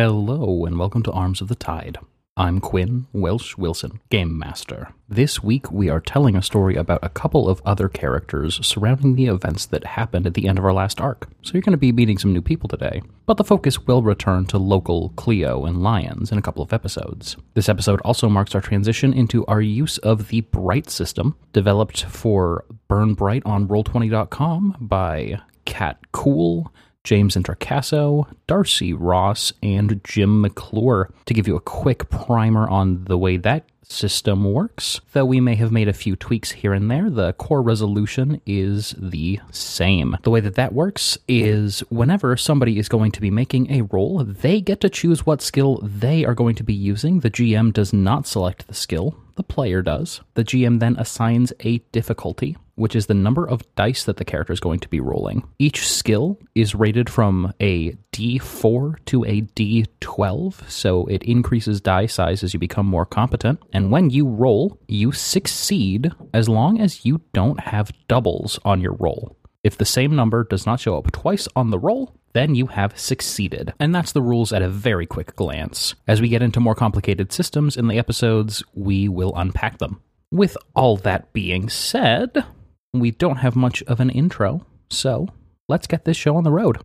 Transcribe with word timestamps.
Hello, 0.00 0.64
and 0.64 0.78
welcome 0.78 1.02
to 1.02 1.10
Arms 1.10 1.40
of 1.40 1.48
the 1.48 1.56
Tide. 1.56 1.98
I'm 2.36 2.60
Quinn 2.60 3.08
Welsh 3.12 3.56
Wilson, 3.56 3.98
Game 4.10 4.38
Master. 4.38 4.92
This 5.08 5.42
week 5.42 5.72
we 5.72 5.88
are 5.88 5.98
telling 5.98 6.36
a 6.36 6.40
story 6.40 6.76
about 6.76 7.00
a 7.02 7.08
couple 7.08 7.48
of 7.48 7.60
other 7.64 7.88
characters 7.88 8.64
surrounding 8.64 9.16
the 9.16 9.26
events 9.26 9.66
that 9.66 9.84
happened 9.84 10.24
at 10.24 10.34
the 10.34 10.46
end 10.46 10.56
of 10.56 10.64
our 10.64 10.72
last 10.72 11.00
arc. 11.00 11.28
So 11.42 11.54
you're 11.54 11.62
going 11.62 11.72
to 11.72 11.76
be 11.76 11.90
meeting 11.90 12.16
some 12.16 12.32
new 12.32 12.40
people 12.40 12.68
today, 12.68 13.02
but 13.26 13.38
the 13.38 13.42
focus 13.42 13.88
will 13.88 14.02
return 14.04 14.46
to 14.46 14.56
local 14.56 15.08
Cleo 15.16 15.64
and 15.64 15.82
Lions 15.82 16.30
in 16.30 16.38
a 16.38 16.42
couple 16.42 16.62
of 16.62 16.72
episodes. 16.72 17.36
This 17.54 17.68
episode 17.68 18.00
also 18.02 18.28
marks 18.28 18.54
our 18.54 18.60
transition 18.60 19.12
into 19.12 19.44
our 19.46 19.60
use 19.60 19.98
of 19.98 20.28
the 20.28 20.42
Bright 20.42 20.90
system, 20.90 21.34
developed 21.52 22.04
for 22.04 22.64
Burn 22.86 23.14
Bright 23.14 23.42
on 23.44 23.66
Roll20.com 23.66 24.76
by 24.78 25.40
Cat 25.64 25.98
Cool 26.12 26.72
James 27.08 27.36
Introcaso, 27.36 28.30
Darcy 28.46 28.92
Ross, 28.92 29.54
and 29.62 29.98
Jim 30.04 30.42
McClure 30.42 31.10
to 31.24 31.32
give 31.32 31.48
you 31.48 31.56
a 31.56 31.60
quick 31.60 32.10
primer 32.10 32.68
on 32.68 33.04
the 33.04 33.16
way 33.16 33.38
that 33.38 33.64
system 33.82 34.52
works. 34.52 35.00
Though 35.14 35.24
we 35.24 35.40
may 35.40 35.54
have 35.54 35.72
made 35.72 35.88
a 35.88 35.94
few 35.94 36.16
tweaks 36.16 36.50
here 36.50 36.74
and 36.74 36.90
there, 36.90 37.08
the 37.08 37.32
core 37.32 37.62
resolution 37.62 38.42
is 38.44 38.94
the 38.98 39.40
same. 39.50 40.18
The 40.22 40.28
way 40.28 40.40
that 40.40 40.56
that 40.56 40.74
works 40.74 41.16
is 41.26 41.80
whenever 41.88 42.36
somebody 42.36 42.78
is 42.78 42.90
going 42.90 43.12
to 43.12 43.22
be 43.22 43.30
making 43.30 43.72
a 43.72 43.84
roll, 43.84 44.22
they 44.22 44.60
get 44.60 44.82
to 44.82 44.90
choose 44.90 45.24
what 45.24 45.40
skill 45.40 45.80
they 45.82 46.26
are 46.26 46.34
going 46.34 46.56
to 46.56 46.62
be 46.62 46.74
using. 46.74 47.20
The 47.20 47.30
GM 47.30 47.72
does 47.72 47.94
not 47.94 48.26
select 48.26 48.66
the 48.66 48.74
skill, 48.74 49.16
the 49.36 49.42
player 49.42 49.80
does. 49.80 50.20
The 50.34 50.44
GM 50.44 50.78
then 50.80 50.96
assigns 50.98 51.54
a 51.60 51.78
difficulty, 51.90 52.58
which 52.78 52.94
is 52.94 53.06
the 53.06 53.14
number 53.14 53.46
of 53.46 53.62
dice 53.74 54.04
that 54.04 54.16
the 54.16 54.24
character 54.24 54.52
is 54.52 54.60
going 54.60 54.78
to 54.80 54.88
be 54.88 55.00
rolling. 55.00 55.46
Each 55.58 55.86
skill 55.86 56.38
is 56.54 56.74
rated 56.74 57.10
from 57.10 57.52
a 57.60 57.92
D4 58.12 59.04
to 59.06 59.24
a 59.24 59.42
D12, 59.42 60.70
so 60.70 61.06
it 61.06 61.22
increases 61.24 61.80
die 61.80 62.06
size 62.06 62.42
as 62.42 62.54
you 62.54 62.60
become 62.60 62.86
more 62.86 63.06
competent. 63.06 63.60
And 63.72 63.90
when 63.90 64.10
you 64.10 64.26
roll, 64.26 64.78
you 64.86 65.12
succeed 65.12 66.12
as 66.32 66.48
long 66.48 66.80
as 66.80 67.04
you 67.04 67.20
don't 67.32 67.60
have 67.60 67.92
doubles 68.06 68.58
on 68.64 68.80
your 68.80 68.94
roll. 68.94 69.36
If 69.64 69.76
the 69.76 69.84
same 69.84 70.14
number 70.14 70.44
does 70.44 70.64
not 70.66 70.80
show 70.80 70.96
up 70.96 71.10
twice 71.10 71.48
on 71.56 71.70
the 71.70 71.78
roll, 71.78 72.14
then 72.32 72.54
you 72.54 72.68
have 72.68 72.98
succeeded. 72.98 73.72
And 73.80 73.94
that's 73.94 74.12
the 74.12 74.22
rules 74.22 74.52
at 74.52 74.62
a 74.62 74.68
very 74.68 75.06
quick 75.06 75.34
glance. 75.34 75.94
As 76.06 76.20
we 76.20 76.28
get 76.28 76.42
into 76.42 76.60
more 76.60 76.74
complicated 76.74 77.32
systems 77.32 77.76
in 77.76 77.88
the 77.88 77.98
episodes, 77.98 78.62
we 78.74 79.08
will 79.08 79.32
unpack 79.34 79.78
them. 79.78 80.00
With 80.30 80.56
all 80.76 80.96
that 80.98 81.32
being 81.32 81.68
said, 81.68 82.44
we 82.94 83.10
don't 83.10 83.36
have 83.36 83.56
much 83.56 83.82
of 83.82 84.00
an 84.00 84.10
intro, 84.10 84.64
so 84.90 85.28
let's 85.68 85.86
get 85.86 86.04
this 86.04 86.16
show 86.16 86.36
on 86.36 86.44
the 86.44 86.50
road. 86.50 86.78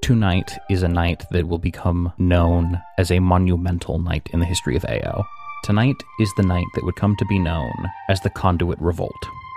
Tonight 0.00 0.58
is 0.68 0.82
a 0.82 0.88
night 0.88 1.24
that 1.30 1.46
will 1.46 1.58
become 1.58 2.12
known 2.18 2.80
as 2.98 3.10
a 3.10 3.20
monumental 3.20 3.98
night 3.98 4.28
in 4.32 4.40
the 4.40 4.46
history 4.46 4.76
of 4.76 4.84
Eo. 4.84 5.24
Tonight 5.64 5.96
is 6.18 6.32
the 6.36 6.42
night 6.42 6.66
that 6.74 6.84
would 6.84 6.96
come 6.96 7.16
to 7.16 7.24
be 7.26 7.38
known 7.38 7.72
as 8.08 8.20
the 8.20 8.30
Conduit 8.30 8.80
Revolt. 8.80 9.12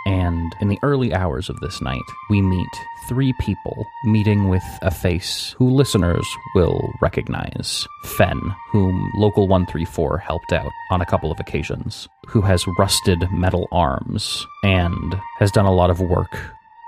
And 0.06 0.56
in 0.62 0.68
the 0.68 0.80
early 0.84 1.14
hours 1.14 1.50
of 1.50 1.60
this 1.62 1.82
night, 1.82 2.04
we 2.30 2.42
meet 2.42 2.70
three 3.08 3.34
people 3.40 3.86
meeting 4.04 4.50
with 4.50 4.64
a 4.82 4.92
face 4.92 5.56
who 5.58 5.70
listeners 5.70 6.28
will 6.54 6.92
recognize. 7.02 7.88
Fen, 8.04 8.40
whom 8.72 9.12
Local 9.16 9.48
134 9.48 10.18
helped 10.20 10.54
out 10.54 10.72
on 10.92 11.02
a 11.02 11.06
couple 11.06 11.32
of 11.32 11.40
occasions, 11.40 12.08
who 12.28 12.42
has 12.42 12.66
rusted 12.80 13.28
metal 13.32 13.68
arms 13.72 14.46
and 14.64 15.20
has 15.40 15.52
done 15.52 15.66
a 15.66 15.74
lot 15.74 15.90
of 15.90 16.00
work 16.02 16.38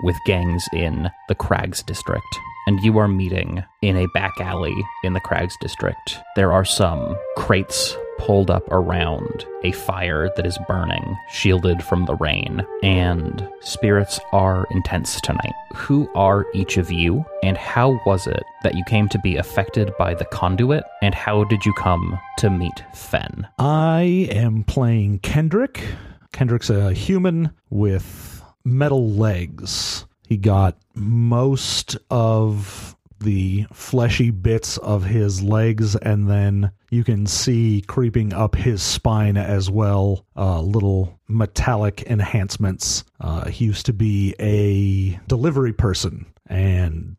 with 0.02 0.16
gangs 0.24 0.64
in 0.72 1.10
the 1.28 1.34
Crags 1.34 1.82
district. 1.82 2.38
And 2.68 2.84
you 2.84 2.98
are 2.98 3.08
meeting 3.08 3.64
in 3.80 3.96
a 3.96 4.08
back 4.12 4.42
alley 4.42 4.74
in 5.02 5.14
the 5.14 5.20
Crags 5.20 5.56
district. 5.58 6.18
There 6.36 6.52
are 6.52 6.66
some 6.66 7.16
crates 7.38 7.96
pulled 8.18 8.50
up 8.50 8.70
around 8.70 9.46
a 9.64 9.72
fire 9.72 10.28
that 10.36 10.46
is 10.46 10.58
burning, 10.68 11.16
shielded 11.30 11.82
from 11.82 12.04
the 12.04 12.16
rain, 12.16 12.66
and 12.82 13.48
spirits 13.62 14.20
are 14.32 14.66
intense 14.70 15.18
tonight. 15.22 15.54
Who 15.76 16.10
are 16.14 16.44
each 16.52 16.76
of 16.76 16.92
you, 16.92 17.24
and 17.42 17.56
how 17.56 17.98
was 18.04 18.26
it 18.26 18.42
that 18.64 18.74
you 18.74 18.84
came 18.84 19.08
to 19.08 19.18
be 19.20 19.36
affected 19.36 19.90
by 19.98 20.12
the 20.12 20.26
conduit, 20.26 20.84
and 21.00 21.14
how 21.14 21.44
did 21.44 21.64
you 21.64 21.72
come 21.72 22.18
to 22.36 22.50
meet 22.50 22.84
Fen? 22.92 23.48
I 23.58 24.28
am 24.30 24.62
playing 24.64 25.20
Kendrick. 25.20 25.82
Kendrick's 26.32 26.68
a 26.68 26.92
human 26.92 27.48
with 27.70 28.42
metal 28.62 29.08
legs. 29.10 30.04
He 30.28 30.36
got 30.36 30.76
most 30.94 31.96
of 32.10 32.94
the 33.20 33.66
fleshy 33.72 34.30
bits 34.30 34.76
of 34.76 35.04
his 35.04 35.42
legs, 35.42 35.96
and 35.96 36.28
then 36.28 36.70
you 36.90 37.02
can 37.02 37.24
see 37.24 37.82
creeping 37.86 38.34
up 38.34 38.54
his 38.54 38.82
spine 38.82 39.38
as 39.38 39.70
well 39.70 40.26
uh, 40.36 40.60
little 40.60 41.18
metallic 41.28 42.02
enhancements. 42.02 43.04
Uh, 43.22 43.46
he 43.48 43.64
used 43.64 43.86
to 43.86 43.94
be 43.94 44.34
a 44.38 45.18
delivery 45.28 45.72
person, 45.72 46.26
and 46.46 47.16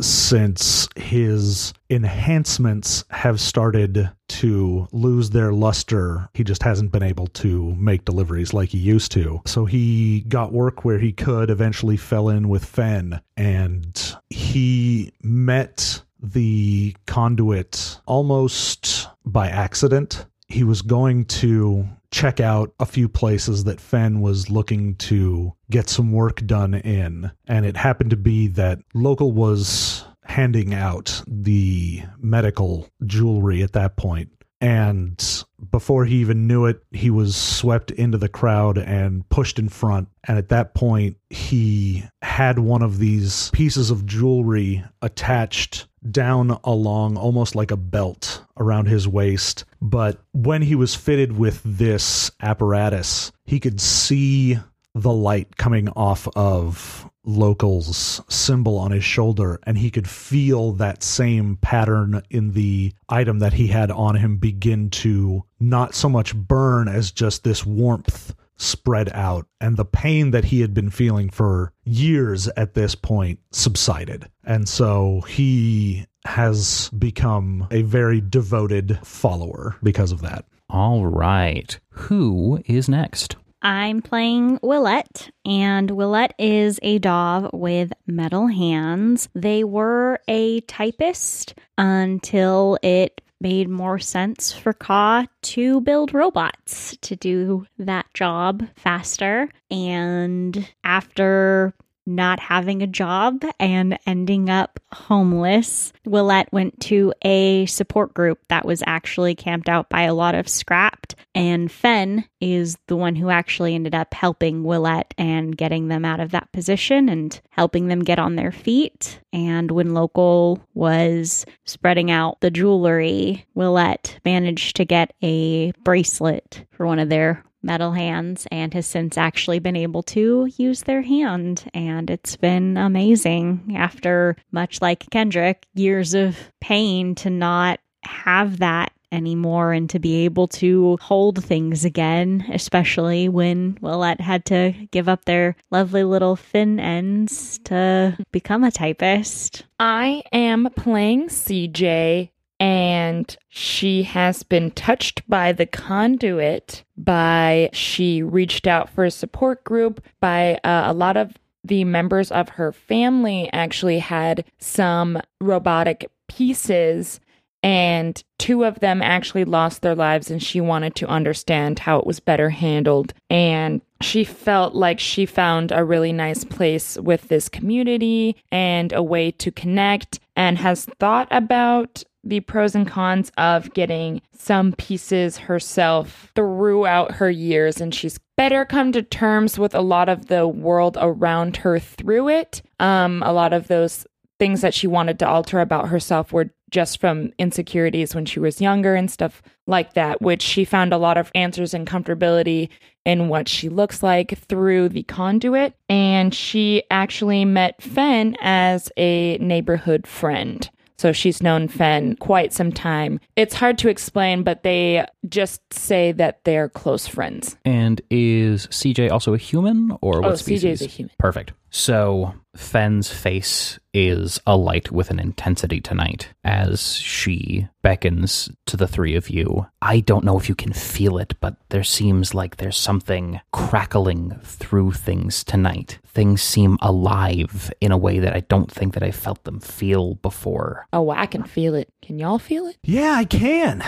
since 0.00 0.88
his 0.96 1.72
enhancements 1.90 3.04
have 3.10 3.40
started 3.40 4.10
to 4.28 4.88
lose 4.92 5.30
their 5.30 5.52
luster, 5.52 6.28
he 6.34 6.44
just 6.44 6.62
hasn't 6.62 6.92
been 6.92 7.02
able 7.02 7.26
to 7.28 7.74
make 7.74 8.04
deliveries 8.04 8.52
like 8.52 8.70
he 8.70 8.78
used 8.78 9.12
to. 9.12 9.40
So 9.46 9.64
he 9.64 10.20
got 10.22 10.52
work 10.52 10.84
where 10.84 10.98
he 10.98 11.12
could, 11.12 11.50
eventually 11.50 11.96
fell 11.96 12.28
in 12.28 12.48
with 12.48 12.64
Fen, 12.64 13.20
and 13.36 14.16
he 14.30 15.12
met 15.22 16.02
the 16.20 16.94
conduit 17.06 18.00
almost 18.06 19.08
by 19.24 19.48
accident. 19.48 20.26
He 20.48 20.64
was 20.64 20.82
going 20.82 21.26
to 21.26 21.88
check 22.10 22.40
out 22.40 22.72
a 22.80 22.86
few 22.86 23.08
places 23.08 23.64
that 23.64 23.80
Fen 23.80 24.20
was 24.20 24.50
looking 24.50 24.94
to 24.96 25.52
get 25.70 25.88
some 25.88 26.12
work 26.12 26.44
done 26.46 26.74
in. 26.74 27.30
And 27.46 27.66
it 27.66 27.76
happened 27.76 28.10
to 28.10 28.16
be 28.16 28.48
that 28.48 28.80
local 28.94 29.32
was 29.32 30.04
handing 30.24 30.74
out 30.74 31.22
the 31.26 32.02
medical 32.18 32.88
jewelry 33.06 33.62
at 33.62 33.72
that 33.72 33.96
point. 33.96 34.30
And 34.60 35.44
before 35.70 36.04
he 36.04 36.16
even 36.16 36.46
knew 36.46 36.66
it, 36.66 36.82
he 36.90 37.10
was 37.10 37.36
swept 37.36 37.90
into 37.92 38.18
the 38.18 38.28
crowd 38.28 38.76
and 38.76 39.28
pushed 39.28 39.58
in 39.58 39.68
front. 39.68 40.08
And 40.26 40.36
at 40.36 40.48
that 40.48 40.74
point, 40.74 41.16
he 41.30 42.04
had 42.22 42.58
one 42.58 42.82
of 42.82 42.98
these 42.98 43.50
pieces 43.52 43.90
of 43.90 44.06
jewelry 44.06 44.84
attached 45.00 45.86
down 46.10 46.58
along 46.64 47.16
almost 47.16 47.54
like 47.54 47.70
a 47.70 47.76
belt 47.76 48.42
around 48.56 48.86
his 48.86 49.08
waist. 49.08 49.64
But 49.80 50.20
when 50.32 50.62
he 50.62 50.74
was 50.74 50.94
fitted 50.94 51.36
with 51.36 51.60
this 51.64 52.30
apparatus, 52.40 53.32
he 53.44 53.60
could 53.60 53.80
see 53.80 54.58
the 54.94 55.12
light 55.12 55.56
coming 55.56 55.88
off 55.90 56.26
of 56.36 57.08
local's 57.24 58.22
symbol 58.28 58.78
on 58.78 58.90
his 58.90 59.04
shoulder 59.04 59.60
and 59.64 59.76
he 59.76 59.90
could 59.90 60.08
feel 60.08 60.72
that 60.72 61.02
same 61.02 61.56
pattern 61.56 62.22
in 62.30 62.52
the 62.52 62.92
item 63.08 63.38
that 63.38 63.52
he 63.52 63.66
had 63.66 63.90
on 63.90 64.16
him 64.16 64.38
begin 64.38 64.88
to 64.88 65.44
not 65.60 65.94
so 65.94 66.08
much 66.08 66.34
burn 66.34 66.88
as 66.88 67.10
just 67.12 67.44
this 67.44 67.66
warmth 67.66 68.34
spread 68.58 69.08
out 69.12 69.46
and 69.60 69.76
the 69.76 69.84
pain 69.84 70.30
that 70.32 70.44
he 70.44 70.60
had 70.60 70.74
been 70.74 70.90
feeling 70.90 71.30
for 71.30 71.72
years 71.84 72.48
at 72.48 72.74
this 72.74 72.94
point 72.94 73.38
subsided 73.50 74.28
and 74.44 74.68
so 74.68 75.20
he 75.22 76.04
has 76.26 76.90
become 76.90 77.66
a 77.70 77.82
very 77.82 78.20
devoted 78.20 78.98
follower 79.02 79.76
because 79.82 80.12
of 80.12 80.20
that 80.20 80.44
All 80.70 81.06
right. 81.06 81.78
Who 81.92 82.62
is 82.66 82.88
next? 82.90 83.36
I'm 83.62 84.02
playing 84.02 84.58
Willette, 84.60 85.30
and 85.44 85.90
Willette 85.90 86.32
is 86.38 86.78
a 86.82 86.98
dog 86.98 87.50
with 87.52 87.92
metal 88.06 88.46
hands. 88.46 89.28
They 89.34 89.64
were 89.64 90.20
a 90.28 90.60
typist 90.60 91.54
until 91.76 92.78
it 92.82 93.20
made 93.40 93.68
more 93.68 93.98
sense 93.98 94.52
for 94.52 94.72
Ka 94.72 95.26
to 95.42 95.80
build 95.80 96.12
robots 96.14 96.96
to 97.02 97.16
do 97.16 97.66
that 97.78 98.06
job 98.14 98.66
faster. 98.76 99.48
And 99.70 100.68
after 100.84 101.72
not 102.08 102.40
having 102.40 102.82
a 102.82 102.86
job 102.86 103.44
and 103.60 103.98
ending 104.06 104.48
up 104.50 104.80
homeless, 104.92 105.92
Willette 106.06 106.50
went 106.50 106.80
to 106.80 107.12
a 107.22 107.66
support 107.66 108.14
group 108.14 108.40
that 108.48 108.64
was 108.64 108.82
actually 108.86 109.34
camped 109.34 109.68
out 109.68 109.88
by 109.90 110.02
a 110.02 110.14
lot 110.14 110.34
of 110.34 110.48
scrapped. 110.48 111.14
And 111.34 111.70
Fen 111.70 112.24
is 112.40 112.78
the 112.86 112.96
one 112.96 113.14
who 113.14 113.30
actually 113.30 113.74
ended 113.74 113.94
up 113.94 114.14
helping 114.14 114.64
Willette 114.64 115.12
and 115.18 115.56
getting 115.56 115.88
them 115.88 116.04
out 116.04 116.20
of 116.20 116.30
that 116.30 116.50
position 116.52 117.08
and 117.08 117.38
helping 117.50 117.88
them 117.88 118.02
get 118.02 118.18
on 118.18 118.36
their 118.36 118.52
feet. 118.52 119.20
And 119.32 119.70
when 119.70 119.94
Local 119.94 120.60
was 120.74 121.44
spreading 121.64 122.10
out 122.10 122.40
the 122.40 122.50
jewelry, 122.50 123.46
Willette 123.54 124.18
managed 124.24 124.76
to 124.76 124.84
get 124.84 125.12
a 125.22 125.72
bracelet 125.84 126.64
for 126.70 126.86
one 126.86 126.98
of 126.98 127.10
their 127.10 127.44
metal 127.62 127.92
hands 127.92 128.46
and 128.50 128.72
has 128.74 128.86
since 128.86 129.18
actually 129.18 129.58
been 129.58 129.76
able 129.76 130.02
to 130.02 130.48
use 130.56 130.82
their 130.82 131.02
hand. 131.02 131.68
And 131.74 132.10
it's 132.10 132.36
been 132.36 132.76
amazing 132.76 133.74
after, 133.76 134.36
much 134.52 134.80
like 134.80 135.10
Kendrick, 135.10 135.66
years 135.74 136.14
of 136.14 136.36
pain 136.60 137.14
to 137.16 137.30
not 137.30 137.80
have 138.04 138.58
that 138.58 138.92
anymore 139.10 139.72
and 139.72 139.88
to 139.90 139.98
be 139.98 140.24
able 140.24 140.46
to 140.46 140.98
hold 141.00 141.42
things 141.42 141.84
again, 141.84 142.44
especially 142.52 143.28
when 143.28 143.74
Willette 143.76 144.20
had 144.20 144.44
to 144.46 144.74
give 144.90 145.08
up 145.08 145.24
their 145.24 145.56
lovely 145.70 146.04
little 146.04 146.36
fin 146.36 146.78
ends 146.78 147.58
to 147.64 148.16
become 148.32 148.64
a 148.64 148.70
typist. 148.70 149.64
I 149.80 150.22
am 150.32 150.68
playing 150.76 151.28
CJ 151.28 152.30
and 152.60 153.36
she 153.48 154.02
has 154.02 154.42
been 154.42 154.70
touched 154.72 155.28
by 155.28 155.52
the 155.52 155.66
conduit 155.66 156.84
by 156.96 157.70
she 157.72 158.22
reached 158.22 158.66
out 158.66 158.90
for 158.90 159.04
a 159.04 159.10
support 159.10 159.62
group 159.64 160.00
by 160.20 160.54
uh, 160.64 160.84
a 160.86 160.92
lot 160.92 161.16
of 161.16 161.36
the 161.64 161.84
members 161.84 162.30
of 162.32 162.50
her 162.50 162.72
family 162.72 163.48
actually 163.52 163.98
had 163.98 164.44
some 164.58 165.20
robotic 165.40 166.10
pieces 166.28 167.20
and 167.62 168.22
two 168.38 168.64
of 168.64 168.80
them 168.80 169.02
actually 169.02 169.44
lost 169.44 169.82
their 169.82 169.94
lives 169.94 170.30
and 170.30 170.42
she 170.42 170.60
wanted 170.60 170.94
to 170.94 171.08
understand 171.08 171.80
how 171.80 171.98
it 171.98 172.06
was 172.06 172.20
better 172.20 172.50
handled. 172.50 173.12
And 173.28 173.80
she 174.00 174.24
felt 174.24 174.74
like 174.74 175.00
she 175.00 175.26
found 175.26 175.72
a 175.72 175.84
really 175.84 176.12
nice 176.12 176.44
place 176.44 176.96
with 176.98 177.28
this 177.28 177.48
community 177.48 178.36
and 178.52 178.92
a 178.92 179.02
way 179.02 179.30
to 179.32 179.50
connect 179.50 180.20
and 180.36 180.58
has 180.58 180.84
thought 180.98 181.28
about 181.30 182.04
the 182.24 182.40
pros 182.40 182.74
and 182.74 182.86
cons 182.86 183.32
of 183.38 183.72
getting 183.74 184.20
some 184.32 184.72
pieces 184.72 185.36
herself 185.38 186.30
throughout 186.34 187.12
her 187.12 187.30
years. 187.30 187.80
And 187.80 187.94
she's 187.94 188.18
better 188.36 188.64
come 188.64 188.92
to 188.92 189.02
terms 189.02 189.58
with 189.58 189.74
a 189.74 189.80
lot 189.80 190.08
of 190.08 190.26
the 190.26 190.46
world 190.46 190.96
around 191.00 191.58
her 191.58 191.78
through 191.78 192.28
it. 192.28 192.62
Um 192.78 193.22
a 193.24 193.32
lot 193.32 193.52
of 193.52 193.68
those 193.68 194.06
things 194.38 194.60
that 194.60 194.74
she 194.74 194.86
wanted 194.86 195.18
to 195.18 195.28
alter 195.28 195.60
about 195.60 195.88
herself 195.88 196.32
were 196.32 196.50
just 196.70 197.00
from 197.00 197.32
insecurities 197.38 198.14
when 198.14 198.26
she 198.26 198.38
was 198.38 198.60
younger 198.60 198.94
and 198.94 199.10
stuff 199.10 199.42
like 199.66 199.94
that, 199.94 200.20
which 200.20 200.42
she 200.42 200.64
found 200.64 200.92
a 200.92 200.98
lot 200.98 201.16
of 201.16 201.30
answers 201.34 201.74
and 201.74 201.86
comfortability 201.86 202.68
in 203.04 203.28
what 203.28 203.48
she 203.48 203.68
looks 203.68 204.02
like 204.02 204.36
through 204.38 204.88
the 204.90 205.02
conduit. 205.04 205.74
And 205.88 206.34
she 206.34 206.82
actually 206.90 207.44
met 207.44 207.80
Fen 207.82 208.36
as 208.40 208.90
a 208.98 209.38
neighborhood 209.38 210.06
friend. 210.06 210.68
So 210.98 211.12
she's 211.12 211.42
known 211.42 211.68
Fen 211.68 212.16
quite 212.16 212.52
some 212.52 212.72
time. 212.72 213.20
It's 213.36 213.54
hard 213.54 213.78
to 213.78 213.88
explain, 213.88 214.42
but 214.42 214.64
they 214.64 215.06
just 215.28 215.62
say 215.72 216.10
that 216.12 216.40
they're 216.44 216.68
close 216.68 217.06
friends. 217.06 217.56
And 217.64 218.00
is 218.10 218.66
CJ 218.66 219.10
also 219.10 219.32
a 219.32 219.38
human 219.38 219.96
or 220.00 220.20
what 220.20 220.32
Oh, 220.32 220.34
species? 220.34 220.64
CJ 220.64 220.72
is 220.72 220.82
a 220.82 220.86
human. 220.86 221.12
Perfect. 221.18 221.52
So 221.70 222.34
Fen's 222.56 223.10
face 223.10 223.78
is 223.94 224.40
alight 224.46 224.90
with 224.90 225.10
an 225.10 225.18
intensity 225.18 225.80
tonight 225.80 226.30
as 226.44 226.96
she 226.96 227.68
beckons 227.82 228.50
to 228.66 228.76
the 228.76 228.86
three 228.86 229.14
of 229.14 229.30
you. 229.30 229.66
I 229.82 230.00
don't 230.00 230.24
know 230.24 230.38
if 230.38 230.48
you 230.48 230.54
can 230.54 230.72
feel 230.72 231.18
it, 231.18 231.34
but 231.40 231.56
there 231.68 231.84
seems 231.84 232.34
like 232.34 232.56
there's 232.56 232.76
something 232.76 233.40
crackling 233.52 234.38
through 234.42 234.92
things 234.92 235.44
tonight. 235.44 235.98
Things 236.06 236.42
seem 236.42 236.78
alive 236.80 237.72
in 237.80 237.92
a 237.92 237.98
way 237.98 238.18
that 238.18 238.34
I 238.34 238.40
don't 238.40 238.70
think 238.70 238.94
that 238.94 239.02
I 239.02 239.10
felt 239.10 239.44
them 239.44 239.60
feel 239.60 240.14
before. 240.16 240.86
Oh, 240.92 241.10
I 241.10 241.26
can 241.26 241.44
feel 241.44 241.74
it. 241.74 241.92
Can 242.02 242.18
y'all 242.18 242.38
feel 242.38 242.66
it? 242.66 242.76
Yeah, 242.82 243.12
I 243.12 243.24
can. 243.24 243.84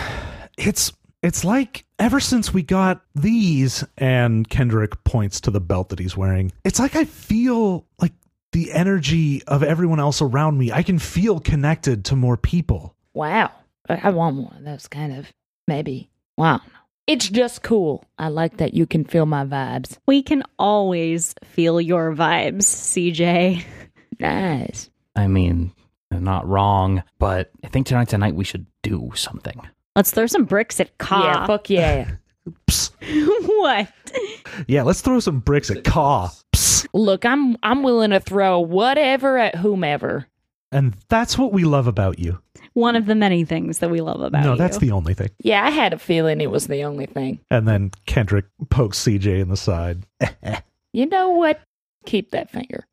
It's 0.57 0.93
it's 1.23 1.43
like 1.43 1.85
ever 1.99 2.19
since 2.19 2.53
we 2.53 2.63
got 2.63 3.01
these 3.15 3.83
and 3.97 4.47
Kendrick 4.49 5.03
points 5.03 5.41
to 5.41 5.51
the 5.51 5.61
belt 5.61 5.89
that 5.89 5.99
he's 5.99 6.17
wearing. 6.17 6.51
It's 6.63 6.79
like 6.79 6.95
I 6.95 7.05
feel 7.05 7.85
like 7.99 8.13
the 8.51 8.71
energy 8.71 9.43
of 9.45 9.63
everyone 9.63 9.99
else 9.99 10.21
around 10.21 10.57
me. 10.57 10.71
I 10.71 10.83
can 10.83 10.99
feel 10.99 11.39
connected 11.39 12.05
to 12.05 12.15
more 12.15 12.37
people. 12.37 12.95
Wow. 13.13 13.51
I 13.87 13.99
I 14.03 14.09
want 14.09 14.37
one 14.37 14.57
of 14.57 14.63
those 14.63 14.87
kind 14.87 15.13
of 15.13 15.31
maybe. 15.67 16.09
Wow. 16.37 16.61
It's 17.07 17.27
just 17.27 17.61
cool. 17.61 18.05
I 18.17 18.29
like 18.29 18.57
that 18.57 18.73
you 18.73 18.85
can 18.85 19.05
feel 19.05 19.25
my 19.25 19.43
vibes. 19.45 19.97
We 20.05 20.21
can 20.23 20.43
always 20.57 21.33
feel 21.43 21.81
your 21.81 22.13
vibes, 22.15 22.63
CJ. 22.63 23.63
Nice. 24.19 24.89
I 25.15 25.27
mean, 25.27 25.73
not 26.11 26.47
wrong, 26.47 27.03
but 27.19 27.51
I 27.63 27.67
think 27.67 27.87
tonight's 27.87 28.13
a 28.13 28.17
night 28.17 28.35
we 28.35 28.43
should 28.43 28.65
do 28.83 29.11
something. 29.15 29.59
Let's 29.95 30.11
throw 30.11 30.25
some 30.25 30.45
bricks 30.45 30.79
at 30.79 30.91
Yeah, 30.99 31.45
fuck 31.45 31.69
yeah. 31.69 32.11
Psst. 32.67 32.91
what? 33.59 33.91
Yeah, 34.67 34.83
let's 34.83 35.01
throw 35.01 35.19
some 35.19 35.39
bricks 35.39 35.69
at 35.69 35.83
Ka. 35.83 36.31
Psst. 36.53 36.87
Look, 36.93 37.25
I'm 37.25 37.57
I'm 37.63 37.83
willing 37.83 38.11
to 38.11 38.19
throw 38.19 38.59
whatever 38.59 39.37
at 39.37 39.55
whomever. 39.55 40.27
And 40.71 40.95
that's 41.09 41.37
what 41.37 41.51
we 41.51 41.65
love 41.65 41.87
about 41.87 42.19
you. 42.19 42.39
One 42.73 42.95
of 42.95 43.05
the 43.05 43.15
many 43.15 43.43
things 43.43 43.79
that 43.79 43.89
we 43.89 43.99
love 43.99 44.21
about 44.21 44.39
you. 44.43 44.45
no, 44.45 44.53
you. 44.53 44.57
that's 44.57 44.77
the 44.77 44.91
only 44.91 45.13
thing. 45.13 45.29
Yeah, 45.43 45.65
I 45.65 45.69
had 45.69 45.91
a 45.91 45.99
feeling 45.99 46.39
it 46.39 46.49
was 46.49 46.67
the 46.67 46.83
only 46.83 47.05
thing. 47.05 47.39
And 47.49 47.67
then 47.67 47.91
Kendrick 48.05 48.45
pokes 48.69 48.97
CJ 49.03 49.41
in 49.41 49.49
the 49.49 49.57
side. 49.57 50.05
You 50.93 51.05
know 51.05 51.29
what? 51.29 51.61
Keep 52.05 52.31
that 52.31 52.49
finger. 52.49 52.85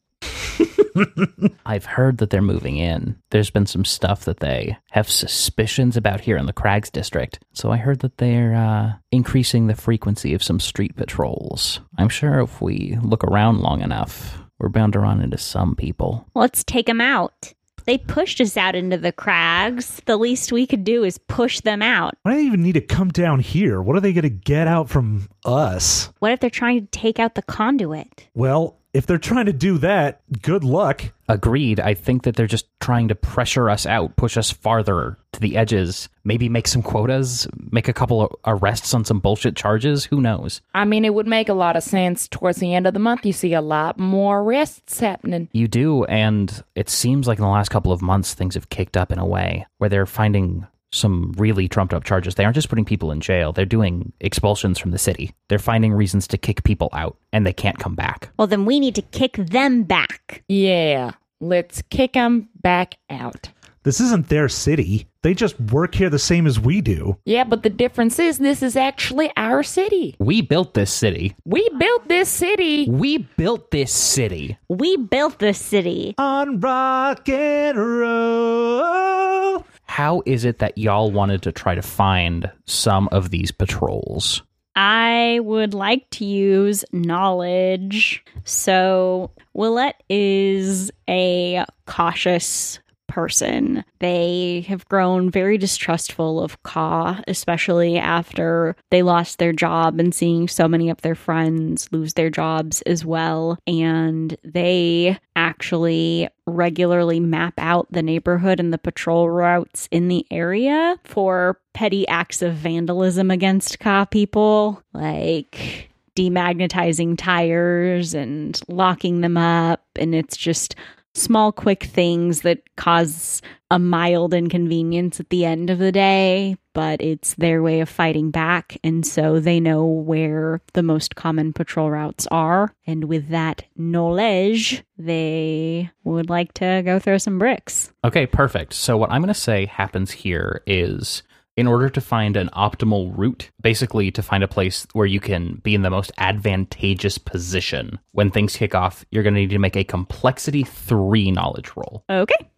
I've 1.66 1.84
heard 1.84 2.18
that 2.18 2.30
they're 2.30 2.42
moving 2.42 2.76
in. 2.76 3.16
There's 3.30 3.50
been 3.50 3.66
some 3.66 3.84
stuff 3.84 4.24
that 4.24 4.40
they 4.40 4.76
have 4.90 5.08
suspicions 5.08 5.96
about 5.96 6.20
here 6.20 6.36
in 6.36 6.46
the 6.46 6.52
Crags 6.52 6.90
district. 6.90 7.40
So 7.52 7.70
I 7.70 7.76
heard 7.76 8.00
that 8.00 8.18
they're 8.18 8.54
uh, 8.54 8.92
increasing 9.10 9.66
the 9.66 9.74
frequency 9.74 10.34
of 10.34 10.42
some 10.42 10.60
street 10.60 10.96
patrols. 10.96 11.80
I'm 11.98 12.08
sure 12.08 12.40
if 12.40 12.60
we 12.60 12.98
look 13.02 13.24
around 13.24 13.60
long 13.60 13.82
enough, 13.82 14.38
we're 14.58 14.68
bound 14.68 14.94
to 14.94 15.00
run 15.00 15.20
into 15.20 15.38
some 15.38 15.76
people. 15.76 16.26
Let's 16.34 16.64
take 16.64 16.86
them 16.86 17.00
out. 17.00 17.52
They 17.88 17.96
pushed 17.96 18.38
us 18.42 18.58
out 18.58 18.74
into 18.74 18.98
the 18.98 19.12
crags. 19.12 20.02
The 20.04 20.18
least 20.18 20.52
we 20.52 20.66
could 20.66 20.84
do 20.84 21.04
is 21.04 21.16
push 21.16 21.60
them 21.60 21.80
out. 21.80 22.18
Why 22.20 22.32
do 22.32 22.36
they 22.36 22.44
even 22.44 22.62
need 22.62 22.74
to 22.74 22.82
come 22.82 23.08
down 23.08 23.40
here? 23.40 23.80
What 23.80 23.96
are 23.96 24.00
they 24.00 24.12
going 24.12 24.24
to 24.24 24.28
get 24.28 24.68
out 24.68 24.90
from 24.90 25.26
us? 25.46 26.10
What 26.18 26.32
if 26.32 26.40
they're 26.40 26.50
trying 26.50 26.82
to 26.82 26.86
take 26.88 27.18
out 27.18 27.34
the 27.34 27.40
conduit? 27.40 28.28
Well, 28.34 28.77
if 28.98 29.06
they're 29.06 29.16
trying 29.16 29.46
to 29.46 29.52
do 29.52 29.78
that, 29.78 30.20
good 30.42 30.64
luck. 30.64 31.04
Agreed. 31.28 31.78
I 31.78 31.94
think 31.94 32.24
that 32.24 32.34
they're 32.34 32.48
just 32.48 32.66
trying 32.80 33.06
to 33.08 33.14
pressure 33.14 33.70
us 33.70 33.86
out, 33.86 34.16
push 34.16 34.36
us 34.36 34.50
farther 34.50 35.16
to 35.34 35.40
the 35.40 35.56
edges, 35.56 36.08
maybe 36.24 36.48
make 36.48 36.66
some 36.66 36.82
quotas, 36.82 37.46
make 37.70 37.86
a 37.86 37.92
couple 37.92 38.22
of 38.22 38.34
arrests 38.44 38.92
on 38.94 39.04
some 39.04 39.20
bullshit 39.20 39.54
charges. 39.54 40.04
Who 40.06 40.20
knows? 40.20 40.62
I 40.74 40.84
mean, 40.84 41.04
it 41.04 41.14
would 41.14 41.28
make 41.28 41.48
a 41.48 41.54
lot 41.54 41.76
of 41.76 41.84
sense. 41.84 42.26
Towards 42.26 42.58
the 42.58 42.74
end 42.74 42.88
of 42.88 42.92
the 42.92 42.98
month, 42.98 43.24
you 43.24 43.32
see 43.32 43.54
a 43.54 43.60
lot 43.60 44.00
more 44.00 44.40
arrests 44.40 44.98
happening. 44.98 45.48
You 45.52 45.68
do, 45.68 46.02
and 46.06 46.64
it 46.74 46.88
seems 46.88 47.28
like 47.28 47.38
in 47.38 47.44
the 47.44 47.50
last 47.50 47.68
couple 47.68 47.92
of 47.92 48.02
months 48.02 48.34
things 48.34 48.56
have 48.56 48.68
kicked 48.68 48.96
up 48.96 49.12
in 49.12 49.20
a 49.20 49.26
way 49.26 49.64
where 49.76 49.88
they're 49.88 50.06
finding 50.06 50.66
some 50.92 51.32
really 51.36 51.68
trumped 51.68 51.94
up 51.94 52.04
charges. 52.04 52.34
They 52.34 52.44
aren't 52.44 52.54
just 52.54 52.68
putting 52.68 52.84
people 52.84 53.10
in 53.10 53.20
jail, 53.20 53.52
they're 53.52 53.64
doing 53.64 54.12
expulsions 54.20 54.78
from 54.78 54.90
the 54.90 54.98
city. 54.98 55.34
They're 55.48 55.58
finding 55.58 55.92
reasons 55.92 56.26
to 56.28 56.38
kick 56.38 56.64
people 56.64 56.88
out, 56.92 57.16
and 57.32 57.46
they 57.46 57.52
can't 57.52 57.78
come 57.78 57.94
back. 57.94 58.30
Well, 58.38 58.46
then 58.46 58.64
we 58.64 58.80
need 58.80 58.94
to 58.94 59.02
kick 59.02 59.34
them 59.34 59.82
back. 59.82 60.44
Yeah, 60.48 61.12
let's 61.40 61.82
kick 61.90 62.14
them 62.14 62.48
back 62.60 62.96
out. 63.10 63.50
This 63.84 64.00
isn't 64.00 64.28
their 64.28 64.48
city. 64.50 65.06
They 65.22 65.34
just 65.34 65.58
work 65.58 65.94
here 65.94 66.10
the 66.10 66.18
same 66.18 66.46
as 66.46 66.60
we 66.60 66.80
do. 66.80 67.16
Yeah, 67.24 67.44
but 67.44 67.62
the 67.62 67.70
difference 67.70 68.18
is 68.18 68.38
this 68.38 68.62
is 68.62 68.76
actually 68.76 69.32
our 69.36 69.62
city. 69.62 70.14
We 70.18 70.42
built 70.42 70.74
this 70.74 70.92
city. 70.92 71.34
We 71.44 71.66
built 71.78 72.06
this 72.06 72.28
city. 72.28 72.86
We 72.90 73.18
built 73.18 73.70
this 73.70 73.92
city. 73.92 74.58
We 74.68 74.96
built 74.96 75.38
this 75.38 75.58
city. 75.58 76.14
On 76.18 76.60
rock 76.60 77.28
and 77.28 77.78
roll. 77.78 79.64
How 79.88 80.22
is 80.26 80.44
it 80.44 80.58
that 80.58 80.78
y'all 80.78 81.10
wanted 81.10 81.42
to 81.42 81.52
try 81.52 81.74
to 81.74 81.82
find 81.82 82.50
some 82.66 83.08
of 83.10 83.30
these 83.30 83.50
patrols? 83.50 84.42
I 84.76 85.40
would 85.42 85.74
like 85.74 86.08
to 86.10 86.24
use 86.24 86.84
knowledge. 86.92 88.24
So, 88.44 89.32
Willette 89.56 89.94
is 90.08 90.92
a 91.08 91.64
cautious 91.86 92.78
person. 93.18 93.84
They 93.98 94.64
have 94.68 94.86
grown 94.86 95.28
very 95.28 95.58
distrustful 95.58 96.40
of 96.40 96.62
Ka, 96.62 97.20
especially 97.26 97.98
after 97.98 98.76
they 98.92 99.02
lost 99.02 99.40
their 99.40 99.52
job 99.52 99.98
and 99.98 100.14
seeing 100.14 100.46
so 100.46 100.68
many 100.68 100.88
of 100.88 101.02
their 101.02 101.16
friends 101.16 101.88
lose 101.90 102.14
their 102.14 102.30
jobs 102.30 102.80
as 102.82 103.04
well. 103.04 103.58
And 103.66 104.36
they 104.44 105.18
actually 105.34 106.28
regularly 106.46 107.18
map 107.18 107.54
out 107.58 107.90
the 107.90 108.04
neighborhood 108.04 108.60
and 108.60 108.72
the 108.72 108.78
patrol 108.78 109.28
routes 109.28 109.88
in 109.90 110.06
the 110.06 110.24
area 110.30 110.96
for 111.02 111.58
petty 111.74 112.06
acts 112.06 112.40
of 112.40 112.54
vandalism 112.54 113.32
against 113.32 113.80
Ka 113.80 114.04
people, 114.04 114.80
like 114.94 115.90
demagnetizing 116.16 117.18
tires 117.18 118.14
and 118.14 118.60
locking 118.68 119.22
them 119.22 119.36
up. 119.36 119.82
And 119.96 120.14
it's 120.14 120.36
just 120.36 120.76
small, 121.18 121.52
quick 121.52 121.84
things 121.84 122.42
that 122.42 122.62
cause 122.76 123.42
a 123.70 123.78
mild 123.78 124.32
inconvenience 124.32 125.20
at 125.20 125.28
the 125.28 125.44
end 125.44 125.68
of 125.68 125.78
the 125.78 125.92
day, 125.92 126.56
but 126.72 127.02
it's 127.02 127.34
their 127.34 127.62
way 127.62 127.80
of 127.80 127.88
fighting 127.88 128.30
back. 128.30 128.78
And 128.82 129.06
so 129.06 129.40
they 129.40 129.60
know 129.60 129.84
where 129.84 130.62
the 130.72 130.82
most 130.82 131.16
common 131.16 131.52
patrol 131.52 131.90
routes 131.90 132.26
are. 132.30 132.74
And 132.86 133.04
with 133.04 133.28
that 133.28 133.64
knowledge, 133.76 134.82
they 134.96 135.90
would 136.04 136.30
like 136.30 136.54
to 136.54 136.82
go 136.84 136.98
throw 136.98 137.18
some 137.18 137.38
bricks. 137.38 137.92
Okay, 138.04 138.26
perfect. 138.26 138.72
So, 138.72 138.96
what 138.96 139.10
I'm 139.10 139.20
going 139.20 139.28
to 139.28 139.38
say 139.38 139.66
happens 139.66 140.10
here 140.10 140.62
is 140.66 141.22
in 141.58 141.66
order 141.66 141.88
to 141.88 142.00
find 142.00 142.36
an 142.36 142.48
optimal 142.54 143.12
route, 143.18 143.50
basically 143.60 144.12
to 144.12 144.22
find 144.22 144.44
a 144.44 144.48
place 144.48 144.86
where 144.92 145.06
you 145.06 145.18
can 145.18 145.54
be 145.64 145.74
in 145.74 145.82
the 145.82 145.90
most 145.90 146.12
advantageous 146.16 147.18
position 147.18 147.98
when 148.12 148.30
things 148.30 148.56
kick 148.56 148.76
off, 148.76 149.04
you're 149.10 149.24
going 149.24 149.34
to 149.34 149.40
need 149.40 149.50
to 149.50 149.58
make 149.58 149.74
a 149.74 149.82
complexity 149.82 150.62
three 150.62 151.32
knowledge 151.32 151.72
roll. 151.74 152.04
Okay. 152.08 152.48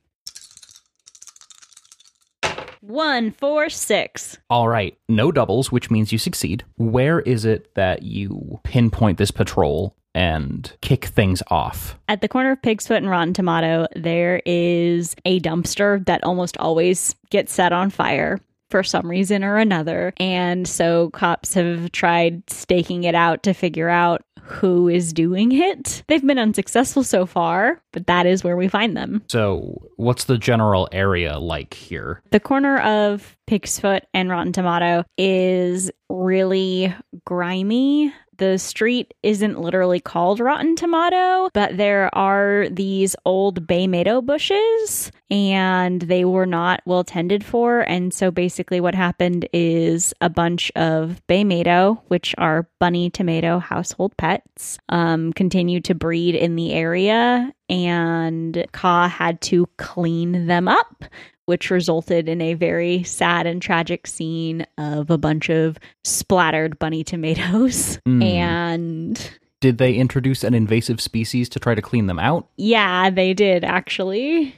One, 2.83 3.31
four, 3.31 3.71
six. 3.71 4.37
All 4.51 4.69
right, 4.69 4.99
no 5.09 5.33
doubles, 5.33 5.73
which 5.73 5.91
means 5.91 6.13
you 6.13 6.19
succeed. 6.19 6.63
Where 6.77 7.21
is 7.21 7.47
it 7.47 7.75
that 7.77 8.03
you 8.03 8.61
pinpoint 8.65 9.17
this 9.17 9.31
patrol 9.31 9.97
and 10.15 10.71
kick 10.83 11.07
things 11.07 11.43
off? 11.49 11.99
At 12.07 12.21
the 12.21 12.29
corner 12.29 12.51
of 12.51 12.61
Pig's 12.61 12.87
Foot 12.87 12.99
and 12.99 13.09
Rotten 13.09 13.33
Tomato, 13.33 13.87
there 13.97 14.43
is 14.45 15.17
a 15.25 15.41
dumpster 15.41 16.05
that 16.05 16.23
almost 16.23 16.59
always 16.59 17.15
gets 17.31 17.55
set 17.55 17.73
on 17.73 17.89
fire 17.89 18.39
for 18.71 18.83
some 18.83 19.09
reason 19.09 19.45
or 19.45 19.57
another. 19.57 20.13
And 20.19 20.67
so 20.67 21.11
cops 21.11 21.55
have 21.55 21.93
tried 21.93 22.49
staking 22.49 23.05
it 23.05 23.15
out 23.15 23.43
to 23.43 23.53
figure 23.53 23.89
out 23.89 24.23
who 24.51 24.89
is 24.89 25.13
doing 25.13 25.53
it. 25.53 26.03
They've 26.09 26.27
been 26.27 26.39
unsuccessful 26.39 27.05
so 27.05 27.25
far, 27.25 27.81
but 27.93 28.07
that 28.09 28.27
is 28.27 28.43
where 28.43 28.57
we 28.57 28.69
find 28.69 28.97
them. 28.97 29.23
So, 29.29 29.81
what's 29.97 30.25
the 30.25 30.39
general 30.39 30.89
area 30.93 31.39
like 31.39 31.75
here? 31.75 32.21
The 32.31 32.41
corner 32.41 32.79
of 32.81 33.37
Pig's 33.47 33.79
Foot 33.79 34.05
and 34.13 34.29
Rotten 34.29 34.53
Tomato 34.53 35.05
is 35.17 35.91
really 36.09 36.95
grimy. 37.25 38.13
The 38.41 38.57
street 38.57 39.13
isn't 39.23 39.61
literally 39.61 40.01
called 40.01 40.41
Rotten 40.41 40.75
Tomato, 40.75 41.51
but 41.53 41.77
there 41.77 42.09
are 42.15 42.69
these 42.71 43.15
old 43.27 43.67
baymato 43.67 44.25
bushes 44.25 45.13
and 45.31 46.01
they 46.01 46.25
were 46.25 46.47
not 46.47 46.81
well 46.87 47.05
tended 47.05 47.45
for. 47.45 47.81
And 47.81 48.15
so 48.15 48.31
basically, 48.31 48.81
what 48.81 48.95
happened 48.95 49.47
is 49.53 50.15
a 50.23 50.31
bunch 50.31 50.73
of 50.75 51.21
baymato, 51.29 52.01
which 52.09 52.35
are 52.39 52.67
bunny 52.79 53.11
tomato 53.11 53.59
household 53.59 54.17
pets, 54.17 54.79
um, 54.89 55.35
continued 55.35 55.85
to 55.85 55.95
breed 55.95 56.35
in 56.35 56.57
the 56.57 56.73
area. 56.73 57.53
And 57.69 58.67
Ka 58.73 59.07
had 59.07 59.43
to 59.43 59.69
clean 59.77 60.47
them 60.47 60.67
up 60.67 61.05
which 61.51 61.69
resulted 61.69 62.29
in 62.29 62.41
a 62.41 62.55
very 62.55 63.03
sad 63.03 63.45
and 63.45 63.61
tragic 63.61 64.07
scene 64.07 64.65
of 64.79 65.11
a 65.11 65.19
bunch 65.19 65.51
of 65.51 65.77
splattered 66.05 66.79
bunny 66.79 67.03
tomatoes. 67.13 67.99
Mm. 68.07 68.23
And 68.23 69.31
Did 69.61 69.79
they 69.79 69.95
introduce 69.95 70.45
an 70.45 70.55
invasive 70.55 71.01
species 71.01 71.49
to 71.49 71.59
try 71.59 71.75
to 71.75 71.83
clean 71.83 72.07
them 72.07 72.21
out? 72.21 72.47
yeah, 72.57 73.11
they 73.11 73.35
did 73.35 73.65
actually. 73.65 74.55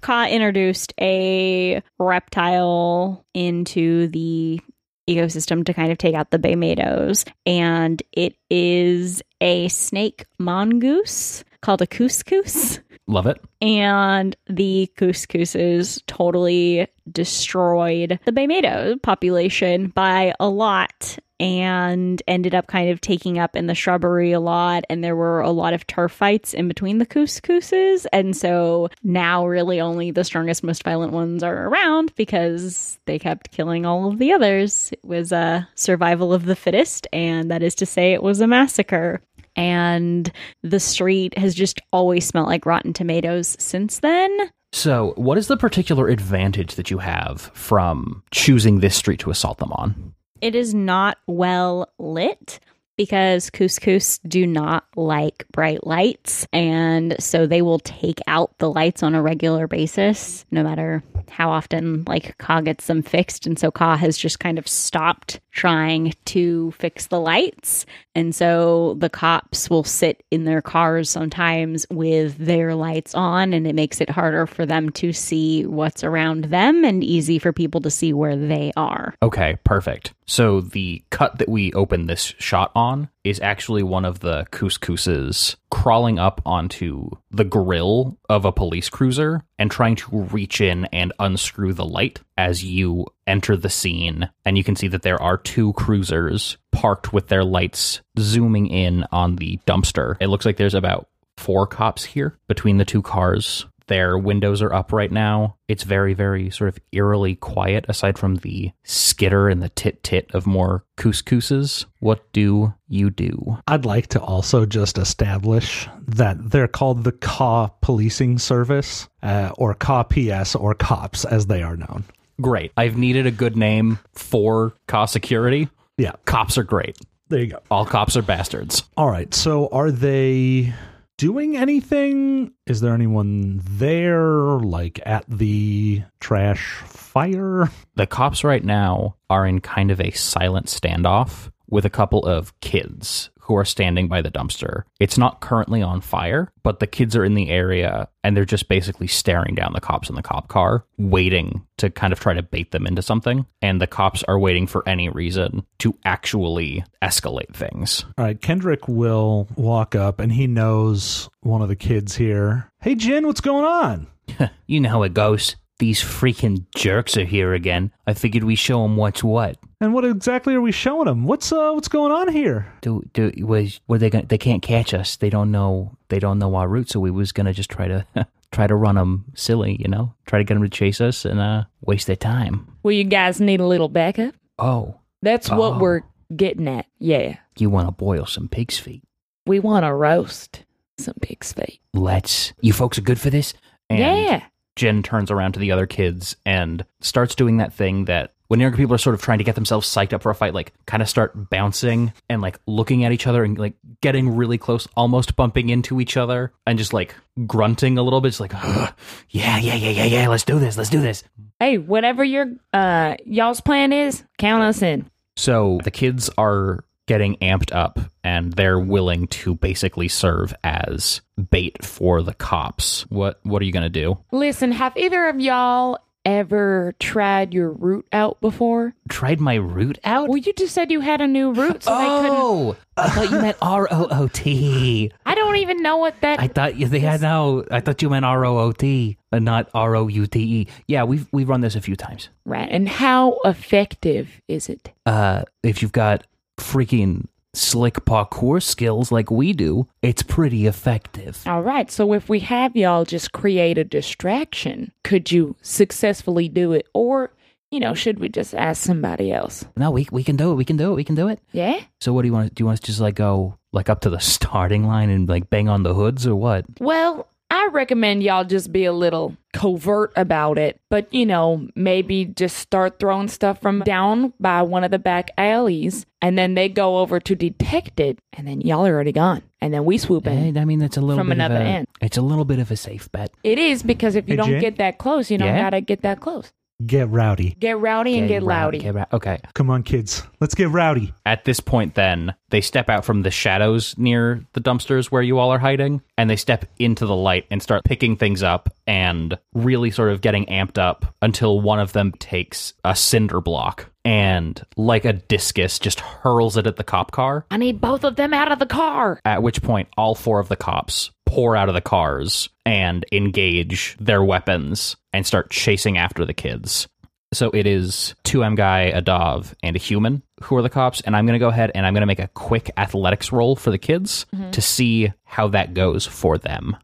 Ka 0.00 0.26
introduced 0.26 0.92
a 1.00 1.80
reptile 2.00 3.24
into 3.34 4.08
the 4.08 4.60
ecosystem 5.08 5.64
to 5.64 5.72
kind 5.72 5.92
of 5.92 5.98
take 5.98 6.16
out 6.16 6.32
the 6.32 6.40
baymatos, 6.40 7.24
and 7.46 8.02
it 8.10 8.34
is 8.50 9.22
a 9.40 9.68
snake 9.68 10.24
mongoose 10.40 11.44
called 11.60 11.82
a 11.82 11.86
couscous. 11.86 12.80
Love 13.06 13.26
it. 13.26 13.40
and 13.60 14.36
the 14.46 14.90
couscouses 14.96 16.02
totally 16.06 16.86
destroyed 17.10 18.18
the 18.24 18.32
baymato 18.32 19.00
population 19.02 19.88
by 19.88 20.32
a 20.38 20.48
lot 20.48 21.18
and 21.40 22.22
ended 22.28 22.54
up 22.54 22.68
kind 22.68 22.88
of 22.90 23.00
taking 23.00 23.36
up 23.36 23.56
in 23.56 23.66
the 23.66 23.74
shrubbery 23.74 24.30
a 24.30 24.38
lot. 24.38 24.84
And 24.88 25.02
there 25.02 25.16
were 25.16 25.40
a 25.40 25.50
lot 25.50 25.74
of 25.74 25.84
turf 25.88 26.12
fights 26.12 26.54
in 26.54 26.68
between 26.68 26.98
the 26.98 27.06
couscouses. 27.06 28.06
And 28.12 28.36
so 28.36 28.90
now 29.02 29.44
really 29.44 29.80
only 29.80 30.12
the 30.12 30.22
strongest 30.22 30.62
most 30.62 30.84
violent 30.84 31.12
ones 31.12 31.42
are 31.42 31.66
around 31.66 32.14
because 32.14 33.00
they 33.06 33.18
kept 33.18 33.50
killing 33.50 33.84
all 33.84 34.08
of 34.08 34.18
the 34.18 34.32
others. 34.32 34.92
It 34.92 35.04
was 35.04 35.32
a 35.32 35.68
survival 35.74 36.32
of 36.32 36.44
the 36.44 36.54
fittest. 36.54 37.08
And 37.12 37.50
that 37.50 37.64
is 37.64 37.74
to 37.76 37.86
say 37.86 38.12
it 38.12 38.22
was 38.22 38.40
a 38.40 38.46
massacre 38.46 39.20
and 39.56 40.32
the 40.62 40.80
street 40.80 41.36
has 41.38 41.54
just 41.54 41.80
always 41.92 42.26
smelled 42.26 42.48
like 42.48 42.66
rotten 42.66 42.92
tomatoes 42.92 43.56
since 43.58 44.00
then. 44.00 44.50
So, 44.72 45.12
what 45.16 45.36
is 45.36 45.48
the 45.48 45.56
particular 45.56 46.08
advantage 46.08 46.76
that 46.76 46.90
you 46.90 46.98
have 46.98 47.50
from 47.52 48.22
choosing 48.30 48.80
this 48.80 48.96
street 48.96 49.20
to 49.20 49.30
assault 49.30 49.58
them 49.58 49.72
on? 49.72 50.14
It 50.40 50.54
is 50.54 50.72
not 50.74 51.18
well 51.26 51.92
lit 51.98 52.58
because 52.96 53.50
couscous 53.50 54.18
do 54.26 54.46
not 54.46 54.84
like 54.96 55.44
bright 55.52 55.86
lights. 55.86 56.46
And 56.52 57.16
so 57.18 57.46
they 57.46 57.62
will 57.62 57.78
take 57.78 58.20
out 58.26 58.56
the 58.58 58.70
lights 58.70 59.02
on 59.02 59.14
a 59.14 59.22
regular 59.22 59.66
basis, 59.66 60.44
no 60.50 60.62
matter 60.62 61.02
how 61.28 61.50
often 61.50 62.04
like 62.06 62.36
Ka 62.38 62.60
gets 62.60 62.86
them 62.86 63.02
fixed. 63.02 63.46
And 63.46 63.58
so 63.58 63.70
Ka 63.70 63.96
has 63.96 64.18
just 64.18 64.40
kind 64.40 64.58
of 64.58 64.68
stopped 64.68 65.40
trying 65.50 66.12
to 66.26 66.72
fix 66.72 67.06
the 67.06 67.20
lights. 67.20 67.86
And 68.14 68.34
so 68.34 68.94
the 68.98 69.08
cops 69.08 69.70
will 69.70 69.84
sit 69.84 70.22
in 70.30 70.44
their 70.44 70.62
cars 70.62 71.08
sometimes 71.08 71.86
with 71.90 72.36
their 72.38 72.74
lights 72.74 73.14
on, 73.14 73.52
and 73.52 73.66
it 73.66 73.74
makes 73.74 74.00
it 74.00 74.10
harder 74.10 74.46
for 74.46 74.66
them 74.66 74.90
to 74.90 75.12
see 75.12 75.64
what's 75.64 76.04
around 76.04 76.46
them 76.46 76.84
and 76.84 77.02
easy 77.02 77.38
for 77.38 77.52
people 77.52 77.80
to 77.82 77.90
see 77.90 78.12
where 78.12 78.36
they 78.36 78.72
are. 78.76 79.14
Okay, 79.22 79.56
perfect. 79.64 80.12
So, 80.26 80.60
the 80.60 81.02
cut 81.10 81.38
that 81.38 81.48
we 81.48 81.72
open 81.72 82.06
this 82.06 82.34
shot 82.38 82.70
on 82.74 82.81
is 83.24 83.40
actually 83.40 83.82
one 83.82 84.04
of 84.04 84.20
the 84.20 84.44
couscouses 84.50 85.56
crawling 85.70 86.18
up 86.18 86.40
onto 86.44 87.08
the 87.30 87.44
grill 87.44 88.16
of 88.28 88.44
a 88.44 88.52
police 88.52 88.88
cruiser 88.88 89.42
and 89.58 89.70
trying 89.70 89.96
to 89.96 90.22
reach 90.24 90.60
in 90.60 90.84
and 90.86 91.12
unscrew 91.18 91.72
the 91.72 91.84
light 91.84 92.20
as 92.36 92.64
you 92.64 93.06
enter 93.26 93.56
the 93.56 93.70
scene. 93.70 94.28
And 94.44 94.58
you 94.58 94.64
can 94.64 94.76
see 94.76 94.88
that 94.88 95.02
there 95.02 95.20
are 95.20 95.36
two 95.36 95.72
cruisers 95.74 96.56
parked 96.72 97.12
with 97.12 97.28
their 97.28 97.44
lights 97.44 98.00
zooming 98.18 98.66
in 98.66 99.04
on 99.12 99.36
the 99.36 99.58
dumpster. 99.66 100.16
It 100.20 100.28
looks 100.28 100.44
like 100.44 100.56
there's 100.56 100.74
about 100.74 101.08
four 101.36 101.66
cops 101.66 102.04
here 102.04 102.36
between 102.48 102.78
the 102.78 102.84
two 102.84 103.02
cars. 103.02 103.66
Their 103.92 104.16
windows 104.16 104.62
are 104.62 104.72
up 104.72 104.90
right 104.90 105.12
now. 105.12 105.56
It's 105.68 105.82
very, 105.82 106.14
very 106.14 106.48
sort 106.48 106.68
of 106.68 106.78
eerily 106.92 107.34
quiet 107.34 107.84
aside 107.90 108.16
from 108.16 108.36
the 108.36 108.72
skitter 108.84 109.50
and 109.50 109.62
the 109.62 109.68
tit 109.68 110.02
tit 110.02 110.30
of 110.32 110.46
more 110.46 110.86
couscouses. 110.96 111.84
What 112.00 112.32
do 112.32 112.72
you 112.88 113.10
do? 113.10 113.58
I'd 113.68 113.84
like 113.84 114.06
to 114.06 114.20
also 114.22 114.64
just 114.64 114.96
establish 114.96 115.90
that 116.08 116.38
they're 116.52 116.68
called 116.68 117.04
the 117.04 117.12
CAW 117.12 117.66
Policing 117.82 118.38
Service, 118.38 119.08
uh, 119.22 119.50
or 119.58 119.74
CAW 119.74 120.04
PS, 120.04 120.54
or 120.54 120.72
COPS 120.74 121.26
as 121.26 121.44
they 121.48 121.62
are 121.62 121.76
known. 121.76 122.04
Great. 122.40 122.72
I've 122.78 122.96
needed 122.96 123.26
a 123.26 123.30
good 123.30 123.58
name 123.58 123.98
for 124.14 124.72
cost 124.86 125.12
security. 125.12 125.68
Yeah, 125.98 126.12
Cops 126.24 126.56
are 126.56 126.62
great. 126.64 126.96
there 127.28 127.40
you 127.40 127.48
go. 127.48 127.58
All 127.70 127.84
cops 127.84 128.16
are 128.16 128.22
bastards. 128.22 128.84
All 128.96 129.10
right, 129.10 129.34
so 129.34 129.68
are 129.68 129.90
they 129.90 130.72
doing 131.16 131.56
anything? 131.56 132.52
Is 132.66 132.80
there 132.80 132.94
anyone 132.94 133.60
there, 133.64 134.30
like 134.30 135.00
at 135.04 135.24
the 135.28 136.02
trash 136.20 136.76
fire? 136.84 137.70
The 137.96 138.06
cops 138.06 138.44
right 138.44 138.64
now 138.64 139.16
are 139.28 139.46
in 139.46 139.60
kind 139.60 139.90
of 139.90 140.00
a 140.00 140.10
silent 140.12 140.66
standoff 140.66 141.50
with 141.68 141.84
a 141.84 141.90
couple 141.90 142.24
of 142.26 142.58
kids 142.60 143.30
who 143.42 143.56
are 143.56 143.64
standing 143.64 144.06
by 144.06 144.22
the 144.22 144.30
dumpster. 144.30 144.84
It's 145.00 145.18
not 145.18 145.40
currently 145.40 145.82
on 145.82 146.00
fire, 146.00 146.52
but 146.62 146.78
the 146.78 146.86
kids 146.86 147.16
are 147.16 147.24
in 147.24 147.34
the 147.34 147.50
area 147.50 148.08
and 148.22 148.36
they're 148.36 148.44
just 148.44 148.68
basically 148.68 149.08
staring 149.08 149.56
down 149.56 149.72
the 149.72 149.80
cops 149.80 150.08
in 150.08 150.14
the 150.14 150.22
cop 150.22 150.46
car, 150.46 150.84
waiting 150.96 151.66
to 151.78 151.90
kind 151.90 152.12
of 152.12 152.20
try 152.20 152.34
to 152.34 152.42
bait 152.42 152.70
them 152.70 152.86
into 152.86 153.02
something. 153.02 153.44
And 153.60 153.80
the 153.80 153.88
cops 153.88 154.22
are 154.24 154.38
waiting 154.38 154.68
for 154.68 154.88
any 154.88 155.08
reason 155.08 155.66
to 155.80 155.98
actually 156.04 156.84
escalate 157.02 157.52
things. 157.52 158.04
All 158.16 158.24
right, 158.24 158.40
Kendrick 158.40 158.86
will 158.86 159.48
walk 159.56 159.96
up 159.96 160.20
and 160.20 160.30
he 160.30 160.46
knows 160.46 161.28
one 161.40 161.62
of 161.62 161.68
the 161.68 161.76
kids 161.76 162.14
here. 162.14 162.70
Hey, 162.80 162.94
Jin, 162.94 163.26
what's 163.26 163.40
going 163.40 163.64
on? 163.64 164.06
You 164.66 164.80
know 164.80 164.88
how 164.88 165.02
it 165.02 165.12
goes. 165.12 165.56
These 165.82 166.00
freaking 166.00 166.64
jerks 166.76 167.16
are 167.16 167.24
here 167.24 167.54
again. 167.54 167.90
I 168.06 168.14
figured 168.14 168.44
we 168.44 168.54
show 168.54 168.82
them 168.82 168.96
what's 168.96 169.24
what. 169.24 169.58
And 169.80 169.92
what 169.92 170.04
exactly 170.04 170.54
are 170.54 170.60
we 170.60 170.70
showing 170.70 171.06
them? 171.06 171.24
What's 171.24 171.50
uh, 171.50 171.72
what's 171.72 171.88
going 171.88 172.12
on 172.12 172.30
here? 172.32 172.72
do 172.82 173.02
do 173.12 173.32
was 173.38 173.80
were 173.88 173.98
they 173.98 174.08
going 174.08 174.26
they 174.26 174.38
can't 174.38 174.62
catch 174.62 174.94
us 174.94 175.16
they 175.16 175.28
don't 175.28 175.50
know 175.50 175.96
they 176.08 176.20
don't 176.20 176.38
know 176.38 176.54
our 176.54 176.68
route 176.68 176.88
so 176.88 177.00
we 177.00 177.10
was 177.10 177.32
gonna 177.32 177.52
just 177.52 177.68
try 177.68 177.88
to 177.88 178.06
try 178.52 178.68
to 178.68 178.76
run 178.76 178.94
them 178.94 179.24
silly 179.34 179.76
you 179.80 179.88
know 179.88 180.14
try 180.26 180.38
to 180.38 180.44
get 180.44 180.54
them 180.54 180.62
to 180.62 180.68
chase 180.68 181.00
us 181.00 181.24
and 181.24 181.40
uh 181.40 181.64
waste 181.80 182.06
their 182.06 182.14
time 182.14 182.76
Well, 182.84 182.92
you 182.92 183.02
guys 183.02 183.40
need 183.40 183.58
a 183.58 183.66
little 183.66 183.88
backup. 183.88 184.34
oh 184.60 185.00
That's 185.20 185.50
what 185.50 185.74
Oh. 185.74 185.78
we're 185.80 186.02
getting 186.34 186.68
at. 186.68 186.86
Yeah. 187.00 187.38
you 187.58 187.70
want 187.70 187.88
to 187.88 187.92
boil 187.92 188.24
some 188.26 188.48
pig's 188.48 188.78
feet 188.78 189.02
We 189.46 189.58
want 189.58 189.84
to 189.84 189.92
roast 189.92 190.64
some 190.98 191.14
pig's 191.20 191.52
feet. 191.52 191.80
Let's. 191.92 192.52
You 192.60 192.72
folks 192.72 192.98
are 192.98 193.02
good 193.10 193.18
for 193.20 193.30
this? 193.30 193.52
And 193.90 193.98
yeah. 193.98 194.42
Jen 194.76 195.02
turns 195.02 195.30
around 195.30 195.52
to 195.52 195.60
the 195.60 195.72
other 195.72 195.86
kids 195.86 196.36
and 196.46 196.84
starts 197.00 197.34
doing 197.34 197.58
that 197.58 197.72
thing 197.72 198.06
that 198.06 198.32
when 198.48 198.60
younger 198.60 198.76
people 198.76 198.94
are 198.94 198.98
sort 198.98 199.14
of 199.14 199.22
trying 199.22 199.38
to 199.38 199.44
get 199.44 199.54
themselves 199.54 199.88
psyched 199.88 200.12
up 200.12 200.22
for 200.22 200.30
a 200.30 200.34
fight, 200.34 200.52
like 200.52 200.74
kind 200.84 201.02
of 201.02 201.08
start 201.08 201.48
bouncing 201.48 202.12
and 202.28 202.42
like 202.42 202.58
looking 202.66 203.02
at 203.02 203.10
each 203.10 203.26
other 203.26 203.44
and 203.44 203.58
like 203.58 203.72
getting 204.02 204.36
really 204.36 204.58
close, 204.58 204.86
almost 204.94 205.36
bumping 205.36 205.70
into 205.70 206.00
each 206.02 206.18
other 206.18 206.52
and 206.66 206.78
just 206.78 206.92
like 206.92 207.14
grunting 207.46 207.96
a 207.96 208.02
little 208.02 208.20
bit. 208.20 208.28
It's 208.28 208.40
like, 208.40 208.52
yeah, 208.52 208.92
yeah, 209.30 209.56
yeah, 209.56 209.74
yeah, 209.74 210.04
yeah, 210.04 210.28
let's 210.28 210.44
do 210.44 210.58
this, 210.58 210.76
let's 210.76 210.90
do 210.90 211.00
this. 211.00 211.24
Hey, 211.58 211.78
whatever 211.78 212.22
your 212.22 212.52
uh 212.74 213.16
y'all's 213.24 213.62
plan 213.62 213.90
is, 213.90 214.22
count 214.36 214.62
us 214.62 214.82
in. 214.82 215.08
So 215.36 215.80
the 215.84 215.90
kids 215.90 216.28
are 216.36 216.84
getting 217.06 217.36
amped 217.36 217.74
up 217.74 217.98
and 218.24 218.52
they're 218.52 218.78
willing 218.78 219.26
to 219.28 219.54
basically 219.56 220.08
serve 220.08 220.54
as 220.62 221.20
bait 221.50 221.84
for 221.84 222.22
the 222.22 222.34
cops. 222.34 223.02
What 223.10 223.40
what 223.42 223.60
are 223.62 223.64
you 223.64 223.72
gonna 223.72 223.88
do? 223.88 224.18
Listen, 224.30 224.72
have 224.72 224.96
either 224.96 225.28
of 225.28 225.40
y'all 225.40 225.98
ever 226.24 226.94
tried 227.00 227.52
your 227.52 227.70
root 227.72 228.06
out 228.12 228.40
before? 228.40 228.94
Tried 229.08 229.40
my 229.40 229.54
root 229.54 229.98
out? 230.04 230.28
Well, 230.28 230.38
you 230.38 230.52
just 230.52 230.72
said 230.72 230.92
you 230.92 231.00
had 231.00 231.20
a 231.20 231.26
new 231.26 231.52
root, 231.52 231.82
so 231.82 231.90
they 231.98 232.04
couldn't. 232.06 232.30
oh, 232.30 232.76
I 232.96 233.08
thought 233.10 233.30
you 233.32 233.40
meant 233.40 233.56
R 233.60 233.88
O 233.90 234.06
O 234.08 234.28
T. 234.28 235.10
I 235.26 235.34
don't 235.34 235.56
even 235.56 235.82
know 235.82 235.96
what 235.96 236.14
that. 236.20 236.38
I 236.40 236.46
thought 236.46 236.76
you 236.76 236.86
had 236.86 237.22
no. 237.22 237.64
I 237.72 237.80
thought 237.80 238.00
you 238.02 238.08
meant 238.10 238.24
R 238.24 238.44
O 238.44 238.58
O 238.58 238.70
T, 238.70 239.18
and 239.32 239.44
not 239.44 239.68
R 239.74 239.96
O 239.96 240.06
U 240.06 240.26
T 240.28 240.38
E. 240.40 240.68
Yeah, 240.86 241.02
we've 241.02 241.26
we've 241.32 241.48
run 241.48 241.60
this 241.60 241.74
a 241.74 241.80
few 241.80 241.96
times. 241.96 242.28
right. 242.44 242.68
And 242.70 242.88
how 242.88 243.40
effective 243.44 244.40
is 244.46 244.68
it? 244.68 244.92
Uh, 245.04 245.42
if 245.64 245.82
you've 245.82 245.90
got 245.92 246.24
freaking 246.58 247.26
slick 247.54 247.94
parkour 248.06 248.62
skills 248.62 249.12
like 249.12 249.30
we 249.30 249.52
do, 249.52 249.86
it's 250.00 250.22
pretty 250.22 250.66
effective. 250.66 251.42
All 251.46 251.62
right. 251.62 251.90
So 251.90 252.12
if 252.14 252.28
we 252.28 252.40
have 252.40 252.76
y'all 252.76 253.04
just 253.04 253.32
create 253.32 253.78
a 253.78 253.84
distraction, 253.84 254.92
could 255.04 255.30
you 255.30 255.56
successfully 255.62 256.48
do 256.48 256.72
it, 256.72 256.86
or 256.94 257.32
you 257.70 257.80
know, 257.80 257.94
should 257.94 258.18
we 258.18 258.28
just 258.28 258.54
ask 258.54 258.82
somebody 258.82 259.32
else? 259.32 259.64
No, 259.76 259.90
we 259.90 260.06
we 260.12 260.24
can 260.24 260.36
do 260.36 260.52
it. 260.52 260.56
We 260.56 260.64
can 260.64 260.76
do 260.76 260.92
it. 260.92 260.96
We 260.96 261.04
can 261.04 261.14
do 261.14 261.28
it. 261.28 261.40
Yeah. 261.52 261.80
So 262.00 262.12
what 262.12 262.22
do 262.22 262.28
you 262.28 262.32
want? 262.32 262.54
Do 262.54 262.62
you 262.62 262.66
want 262.66 262.76
us 262.76 262.80
to 262.80 262.86
just 262.86 263.00
like 263.00 263.14
go 263.14 263.58
like 263.72 263.88
up 263.88 264.00
to 264.02 264.10
the 264.10 264.20
starting 264.20 264.86
line 264.86 265.10
and 265.10 265.28
like 265.28 265.50
bang 265.50 265.68
on 265.68 265.82
the 265.82 265.94
hoods 265.94 266.26
or 266.26 266.36
what? 266.36 266.64
Well, 266.80 267.28
I 267.50 267.68
recommend 267.72 268.22
y'all 268.22 268.44
just 268.44 268.72
be 268.72 268.84
a 268.84 268.92
little 268.92 269.36
covert 269.52 270.12
about 270.16 270.58
it, 270.58 270.80
but 270.88 271.12
you 271.12 271.26
know, 271.26 271.68
maybe 271.74 272.24
just 272.24 272.56
start 272.56 272.98
throwing 272.98 273.28
stuff 273.28 273.60
from 273.60 273.80
down 273.80 274.32
by 274.40 274.62
one 274.62 274.84
of 274.84 274.90
the 274.90 274.98
back 274.98 275.30
alleys, 275.36 276.06
and 276.20 276.38
then 276.38 276.54
they 276.54 276.68
go 276.68 276.98
over 276.98 277.20
to 277.20 277.34
detect 277.34 278.00
it, 278.00 278.18
and 278.32 278.46
then 278.48 278.60
y'all 278.62 278.86
are 278.86 278.92
already 278.94 279.12
gone, 279.12 279.42
and 279.60 279.72
then 279.74 279.84
we 279.84 279.98
swoop 279.98 280.26
in. 280.26 280.56
I 280.56 280.64
mean, 280.64 280.78
that's 280.78 280.96
a 280.96 281.00
little 281.00 281.18
From 281.20 281.28
bit 281.28 281.34
another 281.38 281.56
of 281.56 281.60
a, 281.60 281.64
end. 281.64 281.88
It's 282.00 282.16
a 282.16 282.22
little 282.22 282.44
bit 282.44 282.58
of 282.58 282.70
a 282.70 282.76
safe 282.76 283.10
bet. 283.12 283.30
It 283.44 283.58
is 283.58 283.82
because 283.82 284.14
if 284.16 284.26
you 284.28 284.32
Hey, 284.32 284.36
don't 284.36 284.50
Jen? 284.50 284.60
get 284.60 284.76
that 284.78 284.98
close, 284.98 285.30
you 285.30 285.38
don't 285.38 285.48
Yeah? 285.48 285.62
gotta 285.62 285.80
get 285.80 286.02
that 286.02 286.20
close. 286.20 286.52
Get 286.86 287.08
rowdy. 287.10 287.56
Get 287.58 287.78
rowdy 287.78 288.18
and 288.18 288.28
get, 288.28 288.42
rowdy, 288.42 288.78
loudy. 288.78 288.78
get 288.78 288.94
rou- 288.94 289.04
okay. 289.12 289.38
Come 289.54 289.70
on, 289.70 289.82
kids. 289.82 290.22
Let's 290.40 290.54
get 290.54 290.70
rowdy. 290.70 291.12
At 291.26 291.44
this 291.44 291.60
point, 291.60 291.94
then 291.94 292.34
they 292.50 292.60
step 292.60 292.88
out 292.88 293.04
from 293.04 293.22
the 293.22 293.30
shadows 293.30 293.96
near 293.98 294.44
the 294.54 294.60
dumpsters 294.60 295.06
where 295.06 295.22
you 295.22 295.38
all 295.38 295.50
are 295.50 295.58
hiding, 295.58 296.02
and 296.16 296.28
they 296.28 296.36
step 296.36 296.64
into 296.78 297.06
the 297.06 297.16
light 297.16 297.46
and 297.50 297.62
start 297.62 297.84
picking 297.84 298.16
things 298.16 298.42
up 298.42 298.72
and 298.86 299.38
really 299.54 299.90
sort 299.90 300.10
of 300.12 300.20
getting 300.20 300.46
amped 300.46 300.78
up 300.78 301.14
until 301.20 301.60
one 301.60 301.78
of 301.78 301.92
them 301.92 302.12
takes 302.12 302.72
a 302.84 302.96
cinder 302.96 303.40
block 303.40 303.90
and, 304.04 304.60
like 304.76 305.04
a 305.04 305.12
discus, 305.12 305.78
just 305.78 306.00
hurls 306.00 306.56
it 306.56 306.66
at 306.66 306.76
the 306.76 306.84
cop 306.84 307.12
car. 307.12 307.46
I 307.50 307.56
need 307.56 307.80
both 307.80 308.04
of 308.04 308.16
them 308.16 308.34
out 308.34 308.50
of 308.50 308.58
the 308.58 308.66
car. 308.66 309.20
At 309.24 309.42
which 309.42 309.62
point, 309.62 309.88
all 309.96 310.14
four 310.14 310.40
of 310.40 310.48
the 310.48 310.56
cops 310.56 311.10
pour 311.26 311.56
out 311.56 311.68
of 311.68 311.74
the 311.74 311.80
cars 311.80 312.48
and 312.66 313.06
engage 313.12 313.96
their 313.98 314.22
weapons 314.22 314.96
and 315.12 315.26
start 315.26 315.50
chasing 315.50 315.98
after 315.98 316.24
the 316.24 316.34
kids. 316.34 316.88
So 317.32 317.50
it 317.50 317.66
is 317.66 318.14
2M 318.24 318.56
guy, 318.56 318.82
a 318.82 319.00
Dov, 319.00 319.54
and 319.62 319.74
a 319.74 319.78
human 319.78 320.22
who 320.42 320.56
are 320.56 320.62
the 320.62 320.68
cops. 320.68 321.00
And 321.00 321.16
I'm 321.16 321.26
going 321.26 321.38
to 321.38 321.44
go 321.44 321.48
ahead 321.48 321.70
and 321.74 321.86
I'm 321.86 321.94
going 321.94 322.02
to 322.02 322.06
make 322.06 322.18
a 322.18 322.28
quick 322.28 322.70
athletics 322.76 323.32
roll 323.32 323.56
for 323.56 323.70
the 323.70 323.78
kids 323.78 324.26
mm-hmm. 324.34 324.50
to 324.50 324.60
see 324.60 325.12
how 325.24 325.48
that 325.48 325.72
goes 325.72 326.06
for 326.06 326.36
them. 326.36 326.76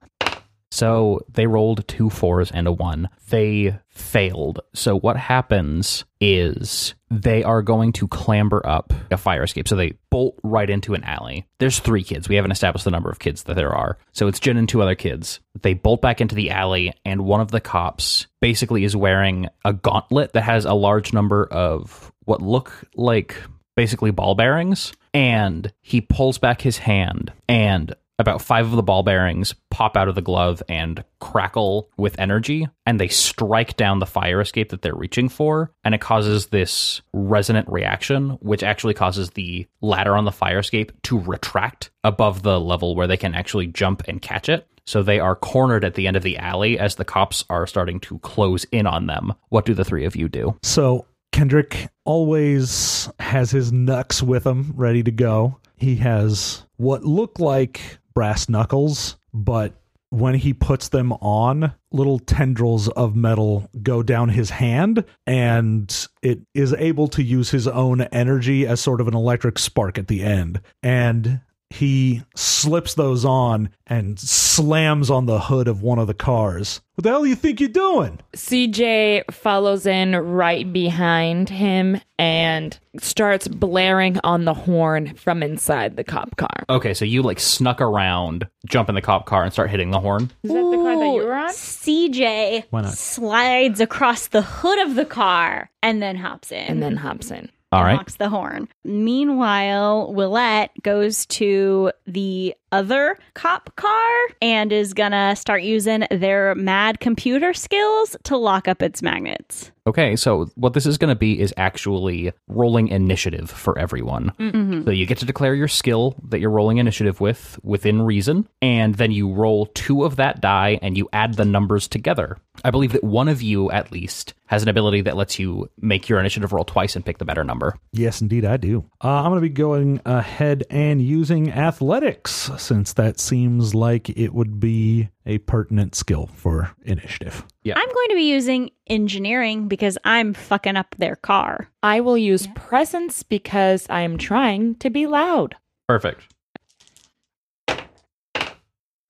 So 0.70 1.20
they 1.32 1.46
rolled 1.46 1.87
two 1.88 2.10
fours 2.10 2.50
and 2.50 2.66
a 2.66 2.72
one. 2.72 3.09
They 3.31 3.78
failed. 3.88 4.61
So 4.74 4.98
what 4.98 5.16
happens 5.16 6.04
is 6.20 6.94
they 7.11 7.42
are 7.42 7.62
going 7.62 7.92
to 7.94 8.09
clamber 8.09 8.64
up 8.66 8.92
a 9.11 9.16
fire 9.16 9.42
escape. 9.42 9.66
So 9.66 9.76
they 9.76 9.94
bolt 10.11 10.38
right 10.42 10.68
into 10.68 10.94
an 10.94 11.04
alley. 11.04 11.46
There's 11.59 11.78
three 11.78 12.04
kids. 12.04 12.28
We 12.28 12.37
haven't 12.37 12.52
established 12.52 12.85
the 12.85 12.90
number 12.90 13.11
of 13.11 13.18
kids 13.18 13.44
that 13.44 13.54
there 13.54 13.74
are. 13.74 13.98
So 14.12 14.28
it's 14.28 14.40
Jen 14.40 14.57
and 14.57 14.68
two 14.68 14.83
other 14.83 14.94
kids. 14.94 15.40
They 15.62 15.74
bolt 15.74 16.02
back 16.02 16.20
into 16.20 16.35
the 16.35 16.50
alley, 16.50 16.92
and 17.04 17.22
one 17.22 17.40
of 17.40 17.50
the 17.50 17.61
cops 17.61 18.26
basically 18.40 18.85
is 18.85 18.94
wearing 18.94 19.48
a 19.64 19.72
gauntlet 19.72 20.35
that 20.35 20.42
has 20.42 20.64
a 20.64 20.74
large 20.74 21.12
number 21.12 21.46
of 21.46 22.12
what 22.24 22.42
look 22.42 22.85
like 22.94 23.35
basically 23.74 24.11
ball 24.11 24.35
bearings. 24.35 24.92
And 25.14 25.72
he 25.81 26.00
pulls 26.00 26.38
back 26.38 26.61
his 26.61 26.78
hand, 26.78 27.33
and 27.48 27.94
about 28.18 28.42
five 28.42 28.66
of 28.66 28.72
the 28.72 28.83
ball 28.83 29.02
bearings 29.02 29.54
pop 29.70 29.96
out 29.96 30.09
of 30.09 30.14
the 30.14 30.22
glove 30.22 30.62
and 30.68 31.04
crackle 31.20 31.90
with 31.96 32.18
energy, 32.18 32.68
and 32.85 32.98
they 32.98 33.09
strike 33.09 33.76
down 33.76 33.98
the 33.98 34.07
fire 34.07 34.40
escape 34.40 34.70
that 34.70 34.83
they're 34.83 34.94
reaching 34.94 35.28
for, 35.28 35.72
and 35.85 35.94
it 35.94 36.00
causes 36.00 36.46
this 36.46 37.00
resonant 37.12 37.68
reaction, 37.68 38.31
which 38.40 38.62
actually 38.62 38.94
causes 38.94 39.31
the 39.31 39.66
ladder 39.81 40.16
on 40.16 40.24
the 40.24 40.33
fire 40.33 40.59
escape 40.59 40.92
to 41.02 41.18
retract 41.18 41.90
above 42.02 42.42
the 42.42 42.61
level 42.61 42.96
where 42.96 43.07
they 43.07 43.16
can 43.16 43.35
actually 43.35 43.66
jump 43.66 44.02
and 44.09 44.22
catch 44.22 44.48
it. 44.48 44.66
So 44.87 45.02
they 45.02 45.20
are 45.20 45.37
cornered 45.37 45.85
at 45.85 45.94
the 45.94 46.07
end 46.07 46.16
of 46.16 46.22
the 46.22 46.38
alley 46.38 46.78
as 46.78 46.94
the 46.94 47.04
cops 47.04 47.44
are 47.50 47.66
starting 47.66 48.00
to 48.00 48.18
close 48.20 48.64
in 48.72 48.87
on 48.87 49.07
them. 49.07 49.35
What 49.50 49.66
do 49.66 49.74
the 49.74 49.85
three 49.85 50.07
of 50.07 50.16
you 50.16 50.31
do? 50.31 50.57
So 50.62 51.04
Kendrick 51.31 51.88
always 52.07 53.11
has 53.20 53.50
his 53.50 53.70
knucks 53.70 54.22
with 54.22 54.46
him, 54.46 54.72
ready 54.74 55.02
to 55.02 55.11
go. 55.11 55.59
He 55.76 55.96
has 55.96 56.64
what 56.78 57.04
look 57.04 57.38
like 57.38 57.98
brass 58.18 58.48
knuckles, 58.48 59.16
but 59.33 59.74
when 60.11 60.35
he 60.35 60.52
puts 60.52 60.88
them 60.88 61.12
on, 61.12 61.72
little 61.92 62.18
tendrils 62.18 62.88
of 62.88 63.14
metal 63.14 63.70
go 63.81 64.02
down 64.02 64.28
his 64.28 64.50
hand, 64.50 65.04
and 65.24 66.09
it 66.20 66.40
is 66.52 66.72
able 66.72 67.07
to 67.07 67.22
use 67.22 67.50
his 67.50 67.68
own 67.68 68.00
energy 68.00 68.66
as 68.66 68.81
sort 68.81 69.00
of 69.00 69.07
an 69.07 69.14
electric 69.14 69.57
spark 69.57 69.98
at 69.98 70.09
the 70.09 70.24
end. 70.24 70.61
And 70.83 71.42
he 71.70 72.22
slips 72.35 72.94
those 72.94 73.24
on 73.24 73.68
and 73.87 74.18
slams 74.18 75.11
on 75.11 75.26
the 75.26 75.38
hood 75.38 75.68
of 75.68 75.83
one 75.83 75.98
of 75.98 76.07
the 76.07 76.14
cars. 76.14 76.81
What 76.94 77.04
the 77.04 77.11
hell 77.11 77.22
do 77.22 77.28
you 77.28 77.37
think 77.37 77.61
you're 77.61 77.68
doing? 77.68 78.18
CJ 78.35 79.31
follows 79.31 79.87
in 79.87 80.16
right 80.16 80.70
behind 80.72 81.48
him 81.48 82.00
and 82.18 82.76
starts 82.98 83.46
blaring 83.46 84.18
on 84.24 84.44
the 84.46 84.54
horn 84.54 85.14
from 85.14 85.42
inside 85.42 85.96
the 85.96 86.04
cop 86.04 86.37
car. 86.37 86.64
Okay, 86.68 86.94
so 86.94 87.04
you 87.04 87.22
like 87.22 87.38
snuck 87.38 87.81
around, 87.81 88.48
jump 88.66 88.88
in 88.88 88.94
the 88.94 89.02
cop 89.02 89.26
car, 89.26 89.44
and 89.44 89.52
start 89.52 89.70
hitting 89.70 89.90
the 89.90 90.00
horn. 90.00 90.31
Is 90.42 90.50
that 90.50 90.54
the 90.54 90.76
car 90.76 90.98
that 90.98 91.07
you 91.07 91.24
were 91.24 91.35
on? 91.35 91.50
CJ 91.50 92.64
Why 92.70 92.81
not? 92.81 92.94
slides 92.94 93.81
across 93.81 94.28
the 94.28 94.42
hood 94.42 94.78
of 94.81 94.96
the 94.96 95.04
car 95.04 95.70
and 95.83 96.02
then 96.02 96.16
hops 96.16 96.50
in. 96.50 96.66
And 96.66 96.83
then 96.83 96.96
hops 96.96 97.31
in. 97.31 97.50
All 97.70 97.81
and 97.81 97.87
right. 97.87 97.96
honks 97.96 98.16
the 98.16 98.28
horn. 98.28 98.68
Meanwhile, 98.85 100.12
Willette 100.14 100.70
goes 100.83 101.26
to 101.26 101.92
the 102.07 102.54
other 102.72 103.18
cop 103.35 103.74
car 103.76 104.11
and 104.40 104.72
is 104.72 104.94
gonna 104.94 105.35
start 105.37 105.62
using 105.62 106.07
their 106.11 106.54
mad 106.54 107.00
computer 107.00 107.52
skills 107.54 108.16
to 108.24 108.37
lock 108.37 108.68
up 108.68 108.83
its 108.83 109.02
magnets. 109.02 109.70
Okay, 109.88 110.16
so 110.16 110.50
what 110.54 110.74
this 110.74 110.85
is 110.85 110.98
going 110.98 111.09
to 111.09 111.18
be 111.18 111.40
is 111.40 111.54
actually 111.57 112.31
rolling 112.46 112.88
initiative 112.88 113.48
for 113.50 113.78
everyone. 113.78 114.33
Mm. 114.38 114.52
Mm-hmm. 114.52 114.85
So 114.85 114.90
you 114.90 115.07
get 115.07 115.16
to 115.18 115.24
declare 115.24 115.54
your 115.54 115.66
skill 115.66 116.14
that 116.28 116.40
you're 116.40 116.50
rolling 116.50 116.76
initiative 116.76 117.22
with 117.22 117.59
within 117.62 118.02
reason, 118.02 118.46
and 118.61 118.96
then 118.96 119.12
you 119.12 119.33
roll 119.33 119.64
two 119.64 120.04
of 120.04 120.16
that 120.16 120.42
die 120.42 120.78
and 120.83 120.98
you 120.98 121.09
add 121.14 121.35
the 121.35 121.46
numbers 121.46 121.88
together. 121.88 122.37
I 122.64 122.71
believe 122.71 122.92
that 122.92 123.05
one 123.05 123.29
of 123.29 123.42
you, 123.42 123.71
at 123.71 123.92
least, 123.92 124.35
has 124.47 124.62
an 124.62 124.68
ability 124.68 125.03
that 125.03 125.16
lets 125.16 125.38
you 125.38 125.71
make 125.81 126.09
your 126.09 126.18
initiative 126.21 126.53
roll 126.53 126.64
twice 126.64 126.97
and 126.97 127.05
pick 127.05 127.18
the 127.18 127.25
better 127.25 127.44
number. 127.44 127.77
Yes, 127.92 128.21
indeed, 128.21 128.44
I 128.44 128.57
do. 128.57 128.85
Uh, 129.03 129.09
I'm 129.23 129.31
going 129.31 129.37
to 129.37 129.40
be 129.40 129.49
going 129.49 130.01
ahead 130.05 130.64
and 130.71 131.03
using 131.03 131.53
athletics 131.53 132.51
since 132.57 132.94
that 132.94 133.21
seems 133.21 133.75
like 133.75 134.09
it 134.11 134.33
would 134.33 134.59
be 134.59 135.09
a 135.27 135.38
pertinent 135.38 135.94
skill 135.94 136.29
for 136.35 136.75
initiative. 136.85 137.44
Yeah. 137.62 137.75
I'm 137.77 137.92
going 137.92 138.09
to 138.09 138.14
be 138.14 138.31
using 138.31 138.71
engineering 138.87 139.68
because 139.68 139.99
I'm 140.05 140.33
fucking 140.33 140.77
up 140.77 140.94
their 140.99 141.16
car. 141.16 141.68
I 141.83 142.01
will 142.01 142.18
use 142.18 142.49
presence 142.55 143.23
because 143.23 143.87
I 143.90 144.01
am 144.01 144.16
trying 144.16 144.77
to 144.77 144.90
be 144.90 145.07
loud. 145.07 145.57
Perfect. 145.87 146.35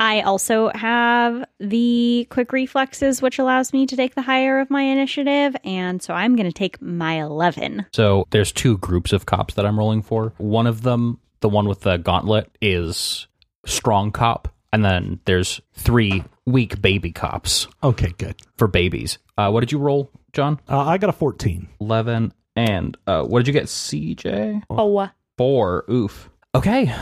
I 0.00 0.20
also 0.20 0.70
have 0.74 1.44
the 1.58 2.26
quick 2.30 2.52
reflexes, 2.52 3.20
which 3.20 3.38
allows 3.38 3.72
me 3.72 3.86
to 3.86 3.96
take 3.96 4.14
the 4.14 4.22
higher 4.22 4.60
of 4.60 4.70
my 4.70 4.82
initiative. 4.82 5.56
And 5.64 6.00
so 6.02 6.14
I'm 6.14 6.36
going 6.36 6.46
to 6.48 6.52
take 6.52 6.80
my 6.80 7.20
11. 7.20 7.86
So 7.92 8.26
there's 8.30 8.52
two 8.52 8.78
groups 8.78 9.12
of 9.12 9.26
cops 9.26 9.54
that 9.54 9.66
I'm 9.66 9.78
rolling 9.78 10.02
for. 10.02 10.32
One 10.38 10.66
of 10.68 10.82
them, 10.82 11.18
the 11.40 11.48
one 11.48 11.66
with 11.68 11.80
the 11.80 11.96
gauntlet, 11.96 12.50
is 12.62 13.26
strong 13.66 14.12
cop, 14.12 14.48
And 14.72 14.84
then 14.84 15.18
there's 15.24 15.60
three 15.74 16.22
weak 16.46 16.80
baby 16.80 17.10
cops 17.12 17.66
Okay, 17.82 18.12
good. 18.18 18.36
for 18.56 18.68
babies. 18.68 19.18
Uh, 19.36 19.50
what 19.50 19.60
did 19.60 19.72
you 19.72 19.78
roll, 19.78 20.10
John? 20.32 20.60
Uh, 20.68 20.78
I 20.80 20.98
got 20.98 21.10
a 21.10 21.12
14. 21.12 21.68
11. 21.80 22.32
And 22.56 22.96
uh, 23.06 23.22
what 23.24 23.40
did 23.40 23.46
you 23.48 23.52
get, 23.52 23.64
CJ? 23.66 24.62
Oh, 24.70 25.08
Four. 25.36 25.84
Oof. 25.90 26.30
Okay. 26.54 26.92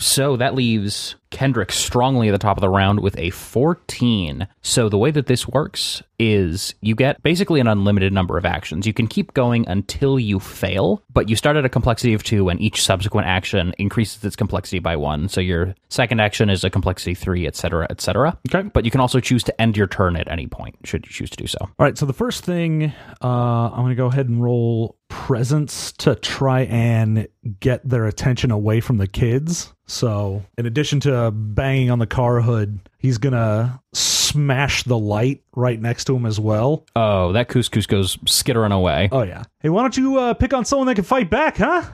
So 0.00 0.36
that 0.36 0.54
leaves 0.54 1.14
Kendrick 1.34 1.72
strongly 1.72 2.28
at 2.28 2.32
the 2.32 2.38
top 2.38 2.56
of 2.56 2.60
the 2.60 2.68
round 2.68 3.00
with 3.00 3.18
a 3.18 3.30
14. 3.30 4.46
So 4.62 4.88
the 4.88 4.96
way 4.96 5.10
that 5.10 5.26
this 5.26 5.48
works 5.48 6.00
is 6.16 6.76
you 6.80 6.94
get 6.94 7.20
basically 7.24 7.58
an 7.58 7.66
unlimited 7.66 8.12
number 8.12 8.38
of 8.38 8.46
actions. 8.46 8.86
You 8.86 8.92
can 8.92 9.08
keep 9.08 9.34
going 9.34 9.68
until 9.68 10.16
you 10.18 10.38
fail, 10.38 11.02
but 11.12 11.28
you 11.28 11.34
start 11.34 11.56
at 11.56 11.64
a 11.64 11.68
complexity 11.68 12.14
of 12.14 12.22
two, 12.22 12.48
and 12.48 12.60
each 12.60 12.84
subsequent 12.84 13.26
action 13.26 13.74
increases 13.78 14.24
its 14.24 14.36
complexity 14.36 14.78
by 14.78 14.94
one. 14.94 15.28
So 15.28 15.40
your 15.40 15.74
second 15.88 16.20
action 16.20 16.50
is 16.50 16.62
a 16.62 16.70
complexity 16.70 17.14
three, 17.14 17.48
etc., 17.48 17.88
etc. 17.90 18.38
Okay. 18.48 18.68
But 18.68 18.84
you 18.84 18.92
can 18.92 19.00
also 19.00 19.18
choose 19.18 19.42
to 19.44 19.60
end 19.60 19.76
your 19.76 19.88
turn 19.88 20.14
at 20.16 20.30
any 20.30 20.46
point, 20.46 20.76
should 20.84 21.04
you 21.04 21.12
choose 21.12 21.30
to 21.30 21.36
do 21.36 21.48
so. 21.48 21.58
All 21.60 21.70
right, 21.78 21.98
so 21.98 22.06
the 22.06 22.12
first 22.12 22.44
thing, 22.44 22.92
uh, 23.22 23.70
I'm 23.70 23.82
going 23.82 23.88
to 23.88 23.96
go 23.96 24.06
ahead 24.06 24.28
and 24.28 24.40
roll 24.40 24.96
presence 25.08 25.92
to 25.92 26.14
try 26.14 26.62
and 26.62 27.28
get 27.60 27.88
their 27.88 28.06
attention 28.06 28.50
away 28.50 28.80
from 28.80 28.98
the 28.98 29.06
kids. 29.06 29.72
So, 29.86 30.42
in 30.56 30.66
addition 30.66 31.00
to 31.00 31.23
banging 31.30 31.90
on 31.90 31.98
the 31.98 32.06
car 32.06 32.40
hood, 32.40 32.80
he's 32.98 33.18
going 33.18 33.32
to 33.32 33.80
smash 33.92 34.82
the 34.82 34.98
light 34.98 35.42
right 35.54 35.80
next 35.80 36.04
to 36.06 36.16
him 36.16 36.26
as 36.26 36.40
well. 36.40 36.86
Oh, 36.96 37.32
that 37.32 37.48
couscous 37.48 37.86
goes 37.86 38.18
skittering 38.26 38.72
away. 38.72 39.08
Oh, 39.12 39.22
yeah. 39.22 39.44
Hey, 39.60 39.68
why 39.68 39.82
don't 39.82 39.96
you 39.96 40.18
uh, 40.18 40.34
pick 40.34 40.52
on 40.52 40.64
someone 40.64 40.86
that 40.88 40.96
can 40.96 41.04
fight 41.04 41.30
back, 41.30 41.58
huh? 41.58 41.84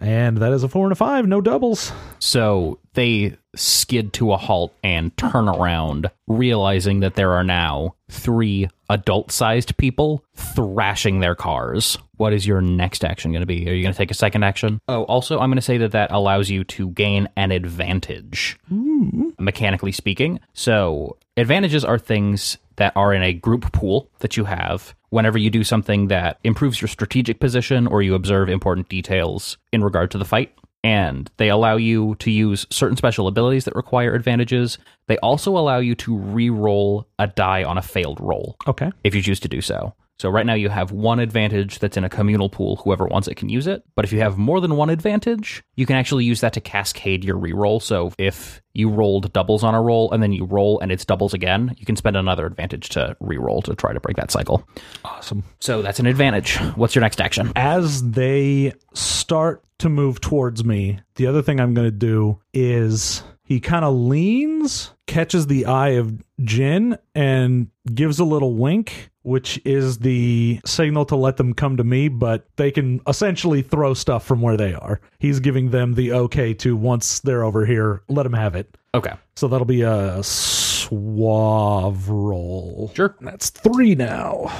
And 0.00 0.36
that 0.38 0.52
is 0.52 0.62
a 0.62 0.68
four 0.68 0.84
and 0.84 0.92
a 0.92 0.96
five, 0.96 1.26
no 1.26 1.40
doubles. 1.40 1.92
So 2.20 2.78
they 2.98 3.36
skid 3.54 4.12
to 4.12 4.32
a 4.32 4.36
halt 4.36 4.74
and 4.82 5.16
turn 5.16 5.48
around, 5.48 6.10
realizing 6.26 6.98
that 7.00 7.14
there 7.14 7.30
are 7.30 7.44
now 7.44 7.94
three 8.10 8.68
adult 8.90 9.30
sized 9.30 9.76
people 9.76 10.24
thrashing 10.34 11.20
their 11.20 11.36
cars. 11.36 11.96
What 12.16 12.32
is 12.32 12.44
your 12.44 12.60
next 12.60 13.04
action 13.04 13.30
going 13.30 13.42
to 13.42 13.46
be? 13.46 13.70
Are 13.70 13.72
you 13.72 13.84
going 13.84 13.92
to 13.92 13.96
take 13.96 14.10
a 14.10 14.14
second 14.14 14.42
action? 14.42 14.80
Oh, 14.88 15.04
also, 15.04 15.38
I'm 15.38 15.48
going 15.48 15.56
to 15.56 15.62
say 15.62 15.78
that 15.78 15.92
that 15.92 16.10
allows 16.10 16.50
you 16.50 16.64
to 16.64 16.88
gain 16.88 17.28
an 17.36 17.52
advantage, 17.52 18.58
hmm. 18.68 19.28
mechanically 19.38 19.92
speaking. 19.92 20.40
So, 20.52 21.18
advantages 21.36 21.84
are 21.84 22.00
things 22.00 22.58
that 22.76 22.92
are 22.96 23.14
in 23.14 23.22
a 23.22 23.32
group 23.32 23.72
pool 23.72 24.10
that 24.18 24.36
you 24.36 24.44
have 24.44 24.96
whenever 25.10 25.38
you 25.38 25.50
do 25.50 25.62
something 25.62 26.08
that 26.08 26.38
improves 26.42 26.80
your 26.80 26.88
strategic 26.88 27.38
position 27.38 27.86
or 27.86 28.02
you 28.02 28.16
observe 28.16 28.48
important 28.48 28.88
details 28.88 29.56
in 29.72 29.84
regard 29.84 30.10
to 30.10 30.18
the 30.18 30.24
fight 30.24 30.52
and 30.84 31.30
they 31.38 31.48
allow 31.48 31.76
you 31.76 32.14
to 32.20 32.30
use 32.30 32.66
certain 32.70 32.96
special 32.96 33.26
abilities 33.26 33.64
that 33.64 33.74
require 33.74 34.14
advantages. 34.14 34.78
They 35.08 35.18
also 35.18 35.56
allow 35.56 35.78
you 35.78 35.94
to 35.96 36.16
re-roll 36.16 37.06
a 37.18 37.26
die 37.26 37.64
on 37.64 37.78
a 37.78 37.82
failed 37.82 38.18
roll 38.20 38.56
Okay. 38.66 38.90
if 39.04 39.14
you 39.14 39.22
choose 39.22 39.40
to 39.40 39.48
do 39.48 39.60
so. 39.60 39.94
So 40.18 40.28
right 40.28 40.44
now 40.44 40.54
you 40.54 40.68
have 40.68 40.90
one 40.90 41.20
advantage 41.20 41.78
that's 41.78 41.96
in 41.96 42.02
a 42.02 42.08
communal 42.08 42.48
pool. 42.48 42.76
Whoever 42.76 43.06
wants 43.06 43.28
it 43.28 43.36
can 43.36 43.48
use 43.48 43.68
it. 43.68 43.84
But 43.94 44.04
if 44.04 44.12
you 44.12 44.18
have 44.20 44.36
more 44.36 44.60
than 44.60 44.76
one 44.76 44.90
advantage, 44.90 45.62
you 45.76 45.86
can 45.86 45.94
actually 45.94 46.24
use 46.24 46.40
that 46.40 46.52
to 46.54 46.60
cascade 46.60 47.24
your 47.24 47.36
reroll. 47.36 47.80
So 47.80 48.12
if 48.18 48.60
you 48.72 48.90
rolled 48.90 49.32
doubles 49.32 49.62
on 49.62 49.74
a 49.74 49.82
roll 49.82 50.10
and 50.10 50.20
then 50.22 50.32
you 50.32 50.44
roll 50.44 50.80
and 50.80 50.90
it's 50.90 51.04
doubles 51.04 51.34
again, 51.34 51.74
you 51.78 51.86
can 51.86 51.94
spend 51.94 52.16
another 52.16 52.46
advantage 52.46 52.88
to 52.90 53.16
reroll 53.22 53.62
to 53.64 53.76
try 53.76 53.92
to 53.92 54.00
break 54.00 54.16
that 54.16 54.32
cycle. 54.32 54.66
Awesome. 55.04 55.44
So 55.60 55.82
that's 55.82 56.00
an 56.00 56.06
advantage. 56.06 56.56
What's 56.74 56.94
your 56.94 57.02
next 57.02 57.20
action? 57.20 57.52
as 57.54 58.08
they 58.10 58.72
start 58.94 59.64
to 59.78 59.88
move 59.88 60.20
towards 60.20 60.64
me, 60.64 60.98
the 61.14 61.26
other 61.26 61.42
thing 61.42 61.60
I'm 61.60 61.74
going 61.74 61.86
to 61.86 61.92
do 61.96 62.40
is 62.52 63.22
he 63.44 63.60
kind 63.60 63.84
of 63.84 63.94
leans, 63.94 64.90
catches 65.06 65.46
the 65.46 65.66
eye 65.66 65.90
of 65.90 66.22
Jin, 66.40 66.98
and 67.14 67.68
gives 67.94 68.18
a 68.18 68.24
little 68.24 68.54
wink, 68.54 69.10
which 69.28 69.60
is 69.64 69.98
the 69.98 70.58
signal 70.64 71.04
to 71.04 71.14
let 71.14 71.36
them 71.36 71.52
come 71.52 71.76
to 71.76 71.84
me, 71.84 72.08
but 72.08 72.46
they 72.56 72.70
can 72.70 73.00
essentially 73.06 73.60
throw 73.60 73.92
stuff 73.92 74.24
from 74.24 74.40
where 74.40 74.56
they 74.56 74.72
are. 74.72 75.00
He's 75.18 75.38
giving 75.38 75.70
them 75.70 75.94
the 75.94 76.12
okay 76.12 76.54
to 76.54 76.74
once 76.74 77.20
they're 77.20 77.44
over 77.44 77.66
here, 77.66 78.02
let 78.08 78.22
them 78.22 78.32
have 78.32 78.54
it. 78.56 78.74
Okay. 78.94 79.12
So 79.36 79.46
that'll 79.48 79.66
be 79.66 79.82
a 79.82 80.22
suave 80.22 82.08
roll. 82.08 82.90
Sure. 82.94 83.14
That's 83.20 83.50
three 83.50 83.94
now. 83.94 84.50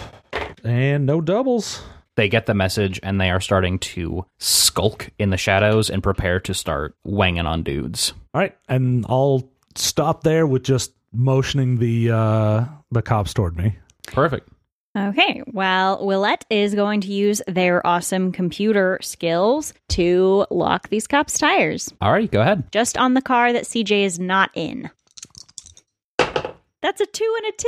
And 0.63 1.07
no 1.07 1.21
doubles. 1.23 1.83
they 2.17 2.29
get 2.29 2.47
the 2.47 2.55
message 2.55 3.01
and 3.03 3.21
they 3.21 3.31
are 3.31 3.41
starting 3.41 3.79
to 3.79 4.27
skulk 4.39 5.09
in 5.19 5.31
the 5.31 5.37
shadows 5.37 5.89
and 5.89 6.03
prepare 6.03 6.41
to 6.41 6.53
start 6.53 6.95
wanging 7.05 7.47
on 7.47 7.63
dudes. 7.63 8.13
All 8.35 8.41
right, 8.41 8.57
and 8.69 9.07
I'll 9.09 9.49
stop 9.77 10.25
there 10.25 10.47
with 10.47 10.63
just 10.65 10.93
motioning 11.13 11.79
the 11.79 12.11
uh 12.11 12.65
the 12.91 13.01
cops 13.03 13.33
toward 13.33 13.57
me. 13.57 13.77
Perfect. 14.09 14.49
Okay, 14.97 15.43
well, 15.53 16.01
Willette 16.05 16.43
is 16.51 16.75
going 16.75 17.01
to 17.03 17.09
use 17.13 17.41
their 17.47 17.87
awesome 17.87 18.33
computer 18.33 18.99
skills 19.01 19.73
to 19.91 20.47
lock 20.51 20.89
these 20.89 21.07
cops' 21.07 21.39
tires 21.39 21.93
All 22.01 22.11
right, 22.11 22.31
go 22.31 22.41
ahead. 22.41 22.65
just 22.73 22.97
on 22.99 23.15
the 23.15 23.23
car 23.23 23.53
that 23.53 23.65
CJ 23.65 24.05
is 24.05 24.19
not 24.19 24.51
in. 24.55 24.91
That's 26.19 27.01
a 27.01 27.07
two 27.07 27.35
and 27.39 27.47
a 27.47 27.57
two. 27.57 27.67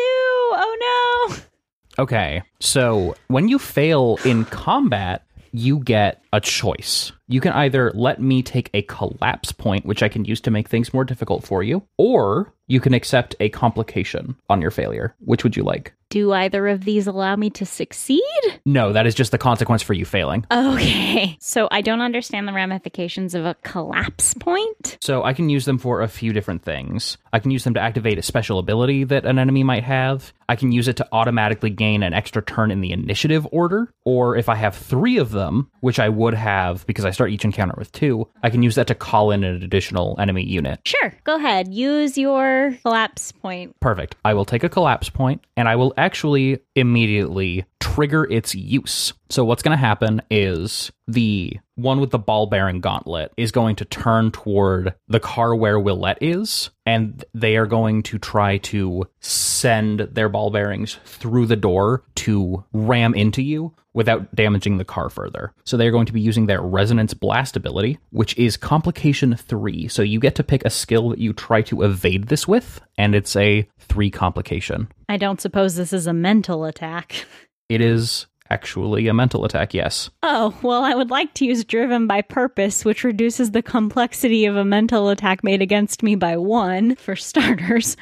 Oh 0.53 1.29
no. 1.29 2.03
Okay. 2.03 2.43
So 2.61 3.15
when 3.29 3.49
you 3.49 3.59
fail 3.59 4.19
in 4.25 4.45
combat, 4.47 5.27
you 5.53 5.81
get 5.81 6.23
a 6.33 6.41
choice. 6.41 7.11
You 7.27 7.41
can 7.41 7.53
either 7.53 7.91
let 7.95 8.21
me 8.23 8.43
take 8.43 8.71
a 8.73 8.83
collapse 8.83 9.51
point, 9.51 9.85
which 9.85 10.03
I 10.03 10.09
can 10.09 10.25
use 10.25 10.41
to 10.43 10.51
make 10.53 10.69
things 10.69 10.95
more 10.95 11.05
difficult 11.05 11.45
for 11.45 11.63
you, 11.65 11.83
or 11.99 12.55
you 12.69 12.79
can 12.81 12.95
accept 12.95 13.35
a 13.41 13.49
complication 13.49 14.37
on 14.49 14.63
your 14.63 14.71
failure. 14.71 15.15
Which 15.19 15.43
would 15.43 15.57
you 15.57 15.65
like? 15.65 15.93
Do 16.11 16.33
either 16.33 16.67
of 16.67 16.85
these 16.85 17.07
allow 17.07 17.37
me 17.37 17.51
to 17.51 17.65
succeed? 17.65 18.21
No, 18.67 18.93
that 18.93 19.07
is 19.07 19.15
just 19.15 19.31
the 19.31 19.39
consequence 19.39 19.81
for 19.83 19.95
you 19.95 20.05
failing. 20.05 20.45
Okay. 20.51 21.37
So 21.51 21.69
I 21.71 21.81
don't 21.81 22.01
understand 22.01 22.47
the 22.47 22.53
ramifications 22.53 23.35
of 23.35 23.45
a 23.45 23.57
collapse 23.65 24.35
point. 24.35 24.99
So 25.01 25.25
I 25.25 25.33
can 25.33 25.49
use 25.49 25.65
them 25.65 25.79
for 25.79 26.03
a 26.03 26.09
few 26.09 26.33
different 26.33 26.63
things. 26.63 27.17
I 27.33 27.39
can 27.39 27.51
use 27.51 27.65
them 27.65 27.75
to 27.75 27.81
activate 27.81 28.19
a 28.19 28.23
special 28.23 28.59
ability 28.59 29.05
that 29.05 29.25
an 29.25 29.39
enemy 29.39 29.65
might 29.65 29.85
have. 29.85 30.33
I 30.49 30.57
can 30.57 30.73
use 30.73 30.89
it 30.89 30.97
to 30.97 31.09
automatically 31.13 31.71
gain 31.71 32.03
an 32.03 32.13
extra 32.13 32.43
turn 32.43 32.71
in 32.71 32.81
the 32.81 32.93
initiative 32.93 33.47
order. 33.53 33.93
Or 34.05 34.37
if 34.37 34.49
I 34.49 34.57
have 34.57 34.75
three 34.77 35.19
of 35.19 35.31
them, 35.31 35.71
which 35.81 35.99
I 36.01 36.09
would 36.09 36.35
have 36.35 36.87
because 36.87 37.05
I 37.05 37.11
start 37.11 37.31
each 37.31 37.45
encounter 37.45 37.75
with 37.79 37.93
two, 37.93 38.29
I 38.43 38.51
can 38.51 38.63
use 38.63 38.75
that 38.75 38.89
to 38.89 38.95
call 38.95 39.31
in 39.31 39.45
an 39.45 39.63
additional 39.63 40.17
enemy 40.19 40.45
unit. 40.45 40.81
Sure. 40.85 41.15
Go 41.25 41.37
ahead. 41.37 41.73
Use 41.73 42.19
your 42.19 42.77
collapse 42.83 43.33
point. 43.33 43.79
Perfect. 43.81 44.17
I 44.25 44.35
will 44.35 44.45
take 44.45 44.65
a 44.65 44.69
collapse 44.69 45.09
point 45.09 45.43
and 45.57 45.69
I 45.69 45.77
will 45.77 45.95
actually 46.01 46.61
immediately 46.75 47.67
trigger 47.79 48.25
its 48.25 48.55
use. 48.55 49.13
So 49.29 49.45
what's 49.45 49.63
going 49.63 49.77
to 49.77 49.85
happen 49.85 50.23
is 50.31 50.91
the 51.07 51.59
one 51.75 52.01
with 52.01 52.11
the 52.11 52.19
ball 52.19 52.47
bearing 52.47 52.81
gauntlet 52.81 53.33
is 53.37 53.53
going 53.53 53.77
to 53.77 53.85
turn 53.85 54.31
toward 54.31 54.95
the 55.09 55.21
car 55.21 55.55
where 55.55 55.79
Willette 55.79 56.19
is 56.21 56.71
and 56.87 57.25
they 57.35 57.57
are 57.57 57.67
going 57.67 58.03
to 58.05 58.19
try 58.19 58.59
to 58.59 59.09
send 59.21 60.01
their 60.01 60.29
ball 60.29 60.51
bearings 60.51 60.99
through 61.05 61.47
the 61.47 61.57
door 61.57 62.05
to 62.17 62.65
ram 62.73 63.15
into 63.15 63.43
you 63.43 63.75
without 63.93 64.35
damaging 64.35 64.79
the 64.79 64.85
car 64.85 65.11
further. 65.11 65.53
So 65.65 65.77
they're 65.77 65.91
going 65.91 66.07
to 66.07 66.13
be 66.13 66.21
using 66.21 66.47
their 66.47 66.63
resonance 66.63 67.15
blast 67.15 67.57
ability, 67.57 67.99
which 68.11 68.37
is 68.39 68.57
complication 68.57 69.37
3. 69.37 69.89
So 69.89 70.03
you 70.03 70.21
get 70.21 70.35
to 70.37 70.45
pick 70.45 70.65
a 70.65 70.71
skill 70.71 71.09
that 71.11 71.19
you 71.19 71.33
try 71.33 71.63
to 71.63 71.83
evade 71.83 72.29
this 72.29 72.47
with 72.47 72.81
and 72.97 73.15
it's 73.15 73.35
a 73.37 73.69
3 73.81 74.11
complication. 74.11 74.89
I 75.09 75.17
don't 75.17 75.41
suppose 75.41 75.75
this 75.75 75.93
is 75.93 76.07
a 76.07 76.13
mental 76.13 76.65
attack. 76.65 77.27
It 77.69 77.81
is 77.81 78.27
actually 78.49 79.07
a 79.07 79.15
mental 79.15 79.45
attack, 79.45 79.73
yes. 79.75 80.11
Oh, 80.25 80.57
well, 80.63 80.83
I 80.83 80.95
would 80.95 81.11
like 81.11 81.35
to 81.35 81.45
use 81.45 81.65
Driven 81.65 82.09
by 82.09 82.23
Purpose, 82.23 82.85
which 82.85 83.05
reduces 83.05 83.53
the 83.53 83.63
complexity 83.63 84.45
of 84.45 84.57
a 84.57 84.65
mental 84.65 85.09
attack 85.09 85.45
made 85.45 85.63
against 85.63 86.03
me 86.03 86.17
by 86.17 86.37
one, 86.37 86.97
for 86.97 87.15
starters. 87.15 87.97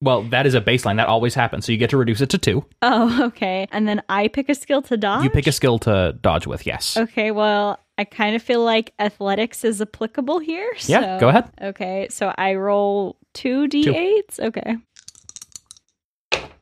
Well, 0.00 0.22
that 0.24 0.46
is 0.46 0.54
a 0.54 0.60
baseline. 0.60 0.96
That 0.96 1.08
always 1.08 1.34
happens. 1.34 1.66
So 1.66 1.72
you 1.72 1.78
get 1.78 1.90
to 1.90 1.96
reduce 1.96 2.20
it 2.20 2.30
to 2.30 2.38
2. 2.38 2.64
Oh, 2.82 3.22
okay. 3.26 3.66
And 3.72 3.88
then 3.88 4.02
I 4.08 4.28
pick 4.28 4.48
a 4.48 4.54
skill 4.54 4.82
to 4.82 4.96
dodge? 4.96 5.24
You 5.24 5.30
pick 5.30 5.46
a 5.46 5.52
skill 5.52 5.78
to 5.80 6.16
dodge 6.20 6.46
with, 6.46 6.66
yes. 6.66 6.96
Okay, 6.96 7.30
well, 7.30 7.80
I 7.96 8.04
kind 8.04 8.36
of 8.36 8.42
feel 8.42 8.64
like 8.64 8.92
athletics 8.98 9.64
is 9.64 9.82
applicable 9.82 10.38
here. 10.38 10.70
Yeah, 10.82 11.16
so- 11.16 11.20
go 11.20 11.28
ahead. 11.28 11.50
Okay, 11.60 12.06
so 12.10 12.32
I 12.38 12.54
roll 12.54 13.16
two 13.34 13.66
d8s. 13.68 14.40
Okay. 14.40 14.76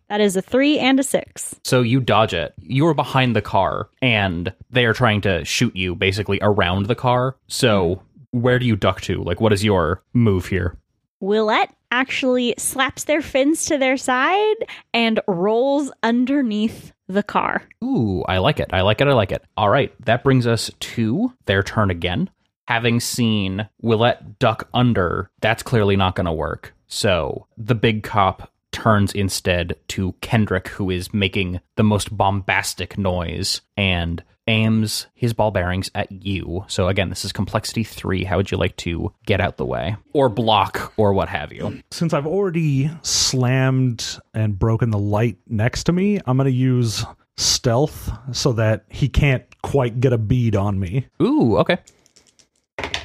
That 0.09 0.21
is 0.21 0.37
a 0.37 0.43
three 0.43 0.79
and 0.79 1.01
a 1.01 1.03
six. 1.03 1.57
So 1.65 1.83
you 1.83 2.01
dodge 2.01 2.33
it. 2.33 2.55
You 2.61 2.87
are 2.87 2.95
behind 2.95 3.35
the 3.35 3.43
car 3.43 3.89
and 4.01 4.53
they 4.71 4.87
are 4.87 4.93
trying 4.93 5.21
to 5.23 5.45
shoot 5.45 5.75
you 5.75 5.97
basically 5.97 6.39
around 6.41 6.87
the 6.87 6.95
car. 6.95 7.37
So 7.49 8.03
hmm. 8.33 8.41
where 8.41 8.59
do 8.61 8.67
you 8.67 8.77
duck 8.77 9.01
to? 9.03 9.23
Like 9.23 9.41
what 9.41 9.53
is 9.53 9.65
your 9.65 10.03
move 10.15 10.47
here? 10.47 10.79
Willette 11.23 11.71
actually 11.91 12.55
slaps 12.59 13.05
their 13.05 13.23
fins 13.23 13.65
to 13.67 13.79
their 13.79 13.97
side 13.97 14.57
and 14.93 15.21
rolls 15.27 15.91
underneath 16.03 16.93
the 17.09 17.23
car. 17.23 17.63
Ooh, 17.83 18.23
I 18.29 18.39
like 18.39 18.59
it. 18.61 18.71
I 18.73 18.83
like 18.83 19.01
it. 19.01 19.09
I 19.09 19.13
like 19.13 19.33
it. 19.33 19.43
All 19.57 19.71
right, 19.71 19.95
that 20.05 20.25
brings 20.25 20.47
us 20.47 20.71
to 20.81 21.33
their 21.47 21.63
turn 21.63 21.91
again. 21.91 22.29
having 22.69 23.01
seen 23.01 23.69
Willette 23.83 24.39
duck 24.39 24.69
under, 24.75 25.31
that's 25.41 25.63
clearly 25.63 25.97
not 25.97 26.15
going 26.15 26.27
to 26.27 26.33
work. 26.33 26.75
So 26.89 27.47
the 27.57 27.75
big 27.75 28.03
cop 28.03 28.51
turns 28.73 29.13
instead 29.13 29.77
to 29.89 30.13
Kendrick, 30.21 30.69
who 30.69 30.91
is 30.91 31.15
making 31.15 31.61
the 31.77 31.83
most 31.83 32.15
bombastic 32.17 32.99
noise 32.99 33.63
and 33.77 34.23
aims 34.47 35.07
his 35.15 35.33
ball 35.33 35.51
bearings 35.51 35.91
at 35.95 36.11
you. 36.11 36.65
So 36.69 36.89
again, 36.89 37.09
this 37.09 37.25
is 37.25 37.33
complexity 37.33 37.85
three. 37.85 38.25
How 38.25 38.37
would 38.37 38.51
you 38.51 38.57
like 38.57 38.77
to 38.79 39.13
get 39.27 39.41
out 39.41 39.57
the 39.57 39.65
way 39.65 39.97
or 40.13 40.29
block 40.29 40.93
or 40.97 41.13
what 41.13 41.29
have 41.29 41.53
you? 41.53 41.83
Since 41.91 42.13
I've 42.13 42.27
already 42.27 42.91
slammed 43.03 44.19
and 44.35 44.59
broken 44.59 44.91
the 44.91 44.99
light 44.99 45.39
next 45.49 45.85
to 45.85 45.93
me, 45.93 46.21
I'm 46.27 46.37
going 46.37 46.47
to 46.47 46.53
use 46.53 47.05
stealth 47.37 48.11
so 48.33 48.53
that 48.53 48.85
he 48.89 49.09
can't 49.09 49.45
quite 49.63 50.01
get 50.01 50.13
a 50.13 50.19
bead 50.19 50.57
on 50.57 50.79
me. 50.79 51.07
Ooh, 51.21 51.59
okay. 51.59 51.79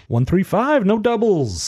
135, 0.07 0.85
no 0.85 0.99
doubles. 0.99 1.61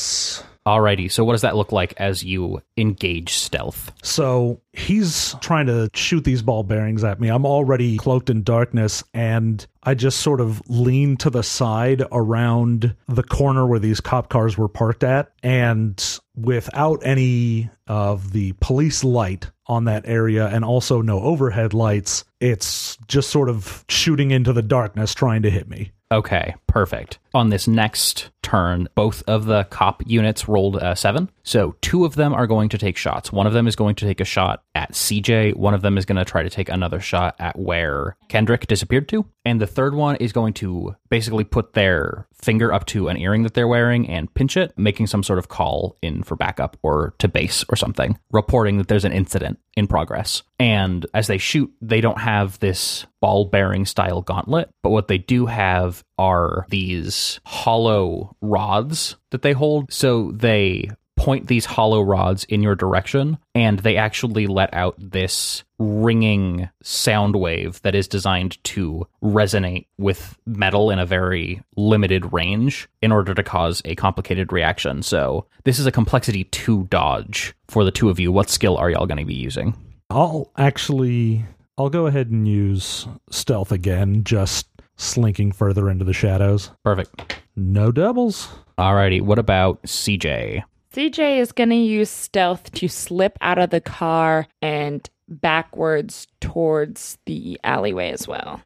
Alrighty, 0.65 1.12
so 1.12 1.26
what 1.26 1.34
does 1.34 1.41
that 1.41 1.58
look 1.58 1.73
like 1.73 1.93
as 1.97 2.23
you 2.23 2.62
engage 2.78 3.34
stealth? 3.34 3.91
So 4.02 4.62
he's 4.71 5.36
trying 5.41 5.65
to 5.67 5.89
shoot 5.93 6.23
these 6.23 6.41
ball 6.41 6.63
bearings 6.63 7.04
at 7.04 7.19
me. 7.19 7.28
I'm 7.28 7.45
already 7.45 7.97
cloaked 7.97 8.30
in 8.30 8.43
darkness, 8.43 9.04
and 9.13 9.65
I 9.84 9.93
just 9.93 10.21
sort 10.21 10.39
of 10.39 10.62
lean 10.69 11.17
to 11.17 11.30
the 11.30 11.43
side 11.43 12.04
around 12.13 12.95
the 13.08 13.23
corner 13.23 13.67
where 13.67 13.80
these 13.80 13.99
cop 13.99 14.30
cars 14.30 14.58
were 14.58 14.69
parked 14.69 15.04
at. 15.04 15.32
And 15.43 16.02
without 16.36 17.06
any 17.06 17.69
of 17.88 18.32
the 18.32 18.54
police 18.62 19.04
light 19.04 19.52
on 19.67 19.86
that 19.86 20.08
area 20.08 20.47
and 20.47 20.63
also 20.63 21.02
no 21.02 21.19
overhead 21.19 21.73
lights, 21.73 22.23
it's 22.39 22.97
just 23.08 23.30
sort 23.30 23.49
of 23.49 23.84
shooting 23.89 24.32
into 24.32 24.54
the 24.54 24.62
darkness 24.62 25.13
trying 25.13 25.41
to 25.41 25.49
hit 25.49 25.67
me. 25.67 25.91
Okay, 26.12 26.56
perfect. 26.73 27.19
On 27.36 27.49
this 27.49 27.67
next 27.67 28.31
turn, 28.41 28.88
both 28.95 29.21
of 29.27 29.45
the 29.45 29.63
cop 29.65 30.01
units 30.07 30.47
rolled 30.47 30.77
a 30.77 30.95
seven. 30.95 31.29
So 31.43 31.75
two 31.81 32.03
of 32.03 32.15
them 32.15 32.33
are 32.33 32.47
going 32.47 32.69
to 32.69 32.79
take 32.79 32.97
shots. 32.97 33.31
One 33.31 33.45
of 33.45 33.53
them 33.53 33.67
is 33.67 33.75
going 33.75 33.93
to 33.95 34.05
take 34.05 34.19
a 34.19 34.25
shot 34.25 34.63
at 34.73 34.93
CJ. 34.93 35.55
One 35.55 35.75
of 35.75 35.83
them 35.83 35.97
is 35.97 36.05
going 36.05 36.17
to 36.17 36.25
try 36.25 36.41
to 36.41 36.49
take 36.49 36.69
another 36.69 36.99
shot 36.99 37.36
at 37.38 37.59
where 37.59 38.17
Kendrick 38.27 38.65
disappeared 38.65 39.07
to. 39.09 39.25
And 39.45 39.62
the 39.62 39.67
third 39.67 39.93
one 39.93 40.15
is 40.15 40.31
going 40.31 40.53
to 40.53 40.95
basically 41.09 41.43
put 41.43 41.73
their 41.73 42.27
finger 42.33 42.73
up 42.73 42.86
to 42.88 43.07
an 43.07 43.17
earring 43.17 43.43
that 43.43 43.53
they're 43.53 43.67
wearing 43.67 44.09
and 44.09 44.33
pinch 44.33 44.57
it, 44.57 44.73
making 44.77 45.07
some 45.07 45.23
sort 45.23 45.39
of 45.39 45.49
call 45.49 45.97
in 46.01 46.23
for 46.23 46.36
backup 46.36 46.77
or 46.81 47.13
to 47.19 47.27
base 47.27 47.63
or 47.69 47.75
something, 47.75 48.17
reporting 48.31 48.77
that 48.77 48.88
there's 48.88 49.05
an 49.05 49.12
incident 49.12 49.59
in 49.75 49.88
progress. 49.88 50.43
And 50.59 51.05
as 51.13 51.27
they 51.27 51.38
shoot, 51.38 51.71
they 51.81 52.01
don't 52.01 52.19
have 52.19 52.59
this 52.59 53.05
ball 53.19 53.45
bearing 53.45 53.86
style 53.86 54.21
gauntlet, 54.21 54.69
but 54.81 54.91
what 54.91 55.07
they 55.07 55.17
do 55.17 55.45
have 55.45 56.03
are 56.17 56.65
these 56.69 57.39
hollow 57.45 58.36
rods 58.41 59.15
that 59.32 59.41
they 59.41 59.54
hold. 59.54 59.91
So 59.91 60.32
they 60.32 60.89
point 61.15 61.47
these 61.47 61.65
hollow 61.65 62.02
rods 62.02 62.43
in 62.45 62.63
your 62.63 62.76
direction, 62.76 63.38
and 63.54 63.80
they 63.80 63.97
actually 63.97 64.47
let 64.47 64.73
out 64.73 64.95
this 64.97 65.63
ringing 65.78 66.69
sound 66.82 67.36
wave 67.36 67.82
that 67.84 67.95
is 67.95 68.08
designed 68.08 68.62
to 68.63 69.08
resonate 69.23 69.86
with 69.97 70.38
metal 70.45 70.89
in 70.89 70.99
a 70.99 71.06
very 71.06 71.62
limited 71.76 72.34
range 72.34 72.88
in 73.02 73.12
order 73.12 73.34
to 73.34 73.43
cause 73.43 73.82
a 73.86 73.95
complicated 73.95 74.52
reaction. 74.52 75.04
So, 75.04 75.45
this 75.65 75.80
is 75.80 75.86
a 75.86 75.91
complexity 75.91 76.45
2 76.45 76.86
dodge 76.89 77.54
for 77.67 77.84
the 77.84 77.91
two 77.91 78.10
of 78.10 78.19
you. 78.19 78.32
What 78.32 78.49
skill 78.49 78.78
are 78.78 78.89
y'all 78.89 79.06
going 79.06 79.19
to 79.19 79.26
be 79.26 79.34
using? 79.34 79.76
I'll 80.10 80.52
actually 80.58 81.45
I'll 81.78 81.89
go 81.89 82.06
ahead 82.06 82.30
and 82.30 82.47
use 82.47 83.08
stealth 83.32 83.71
again, 83.71 84.23
just 84.23 84.67
slinking 84.95 85.51
further 85.51 85.89
into 85.89 86.06
the 86.06 86.13
shadows. 86.13 86.71
Perfect. 86.84 87.41
No 87.56 87.91
doubles. 87.91 88.49
Alrighty, 88.77 89.21
what 89.21 89.39
about 89.39 89.82
CJ? 89.84 90.63
CJ 90.93 91.39
is 91.39 91.51
going 91.51 91.69
to 91.69 91.75
use 91.75 92.10
stealth 92.10 92.71
to 92.73 92.88
slip 92.88 93.38
out 93.41 93.58
of 93.58 93.71
the 93.71 93.82
car 93.82 94.47
and 94.62 95.10
backwards 95.27 96.27
towards 96.39 97.17
the 97.25 97.60
alleyway 97.63 98.12
as 98.12 98.27
well. 98.27 98.62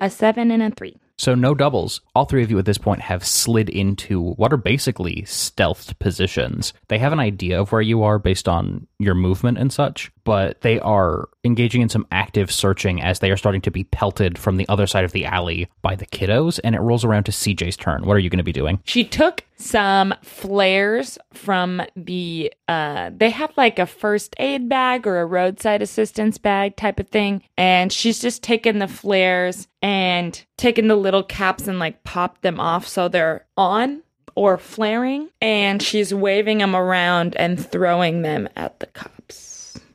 A 0.00 0.10
seven 0.10 0.50
and 0.50 0.62
a 0.62 0.70
three. 0.70 0.96
So 1.20 1.34
no 1.34 1.54
doubles. 1.54 2.00
All 2.14 2.24
three 2.24 2.42
of 2.42 2.50
you 2.50 2.58
at 2.58 2.64
this 2.64 2.78
point 2.78 3.02
have 3.02 3.26
slid 3.26 3.68
into 3.68 4.32
what 4.32 4.54
are 4.54 4.56
basically 4.56 5.22
stealthed 5.22 5.98
positions. 5.98 6.72
They 6.88 6.98
have 6.98 7.12
an 7.12 7.20
idea 7.20 7.60
of 7.60 7.70
where 7.70 7.82
you 7.82 8.02
are 8.02 8.18
based 8.18 8.48
on 8.48 8.86
your 8.98 9.14
movement 9.14 9.58
and 9.58 9.70
such, 9.70 10.10
but 10.30 10.60
they 10.60 10.78
are 10.78 11.28
engaging 11.42 11.82
in 11.82 11.88
some 11.88 12.06
active 12.12 12.52
searching 12.52 13.02
as 13.02 13.18
they 13.18 13.32
are 13.32 13.36
starting 13.36 13.60
to 13.60 13.70
be 13.72 13.82
pelted 13.82 14.38
from 14.38 14.58
the 14.58 14.68
other 14.68 14.86
side 14.86 15.02
of 15.02 15.10
the 15.10 15.24
alley 15.24 15.68
by 15.82 15.96
the 15.96 16.06
kiddos, 16.06 16.60
and 16.62 16.76
it 16.76 16.80
rolls 16.80 17.04
around 17.04 17.24
to 17.24 17.32
CJ's 17.32 17.76
turn. 17.76 18.06
What 18.06 18.14
are 18.14 18.20
you 18.20 18.30
going 18.30 18.38
to 18.38 18.44
be 18.44 18.52
doing? 18.52 18.78
She 18.84 19.02
took 19.02 19.42
some 19.56 20.14
flares 20.22 21.18
from 21.34 21.82
the 21.96 22.52
uh 22.68 23.10
they 23.14 23.28
have 23.28 23.52
like 23.56 23.80
a 23.80 23.86
first 23.86 24.36
aid 24.38 24.68
bag 24.68 25.04
or 25.04 25.20
a 25.20 25.26
roadside 25.26 25.82
assistance 25.82 26.38
bag 26.38 26.76
type 26.76 26.98
of 26.98 27.08
thing 27.08 27.42
and 27.58 27.92
she's 27.92 28.20
just 28.20 28.42
taken 28.42 28.78
the 28.78 28.88
flares 28.88 29.68
and 29.82 30.46
taken 30.56 30.88
the 30.88 30.96
little 30.96 31.22
caps 31.22 31.68
and 31.68 31.78
like 31.78 32.02
popped 32.04 32.40
them 32.40 32.58
off 32.58 32.86
so 32.86 33.06
they're 33.06 33.44
on 33.58 34.02
or 34.34 34.56
flaring 34.56 35.28
and 35.42 35.82
she's 35.82 36.14
waving 36.14 36.58
them 36.58 36.74
around 36.74 37.36
and 37.36 37.62
throwing 37.70 38.22
them 38.22 38.48
at 38.56 38.80
the 38.80 38.86
cops. 38.86 39.19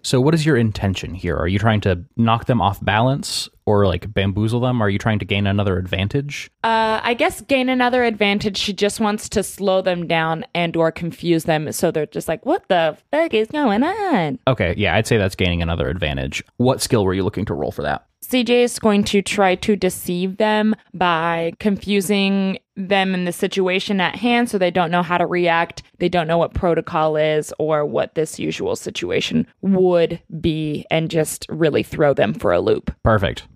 So 0.05 0.21
what 0.21 0.35
is 0.35 0.45
your 0.45 0.55
intention 0.55 1.15
here? 1.15 1.35
Are 1.35 1.47
you 1.47 1.57
trying 1.57 1.81
to 1.81 2.05
knock 2.15 2.45
them 2.45 2.61
off 2.61 2.79
balance 2.85 3.49
or 3.65 3.87
like 3.87 4.13
bamboozle 4.13 4.59
them? 4.59 4.79
Are 4.79 4.87
you 4.87 4.99
trying 4.99 5.17
to 5.17 5.25
gain 5.25 5.47
another 5.47 5.79
advantage? 5.79 6.51
Uh, 6.63 7.01
I 7.01 7.15
guess 7.15 7.41
gain 7.41 7.69
another 7.69 8.03
advantage. 8.03 8.55
She 8.55 8.71
just 8.71 8.99
wants 8.99 9.27
to 9.29 9.41
slow 9.41 9.81
them 9.81 10.05
down 10.05 10.45
and 10.53 10.75
or 10.75 10.91
confuse 10.91 11.45
them, 11.45 11.71
so 11.71 11.89
they're 11.89 12.05
just 12.05 12.27
like, 12.27 12.45
"What 12.45 12.69
the 12.69 12.95
fuck 13.11 13.33
is 13.33 13.47
going 13.47 13.81
on?" 13.81 14.37
Okay, 14.47 14.75
yeah, 14.77 14.95
I'd 14.95 15.07
say 15.07 15.17
that's 15.17 15.35
gaining 15.35 15.63
another 15.63 15.89
advantage. 15.89 16.43
What 16.57 16.83
skill 16.83 17.03
were 17.03 17.15
you 17.15 17.23
looking 17.23 17.45
to 17.45 17.55
roll 17.55 17.71
for 17.71 17.81
that? 17.81 18.05
CJ 18.25 18.49
is 18.63 18.79
going 18.79 19.03
to 19.03 19.21
try 19.21 19.53
to 19.55 19.75
deceive 19.75 20.37
them 20.37 20.75
by 20.95 21.53
confusing 21.59 22.57
them 22.75 23.13
in 23.13 23.25
the 23.25 23.31
situation 23.31 24.01
at 24.01 24.15
hand 24.15 24.49
so 24.49 24.57
they 24.57 24.71
don't 24.71 24.89
know 24.89 25.03
how 25.03 25.19
to 25.19 25.27
react. 25.27 25.83
They 25.99 26.09
don't 26.09 26.27
know 26.27 26.39
what 26.39 26.55
protocol 26.55 27.17
is 27.17 27.53
or 27.59 27.85
what 27.85 28.15
this 28.15 28.39
usual 28.39 28.75
situation 28.75 29.45
would 29.61 30.19
be, 30.41 30.85
and 30.89 31.11
just 31.11 31.45
really 31.49 31.83
throw 31.83 32.15
them 32.15 32.33
for 32.33 32.51
a 32.51 32.59
loop. 32.59 32.93
Perfect. 33.03 33.47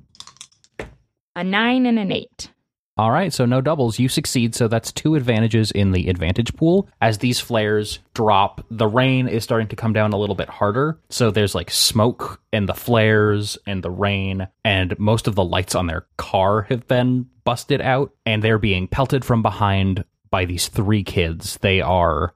A 1.36 1.44
nine 1.44 1.88
and 1.88 1.98
an 1.98 2.12
eight. 2.12 2.52
All 3.00 3.12
right, 3.12 3.32
so 3.32 3.46
no 3.46 3.62
doubles. 3.62 3.98
You 3.98 4.10
succeed, 4.10 4.56
so 4.56 4.68
that's 4.68 4.92
two 4.92 5.16
advantages 5.16 5.72
in 5.72 5.92
the 5.92 6.10
advantage 6.10 6.54
pool. 6.58 6.90
As 7.00 7.20
these 7.20 7.40
flares 7.40 8.00
drop, 8.14 8.66
the 8.70 8.90
rain 8.90 9.30
is 9.30 9.42
starting 9.42 9.70
to 9.70 9.78
come 9.78 9.94
down 9.94 10.12
a 10.12 10.18
little 10.18 10.36
bit 10.36 10.50
harder. 10.50 11.00
So 11.10 11.32
there's 11.32 11.56
like 11.56 11.72
smoke 11.72 12.42
and 12.52 12.68
the 12.68 12.74
flares 12.74 13.58
and 13.66 13.82
the 13.82 13.90
rain, 13.90 14.50
and 14.66 15.00
most 15.00 15.28
of 15.28 15.36
the 15.36 15.46
lights 15.46 15.76
on 15.76 15.88
their 15.88 16.08
car 16.18 16.64
have 16.64 16.90
been 16.90 17.30
busted 17.46 17.80
out, 17.80 18.12
and 18.26 18.44
they're 18.44 18.58
being 18.58 18.86
pelted 18.86 19.24
from 19.24 19.42
behind 19.42 20.04
by 20.30 20.44
these 20.44 20.68
three 20.68 21.06
kids. 21.06 21.58
They 21.62 21.80
are 21.80 22.34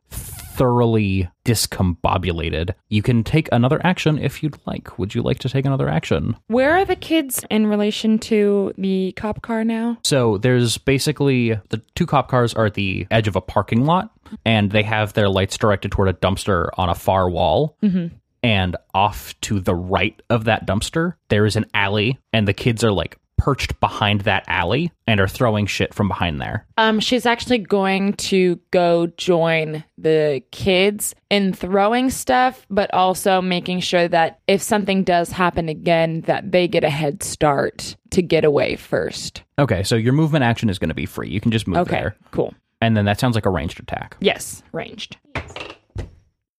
thoroughly 0.54 1.30
discombobulated. 1.46 2.74
You 2.90 3.02
can 3.02 3.24
take 3.24 3.50
another 3.52 3.82
action 3.84 4.18
if 4.20 4.44
you'd 4.44 4.58
like. 4.66 4.98
Would 4.98 5.16
you 5.16 5.22
like 5.22 5.40
to 5.40 5.50
take 5.50 5.66
another 5.66 5.90
action? 5.90 6.38
Where 6.48 6.74
are 6.78 6.86
the 6.86 6.96
kids 6.96 7.44
in 7.50 7.68
relation 7.68 8.20
to 8.20 8.74
the 8.78 9.14
cop 9.14 9.42
car 9.42 9.64
now? 9.64 9.98
So 10.04 10.38
there's 10.38 10.78
basically 10.78 11.60
the 11.70 11.82
two 11.96 12.06
cop 12.06 12.30
cars 12.30 12.54
are 12.54 12.68
at 12.68 12.76
the 12.76 13.08
edge 13.12 13.28
of 13.28 13.36
a 13.36 13.42
parking 13.42 13.86
lot, 13.86 14.12
and 14.46 14.72
they 14.72 14.84
have 14.84 15.14
their 15.14 15.30
lights 15.30 15.58
directed 15.58 15.92
toward 15.92 16.10
a 16.10 16.14
dumpster 16.14 16.70
on 16.78 16.90
a 16.90 16.96
far 16.96 17.30
wall. 17.30 17.78
Mm-hmm. 17.84 18.16
And 18.46 18.76
off 18.94 19.40
to 19.42 19.62
the 19.62 19.74
right 19.74 20.22
of 20.30 20.44
that 20.46 20.68
dumpster, 20.68 21.14
there 21.30 21.46
is 21.46 21.56
an 21.56 21.66
alley, 21.74 22.20
and 22.34 22.46
the 22.46 22.54
kids 22.54 22.84
are 22.84 22.92
like 22.92 23.18
perched 23.38 23.78
behind 23.80 24.22
that 24.22 24.44
alley 24.48 24.92
and 25.08 25.20
are 25.20 25.28
throwing 25.28 25.66
shit 25.66 25.94
from 25.94 26.08
behind 26.08 26.40
there. 26.40 26.66
Um, 26.78 27.00
she's 27.00 27.26
actually 27.26 27.58
going 27.58 28.14
to 28.14 28.60
go 28.72 29.08
join 29.18 29.84
the 29.98 30.42
kids 30.52 31.14
in 31.30 31.54
throwing 31.54 32.10
stuff, 32.10 32.66
but 32.70 32.94
also 32.94 33.42
making 33.42 33.82
sure 33.82 34.08
that 34.08 34.40
if 34.48 34.62
something 34.62 35.04
does 35.04 35.32
happen 35.32 35.68
again, 35.68 36.22
that 36.22 36.52
they 36.52 36.68
get 36.68 36.84
a 36.84 36.90
head 36.90 37.22
start 37.24 37.96
to 38.12 38.22
get 38.22 38.46
away 38.46 38.76
first. 38.76 39.44
Okay, 39.60 39.84
so 39.84 39.96
your 39.96 40.14
movement 40.14 40.44
action 40.44 40.70
is 40.70 40.80
going 40.80 40.90
to 40.90 40.96
be 40.96 41.06
free. 41.06 41.30
You 41.30 41.42
can 41.42 41.52
just 41.52 41.68
move 41.68 41.80
Okay, 41.80 41.92
there. 42.00 42.16
cool. 42.32 42.54
And 42.82 42.96
then 42.96 43.06
that 43.06 43.20
sounds 43.20 43.36
like 43.36 43.46
a 43.46 43.50
ranged 43.50 43.80
attack. 43.80 44.16
Yes, 44.20 44.62
ranged. 44.72 45.18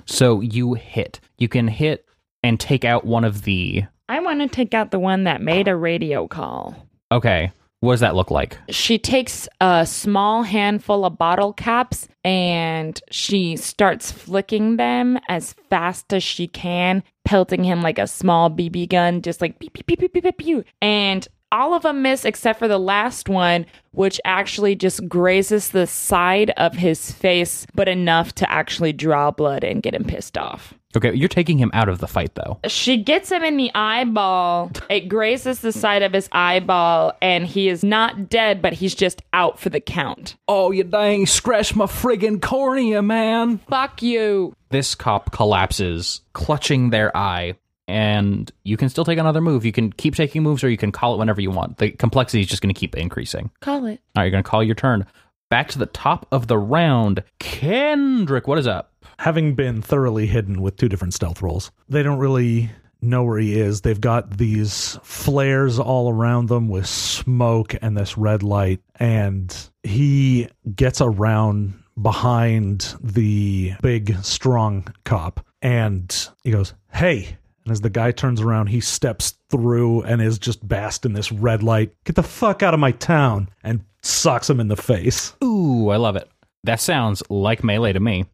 So 0.07 0.41
you 0.41 0.75
hit. 0.75 1.21
You 1.39 1.49
can 1.49 1.69
hit 1.69 2.05
and 2.43 2.59
take 2.61 2.85
out 2.85 3.05
one 3.07 3.25
of 3.25 3.43
the. 3.43 3.85
I 4.09 4.21
want 4.21 4.41
to 4.41 4.49
take 4.49 4.75
out 4.75 4.91
the 4.91 4.99
one 4.99 5.25
that 5.25 5.41
made 5.41 5.67
a 5.67 5.77
radio 5.77 6.29
call. 6.29 6.77
Okay, 7.11 7.53
what 7.81 7.95
does 7.95 8.01
that 8.01 8.15
look 8.15 8.31
like? 8.31 8.59
She 8.69 8.99
takes 8.99 9.49
a 9.61 9.87
small 9.87 10.43
handful 10.43 11.05
of 11.05 11.17
bottle 11.17 11.53
caps 11.53 12.09
and 12.23 13.01
she 13.11 13.57
starts 13.57 14.13
flicking 14.13 14.77
them 14.77 15.19
as 15.29 15.55
fast 15.71 16.13
as 16.13 16.23
she 16.23 16.47
can, 16.49 17.03
pelting 17.25 17.65
him 17.65 17.83
like 17.83 17.99
a 17.99 18.07
small 18.07 18.51
BB 18.51 18.91
gun, 18.91 19.23
just 19.23 19.41
like 19.41 19.59
beep, 19.59 19.73
beep, 19.73 19.87
beep, 19.87 20.01
beep, 20.01 20.13
beep, 20.13 20.23
beep, 20.23 20.37
beep. 20.37 20.67
And 20.83 21.27
all 21.51 21.73
of 21.73 21.83
them 21.83 22.03
miss 22.03 22.25
except 22.25 22.59
for 22.59 22.69
the 22.69 22.79
last 22.79 23.29
one, 23.29 23.65
which 23.93 24.21
actually 24.25 24.75
just 24.75 25.09
grazes 25.09 25.71
the 25.71 25.87
side 25.87 26.51
of 26.57 26.75
his 26.75 27.11
face, 27.11 27.67
but 27.75 27.89
enough 27.89 28.35
to 28.35 28.51
actually 28.51 28.93
draw 28.93 29.31
blood 29.31 29.63
and 29.65 29.83
get 29.83 29.95
him 29.95 30.05
pissed 30.05 30.37
off. 30.37 30.75
Okay, 30.97 31.13
you're 31.15 31.29
taking 31.29 31.59
him 31.59 31.71
out 31.75 31.89
of 31.89 31.99
the 31.99 32.07
fight 32.07 32.35
though. 32.35 32.59
She 32.67 32.97
gets 32.97 33.31
him 33.31 33.43
in 33.43 33.57
the 33.57 33.71
eyeball. 33.75 34.71
It 34.89 35.09
grazes 35.09 35.61
the 35.61 35.73
side 35.73 36.03
of 36.03 36.13
his 36.13 36.29
eyeball, 36.33 37.13
and 37.21 37.47
he 37.47 37.69
is 37.69 37.83
not 37.83 38.29
dead, 38.29 38.63
but 38.63 38.73
he's 38.73 38.95
just 38.95 39.23
out 39.33 39.59
for 39.59 39.71
the 39.71 39.81
count. 39.81 40.37
Oh, 40.47 40.71
you 40.71 40.85
dang 40.85 41.27
scratch 41.27 41.75
my 41.75 41.87
friggin' 41.87 42.41
cornea, 42.41 43.03
man. 43.03 43.59
Fuck 43.69 44.03
you. 44.03 44.55
This 44.71 44.95
cop 44.95 45.33
collapses, 45.33 46.21
clutching 46.33 46.91
their 46.91 47.17
eye, 47.17 47.55
and 47.87 48.51
you 48.63 48.77
can 48.77 48.89
still 48.89 49.05
take 49.05 49.19
another 49.19 49.41
move. 49.41 49.65
You 49.65 49.73
can 49.73 49.93
keep 49.93 50.15
taking 50.15 50.43
moves 50.43 50.65
or 50.65 50.69
you 50.69 50.77
can 50.77 50.93
call 50.93 51.15
it 51.15 51.19
whenever 51.19 51.41
you 51.41 51.51
want. 51.51 51.79
The 51.79 51.91
complexity 51.91 52.41
is 52.41 52.47
just 52.49 52.63
going 52.63 52.75
to 52.75 52.79
keep 52.79 52.97
increasing. 52.97 53.51
Call 53.61 53.87
it. 53.87 54.01
All 54.17 54.21
right, 54.21 54.25
you're 54.25 54.31
going 54.31 54.43
to 54.43 54.49
call 54.49 54.63
your 54.63 54.75
turn. 54.75 55.07
Back 55.51 55.69
to 55.69 55.79
the 55.79 55.87
top 55.87 56.27
of 56.33 56.47
the 56.47 56.59
round. 56.59 57.23
Kendrick, 57.39 58.49
what 58.49 58.59
is 58.59 58.67
up? 58.67 58.93
Having 59.19 59.55
been 59.55 59.83
thoroughly 59.83 60.27
hidden 60.27 60.61
with 60.63 60.77
two 60.77 60.89
different 60.89 61.15
stealth 61.15 61.43
rolls, 61.43 61.71
they 61.89 62.03
don't 62.03 62.19
really 62.19 62.71
know 63.01 63.23
where 63.23 63.39
he 63.39 63.59
is. 63.59 63.81
They've 63.83 64.01
got 64.01 64.39
these 64.39 64.99
flares 65.03 65.79
all 65.79 66.11
around 66.11 66.49
them 66.49 66.69
with 66.69 66.87
smoke 66.87 67.75
and 67.83 67.97
this 67.97 68.17
red 68.17 68.43
light, 68.43 68.81
and 68.97 69.55
he 69.83 70.49
gets 70.75 71.01
around 71.01 71.75
behind 72.01 72.95
the 73.01 73.75
big, 73.81 74.17
strong 74.25 74.93
cop 75.05 75.45
and 75.63 76.29
he 76.43 76.51
goes, 76.51 76.75
Hey. 76.93 77.37
And 77.65 77.73
as 77.73 77.81
the 77.81 77.89
guy 77.89 78.11
turns 78.13 78.43
around, 78.43 78.67
he 78.67 78.81
steps 78.81 79.39
through 79.49 80.03
and 80.03 80.21
is 80.21 80.39
just 80.39 80.67
basked 80.69 81.07
in 81.07 81.15
this 81.15 81.33
red 81.33 81.63
light. 81.63 81.95
Get 82.05 82.15
the 82.15 82.23
fuck 82.23 82.63
out 82.63 82.75
of 82.75 82.81
my 82.81 82.91
town! 82.93 83.49
And 83.63 83.83
socks 84.03 84.51
him 84.51 84.61
in 84.61 84.69
the 84.69 84.77
face. 84.77 85.35
Ooh, 85.43 85.89
I 85.89 85.97
love 85.97 86.17
it. 86.17 86.29
That 86.65 86.79
sounds 86.79 87.23
like 87.31 87.65
melee 87.65 87.95
to 87.95 88.01
me. 88.01 88.27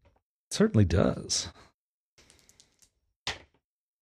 Certainly 0.51 0.87
does. 0.87 1.49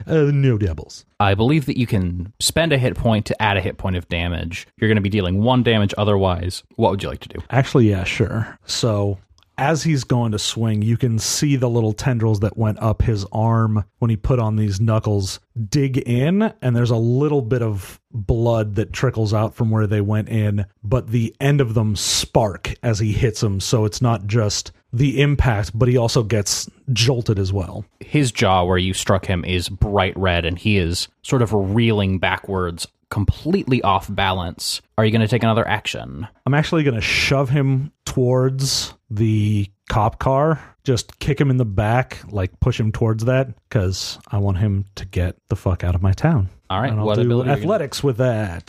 Uh, 0.07 0.31
no 0.33 0.57
doubles. 0.57 1.05
I 1.21 1.35
believe 1.35 1.67
that 1.67 1.79
you 1.79 1.87
can 1.87 2.33
spend 2.41 2.73
a 2.73 2.79
hit 2.79 2.97
point 2.97 3.27
to 3.27 3.43
add 3.43 3.59
a 3.59 3.61
hit 3.61 3.77
point 3.77 3.97
of 3.97 4.09
damage. 4.09 4.67
You're 4.79 4.89
going 4.89 4.97
to 4.97 5.03
be 5.03 5.11
dealing 5.11 5.43
one 5.43 5.63
damage 5.63 5.93
otherwise. 5.99 6.63
What 6.77 6.91
would 6.91 7.03
you 7.03 7.11
like 7.11 7.21
to 7.21 7.29
do? 7.29 7.41
Actually, 7.51 7.91
yeah, 7.91 8.05
sure. 8.05 8.59
So 8.65 9.19
as 9.59 9.83
he's 9.83 10.05
going 10.05 10.33
to 10.33 10.39
swing, 10.39 10.81
you 10.83 10.97
can 10.97 11.19
see 11.19 11.57
the 11.57 11.69
little 11.69 11.93
tendrils 11.93 12.41
that 12.41 12.57
went 12.57 12.79
up 12.79 13.03
his 13.03 13.27
arm 13.33 13.85
when 13.99 14.09
he 14.09 14.17
put 14.17 14.39
on 14.39 14.57
these 14.57 14.81
knuckles 14.81 15.41
dig 15.69 15.99
in, 15.99 16.55
and 16.63 16.77
there's 16.77 16.93
a 16.93 16.97
little 16.97 17.43
bit 17.43 17.61
of 17.61 18.01
blood 18.13 18.77
that 18.77 18.93
trickles 18.93 19.35
out 19.35 19.55
from 19.55 19.71
where 19.71 19.89
they 19.89 20.01
went 20.01 20.29
in, 20.29 20.65
but 20.85 21.09
the 21.09 21.35
end 21.41 21.61
of 21.61 21.75
them 21.75 21.97
spark 21.97 22.75
as 22.83 23.01
he 23.01 23.13
hits 23.13 23.41
them. 23.41 23.61
So 23.61 23.85
it's 23.85 24.01
not 24.01 24.27
just 24.27 24.71
the 24.93 25.21
impact, 25.21 25.71
but 25.79 25.89
he 25.89 25.97
also 25.97 26.23
gets 26.23 26.69
jolted 26.93 27.39
as 27.39 27.53
well. 27.53 27.85
His 28.01 28.33
jaw, 28.33 28.65
where 28.65 28.79
you 28.79 28.95
struck 28.95 29.27
him, 29.27 29.45
is 29.45 29.69
bright 29.69 30.17
red 30.17 30.45
and 30.45 30.59
he 30.59 30.79
is 30.79 31.09
sort 31.23 31.43
of 31.43 31.51
reeling 31.53 32.19
backwards, 32.19 32.87
completely 33.11 33.83
off 33.83 34.07
balance. 34.15 34.81
Are 34.97 35.05
you 35.05 35.11
going 35.11 35.21
to 35.23 35.29
take 35.29 35.43
another 35.43 35.67
action? 35.67 36.27
I'm 36.47 36.55
actually 36.55 36.83
going 36.85 36.95
to 36.95 37.01
shove 37.01 37.49
him 37.51 37.93
towards 38.05 38.95
the 39.11 39.71
cop 39.89 40.19
car, 40.19 40.61
just 40.85 41.19
kick 41.19 41.41
him 41.41 41.51
in 41.51 41.57
the 41.57 41.65
back, 41.65 42.19
like 42.31 42.59
push 42.61 42.79
him 42.79 42.93
towards 42.93 43.25
that, 43.25 43.49
because 43.69 44.19
I 44.31 44.39
want 44.39 44.59
him 44.59 44.85
to 44.97 45.07
get 45.07 45.37
the 45.49 45.57
fuck 45.57 45.83
out 45.85 45.95
of 45.95 46.03
my 46.03 46.13
town. 46.13 46.51
All 46.69 46.81
right, 46.81 46.91
And 46.91 47.01
I'll 47.01 47.07
what 47.07 47.15
do 47.17 47.23
are 47.41 47.45
gonna- 47.45 47.53
athletics 47.53 48.03
with 48.03 48.19
that. 48.19 48.69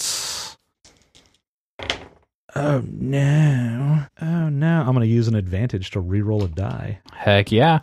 Oh 2.55 2.83
no! 2.85 4.05
Oh 4.21 4.49
no! 4.49 4.79
I'm 4.79 4.87
going 4.93 5.01
to 5.01 5.07
use 5.07 5.27
an 5.27 5.35
advantage 5.35 5.91
to 5.91 5.99
re-roll 5.99 6.43
a 6.43 6.47
die. 6.47 6.99
Heck 7.13 7.51
yeah. 7.51 7.79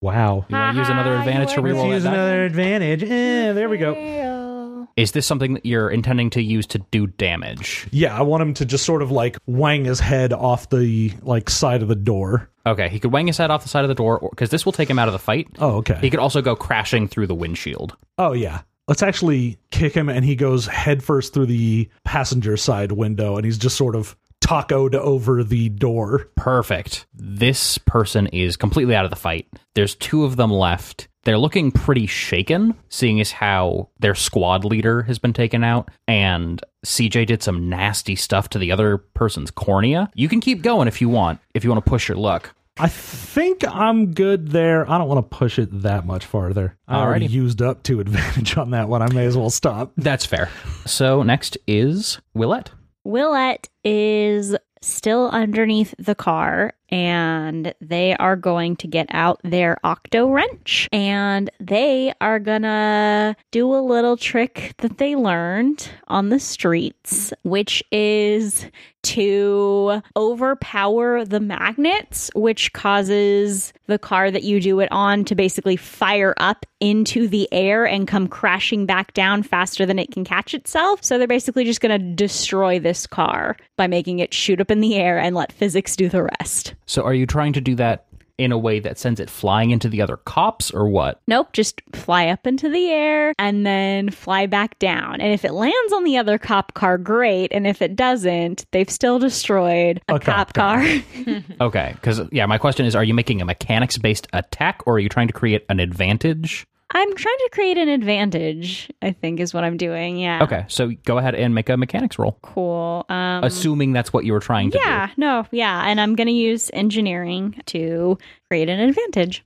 Wow. 0.00 0.46
You 0.48 0.56
want 0.56 0.74
to 0.74 0.80
use 0.80 0.88
another 0.88 1.16
advantage 1.16 1.50
you 1.50 1.54
to 1.56 1.62
were 1.62 1.68
reroll 1.70 1.88
Use 1.90 2.02
that 2.02 2.10
die? 2.10 2.14
another 2.16 2.44
advantage. 2.44 3.02
Eh, 3.04 3.52
there 3.52 3.68
we 3.68 3.78
go. 3.78 3.94
go. 3.94 4.88
Is 4.96 5.12
this 5.12 5.26
something 5.26 5.54
that 5.54 5.64
you're 5.64 5.88
intending 5.90 6.30
to 6.30 6.42
use 6.42 6.66
to 6.68 6.78
do 6.90 7.06
damage? 7.06 7.86
Yeah, 7.92 8.16
I 8.16 8.22
want 8.22 8.42
him 8.42 8.54
to 8.54 8.64
just 8.66 8.84
sort 8.84 9.00
of 9.00 9.10
like 9.10 9.38
wang 9.46 9.84
his 9.84 10.00
head 10.00 10.32
off 10.32 10.68
the 10.68 11.12
like 11.22 11.48
side 11.48 11.82
of 11.82 11.88
the 11.88 11.94
door. 11.94 12.50
Okay, 12.66 12.88
he 12.88 12.98
could 13.00 13.12
wang 13.12 13.26
his 13.26 13.38
head 13.38 13.50
off 13.50 13.62
the 13.62 13.68
side 13.68 13.84
of 13.84 13.88
the 13.88 13.94
door, 13.94 14.18
because 14.30 14.50
this 14.50 14.64
will 14.64 14.72
take 14.72 14.90
him 14.90 14.98
out 14.98 15.08
of 15.08 15.12
the 15.12 15.18
fight. 15.18 15.48
Oh, 15.58 15.76
okay. 15.78 15.98
He 16.00 16.10
could 16.10 16.20
also 16.20 16.42
go 16.42 16.54
crashing 16.54 17.08
through 17.08 17.26
the 17.28 17.34
windshield. 17.34 17.96
Oh 18.18 18.32
yeah. 18.32 18.62
Let's 18.92 19.02
actually 19.02 19.56
kick 19.70 19.94
him 19.94 20.10
and 20.10 20.22
he 20.22 20.36
goes 20.36 20.66
headfirst 20.66 21.32
through 21.32 21.46
the 21.46 21.88
passenger 22.04 22.58
side 22.58 22.92
window 22.92 23.36
and 23.36 23.44
he's 23.46 23.56
just 23.56 23.74
sort 23.74 23.96
of 23.96 24.14
tacoed 24.44 24.94
over 24.94 25.42
the 25.42 25.70
door. 25.70 26.28
Perfect. 26.36 27.06
This 27.14 27.78
person 27.78 28.26
is 28.26 28.58
completely 28.58 28.94
out 28.94 29.06
of 29.06 29.10
the 29.10 29.16
fight. 29.16 29.48
There's 29.72 29.94
two 29.94 30.24
of 30.24 30.36
them 30.36 30.52
left. 30.52 31.08
They're 31.24 31.38
looking 31.38 31.72
pretty 31.72 32.04
shaken, 32.04 32.74
seeing 32.90 33.18
as 33.18 33.32
how 33.32 33.88
their 34.00 34.14
squad 34.14 34.62
leader 34.66 35.04
has 35.04 35.18
been 35.18 35.32
taken 35.32 35.64
out, 35.64 35.90
and 36.06 36.62
CJ 36.84 37.28
did 37.28 37.42
some 37.42 37.70
nasty 37.70 38.14
stuff 38.14 38.50
to 38.50 38.58
the 38.58 38.72
other 38.72 38.98
person's 38.98 39.50
cornea. 39.50 40.10
You 40.14 40.28
can 40.28 40.40
keep 40.40 40.60
going 40.60 40.86
if 40.86 41.00
you 41.00 41.08
want, 41.08 41.40
if 41.54 41.64
you 41.64 41.70
want 41.70 41.82
to 41.82 41.90
push 41.90 42.08
your 42.08 42.18
luck. 42.18 42.54
I 42.78 42.88
think 42.88 43.66
I'm 43.66 44.12
good 44.12 44.48
there. 44.48 44.90
I 44.90 44.98
don't 44.98 45.08
want 45.08 45.30
to 45.30 45.36
push 45.36 45.58
it 45.58 45.82
that 45.82 46.06
much 46.06 46.24
farther. 46.24 46.78
I 46.88 47.00
already 47.00 47.26
used 47.26 47.60
up 47.60 47.82
two 47.82 48.00
advantage 48.00 48.56
on 48.56 48.70
that 48.70 48.88
one. 48.88 49.02
I 49.02 49.12
may 49.12 49.26
as 49.26 49.36
well 49.36 49.50
stop. 49.50 49.92
That's 49.96 50.24
fair. 50.24 50.48
So 50.86 51.22
next 51.22 51.58
is 51.66 52.20
Willette. 52.36 52.68
Willette 53.06 53.68
is 53.84 54.56
still 54.80 55.28
underneath 55.30 55.94
the 55.98 56.14
car 56.14 56.72
and 56.92 57.74
they 57.80 58.14
are 58.18 58.36
going 58.36 58.76
to 58.76 58.86
get 58.86 59.06
out 59.10 59.40
their 59.42 59.78
octo 59.82 60.28
wrench 60.28 60.88
and 60.92 61.50
they 61.58 62.12
are 62.20 62.38
gonna 62.38 63.34
do 63.50 63.74
a 63.74 63.80
little 63.80 64.18
trick 64.18 64.74
that 64.78 64.98
they 64.98 65.16
learned 65.16 65.88
on 66.08 66.28
the 66.28 66.38
streets, 66.38 67.32
which 67.42 67.82
is 67.90 68.66
to 69.02 70.00
overpower 70.16 71.24
the 71.24 71.40
magnets, 71.40 72.30
which 72.34 72.72
causes 72.72 73.72
the 73.86 73.98
car 73.98 74.30
that 74.30 74.44
you 74.44 74.60
do 74.60 74.78
it 74.80 74.90
on 74.92 75.24
to 75.24 75.34
basically 75.34 75.76
fire 75.76 76.34
up 76.36 76.64
into 76.80 77.26
the 77.26 77.48
air 77.52 77.84
and 77.84 78.06
come 78.06 78.28
crashing 78.28 78.86
back 78.86 79.12
down 79.14 79.42
faster 79.42 79.84
than 79.84 79.98
it 79.98 80.10
can 80.12 80.24
catch 80.24 80.54
itself. 80.54 81.02
So 81.02 81.18
they're 81.18 81.26
basically 81.26 81.64
just 81.64 81.80
going 81.80 81.98
to 81.98 82.14
destroy 82.14 82.78
this 82.78 83.06
car 83.06 83.56
by 83.76 83.86
making 83.86 84.20
it 84.20 84.32
shoot 84.32 84.60
up 84.60 84.70
in 84.70 84.80
the 84.80 84.96
air 84.96 85.18
and 85.18 85.34
let 85.34 85.52
physics 85.52 85.96
do 85.96 86.08
the 86.08 86.22
rest. 86.38 86.74
So 86.92 87.02
are 87.04 87.14
you 87.14 87.26
trying 87.26 87.54
to 87.54 87.60
do 87.62 87.74
that 87.76 88.04
in 88.36 88.52
a 88.52 88.58
way 88.58 88.80
that 88.80 88.98
sends 88.98 89.18
it 89.18 89.30
flying 89.30 89.70
into 89.70 89.88
the 89.88 90.02
other 90.02 90.18
cops 90.18 90.70
or 90.70 90.88
what? 90.88 91.22
Nope, 91.26 91.54
just 91.54 91.80
fly 91.94 92.26
up 92.26 92.46
into 92.46 92.68
the 92.68 92.90
air 92.90 93.34
and 93.38 93.64
then 93.64 94.10
fly 94.10 94.44
back 94.44 94.78
down. 94.78 95.22
And 95.22 95.32
if 95.32 95.42
it 95.44 95.52
lands 95.52 95.92
on 95.94 96.04
the 96.04 96.18
other 96.18 96.36
cop 96.36 96.74
car, 96.74 96.98
great. 96.98 97.50
And 97.50 97.66
if 97.66 97.80
it 97.80 97.96
doesn't, 97.96 98.66
they've 98.72 98.90
still 98.90 99.18
destroyed 99.18 100.02
a, 100.08 100.16
A 100.16 100.20
cop 100.20 100.52
cop 100.52 100.54
car. 100.54 100.84
Okay, 101.62 101.92
because 101.94 102.20
yeah, 102.30 102.44
my 102.44 102.58
question 102.58 102.84
is: 102.84 102.94
Are 102.94 103.04
you 103.04 103.14
making 103.14 103.40
a 103.40 103.44
mechanics-based 103.44 104.26
attack, 104.32 104.82
or 104.86 104.96
are 104.96 104.98
you 104.98 105.08
trying 105.08 105.28
to 105.28 105.32
create 105.32 105.64
an 105.68 105.80
advantage? 105.80 106.66
I'm 106.94 107.14
trying 107.14 107.38
to 107.38 107.48
create 107.52 107.78
an 107.78 107.88
advantage, 107.88 108.90
I 109.00 109.12
think 109.12 109.40
is 109.40 109.54
what 109.54 109.64
I'm 109.64 109.76
doing. 109.78 110.18
Yeah. 110.18 110.42
Okay, 110.42 110.64
so 110.68 110.90
go 111.06 111.16
ahead 111.18 111.34
and 111.34 111.54
make 111.54 111.68
a 111.70 111.76
mechanics 111.76 112.18
roll, 112.18 112.38
Cool. 112.42 113.06
Um, 113.08 113.42
assuming 113.44 113.92
that's 113.92 114.12
what 114.12 114.24
you 114.26 114.32
were 114.34 114.40
trying 114.40 114.70
to 114.72 114.78
do. 114.78 114.84
yeah, 114.84 115.08
no, 115.16 115.46
yeah. 115.52 115.84
And 115.86 116.00
I'm 116.00 116.14
going 116.14 116.26
to 116.26 116.32
use 116.34 116.70
engineering 116.74 117.60
to 117.66 118.18
create 118.50 118.68
an 118.68 118.78
advantage. 118.80 119.42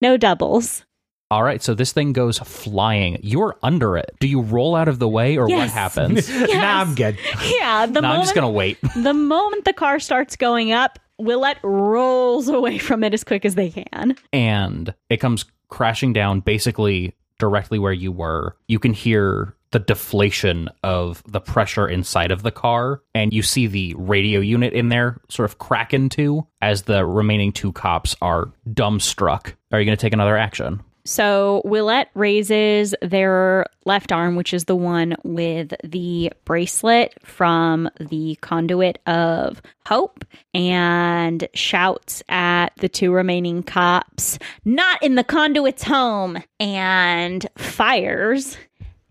No 0.00 0.16
doubles. 0.16 0.84
All 1.30 1.42
right, 1.42 1.62
so 1.62 1.74
this 1.74 1.90
thing 1.92 2.12
goes 2.12 2.38
flying. 2.38 3.18
You're 3.22 3.56
under 3.62 3.96
it. 3.96 4.14
Do 4.20 4.28
you 4.28 4.42
roll 4.42 4.76
out 4.76 4.86
of 4.88 4.98
the 4.98 5.08
way, 5.08 5.36
or 5.36 5.44
what 5.44 5.50
Yes. 5.50 5.72
happens? 5.72 6.28
Nah, 6.54 6.80
I'm 6.82 6.94
good. 6.94 7.18
Yeah, 7.58 7.86
the 7.86 8.02
no, 8.02 8.08
I'm 8.08 8.20
just 8.20 8.34
gonna 8.34 8.50
wait. 8.50 8.78
the 8.96 9.14
moment 9.14 9.64
the 9.64 9.72
car 9.72 9.98
starts 9.98 10.36
going 10.36 10.70
up, 10.72 10.98
Willette 11.20 11.58
rolls 11.62 12.48
away 12.48 12.78
from 12.78 13.04
it 13.04 13.14
as 13.14 13.24
quick 13.24 13.44
as 13.44 13.54
they 13.54 13.70
can. 13.70 14.16
and 14.32 14.94
it 15.08 15.18
comes 15.18 15.44
crashing 15.68 16.12
down 16.12 16.40
basically 16.40 17.14
directly 17.38 17.78
where 17.78 17.92
you 17.92 18.12
were. 18.12 18.56
You 18.68 18.78
can 18.78 18.92
hear 18.92 19.54
the 19.72 19.80
deflation 19.80 20.68
of 20.84 21.20
the 21.26 21.40
pressure 21.40 21.88
inside 21.88 22.30
of 22.30 22.42
the 22.44 22.52
car, 22.52 23.02
and 23.12 23.32
you 23.32 23.42
see 23.42 23.66
the 23.66 23.92
radio 23.98 24.38
unit 24.38 24.72
in 24.72 24.88
there 24.88 25.20
sort 25.28 25.50
of 25.50 25.58
crack 25.58 25.92
into 25.92 26.46
as 26.62 26.82
the 26.82 27.04
remaining 27.04 27.50
two 27.50 27.72
cops 27.72 28.14
are 28.22 28.52
dumbstruck. 28.68 29.54
Are 29.72 29.80
you 29.80 29.84
going 29.84 29.96
to 29.96 30.00
take 30.00 30.12
another 30.12 30.36
action? 30.36 30.80
So 31.06 31.60
Willette 31.66 32.06
raises 32.14 32.94
their 33.02 33.66
left 33.84 34.10
arm, 34.10 34.36
which 34.36 34.54
is 34.54 34.64
the 34.64 34.76
one 34.76 35.16
with 35.22 35.74
the 35.84 36.32
bracelet 36.46 37.14
from 37.22 37.90
the 38.00 38.36
conduit 38.40 38.98
of 39.06 39.60
hope, 39.86 40.24
and 40.54 41.46
shouts 41.52 42.22
at 42.30 42.74
the 42.76 42.88
two 42.88 43.12
remaining 43.12 43.62
cops, 43.62 44.38
not 44.64 45.02
in 45.02 45.14
the 45.14 45.24
conduit's 45.24 45.82
home, 45.82 46.38
and 46.58 47.46
fires. 47.58 48.56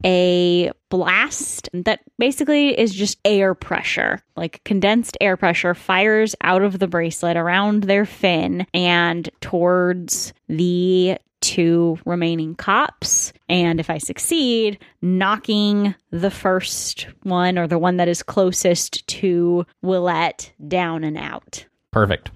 A 0.06 0.72
blast 0.90 1.70
that 1.74 2.02
basically 2.20 2.78
is 2.78 2.94
just 2.94 3.18
air 3.26 3.54
pressure, 3.54 4.22
like 4.36 4.64
condensed 4.64 5.18
air 5.22 5.38
pressure, 5.38 5.74
fires 5.74 6.36
out 6.42 6.62
of 6.62 6.80
the 6.80 6.88
bracelet 6.88 7.38
around 7.38 7.84
their 7.84 8.06
fin 8.06 8.68
and 8.74 9.30
towards 9.42 10.34
the 10.48 11.18
two 11.42 12.00
remaining 12.06 12.56
cops. 12.56 13.34
And 13.50 13.80
if 13.80 13.90
I 13.90 13.98
succeed, 13.98 14.80
knocking 15.02 15.94
the 16.10 16.32
first 16.32 17.08
one 17.24 17.58
or 17.58 17.68
the 17.68 17.78
one 17.78 17.98
that 17.98 18.08
is 18.08 18.24
closest 18.24 19.06
to 19.08 19.66
Willette 19.84 20.52
down 20.68 21.04
and 21.04 21.18
out. 21.18 21.66
Perfect. 21.92 22.32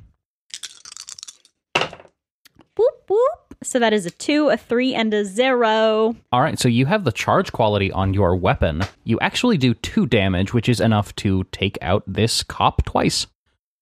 Whoop, 2.76 3.04
whoop. 3.08 3.47
So 3.68 3.80
that 3.80 3.92
is 3.92 4.06
a 4.06 4.12
two, 4.12 4.48
a 4.48 4.56
three, 4.56 4.96
and 4.96 5.14
a 5.14 5.26
zero. 5.26 6.16
All 6.32 6.42
right, 6.42 6.58
so 6.58 6.70
you 6.70 6.86
have 6.86 7.04
the 7.04 7.12
charge 7.12 7.52
quality 7.52 7.92
on 7.92 8.14
your 8.14 8.34
weapon. 8.36 8.84
You 9.04 9.20
actually 9.20 9.58
do 9.58 9.74
two 9.74 10.06
damage, 10.06 10.54
which 10.54 10.70
is 10.70 10.80
enough 10.80 11.14
to 11.18 11.44
take 11.52 11.78
out 11.82 12.04
this 12.08 12.44
cop 12.44 12.86
twice. 12.86 13.28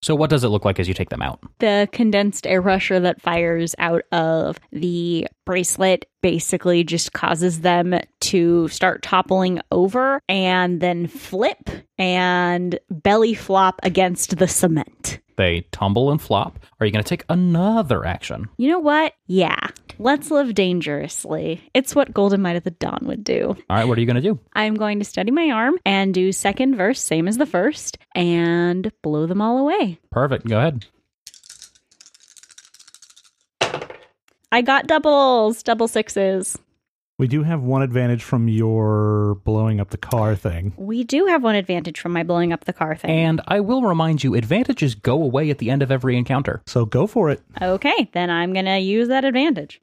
So, 0.06 0.14
what 0.14 0.30
does 0.30 0.44
it 0.44 0.50
look 0.50 0.66
like 0.66 0.80
as 0.80 0.88
you 0.88 0.94
take 0.94 1.10
them 1.10 1.24
out? 1.24 1.40
The 1.58 1.90
condensed 1.92 2.46
air 2.46 2.62
pressure 2.62 3.00
that 3.00 3.24
fires 3.24 3.74
out 3.80 4.04
of 4.12 4.60
the 4.72 5.28
bracelet 5.48 6.06
basically 6.22 6.84
just 6.84 7.14
causes 7.14 7.62
them 7.62 8.00
to 8.20 8.68
start 8.68 9.02
toppling 9.02 9.62
over 9.72 10.22
and 10.30 10.80
then 10.80 11.08
flip 11.08 11.72
and 11.98 12.78
belly 12.92 13.34
flop 13.34 13.80
against 13.82 14.38
the 14.38 14.48
cement. 14.48 15.22
They 15.38 15.62
tumble 15.72 16.12
and 16.12 16.22
flop. 16.22 16.60
Are 16.80 16.86
you 16.86 16.92
going 16.92 17.04
to 17.04 17.10
take 17.10 17.26
another 17.28 18.06
action? 18.06 18.48
You 18.58 18.70
know 18.70 18.80
what? 18.80 19.14
Yeah. 19.26 19.70
Let's 19.98 20.30
live 20.30 20.54
dangerously. 20.54 21.62
It's 21.74 21.96
what 21.96 22.14
Golden 22.14 22.42
Might 22.42 22.58
of 22.58 22.64
the 22.64 22.72
Dawn 22.72 23.00
would 23.04 23.24
do. 23.24 23.56
All 23.70 23.78
right, 23.78 23.86
what 23.86 23.98
are 23.98 24.02
you 24.02 24.08
going 24.08 24.16
to 24.16 24.22
do? 24.22 24.40
I'm 24.54 24.76
going 24.76 25.00
to 25.00 25.06
study 25.06 25.32
my 25.32 25.52
arm 25.52 25.76
and 25.86 26.14
do 26.14 26.32
second 26.32 26.76
verse, 26.76 27.02
same 27.02 27.28
as 27.28 27.38
the 27.38 27.46
first, 27.46 27.98
and 28.14 28.92
blow 29.02 29.26
them 29.26 29.42
all 29.42 29.58
away. 29.58 30.00
Perfect. 30.12 30.48
Go 30.48 30.58
ahead. 30.58 30.86
I 34.52 34.62
got 34.62 34.88
doubles, 34.88 35.64
double 35.64 35.88
sixes. 35.88 36.58
We 37.18 37.30
do 37.30 37.44
have 37.44 37.62
one 37.62 37.82
advantage 37.82 38.24
from 38.24 38.50
your 38.50 39.36
blowing 39.46 39.80
up 39.80 39.92
the 39.92 39.98
car 39.98 40.36
thing. 40.36 40.74
We 40.76 41.06
do 41.06 41.28
have 41.28 41.44
one 41.44 41.56
advantage 41.56 41.98
from 42.02 42.12
my 42.12 42.24
blowing 42.24 42.52
up 42.52 42.66
the 42.66 42.74
car 42.74 42.94
thing. 42.98 43.10
And 43.10 43.42
I 43.48 43.62
will 43.62 43.84
remind 43.84 44.22
you 44.22 44.36
advantages 44.36 44.96
go 44.96 45.24
away 45.24 45.50
at 45.50 45.60
the 45.60 45.70
end 45.70 45.82
of 45.82 45.92
every 45.92 46.18
encounter. 46.18 46.62
So 46.68 46.86
go 46.86 47.08
for 47.08 47.30
it. 47.30 47.42
Okay, 47.62 48.10
then 48.12 48.30
I'm 48.30 48.52
going 48.52 48.66
to 48.66 48.80
use 48.80 49.08
that 49.08 49.24
advantage. 49.24 49.80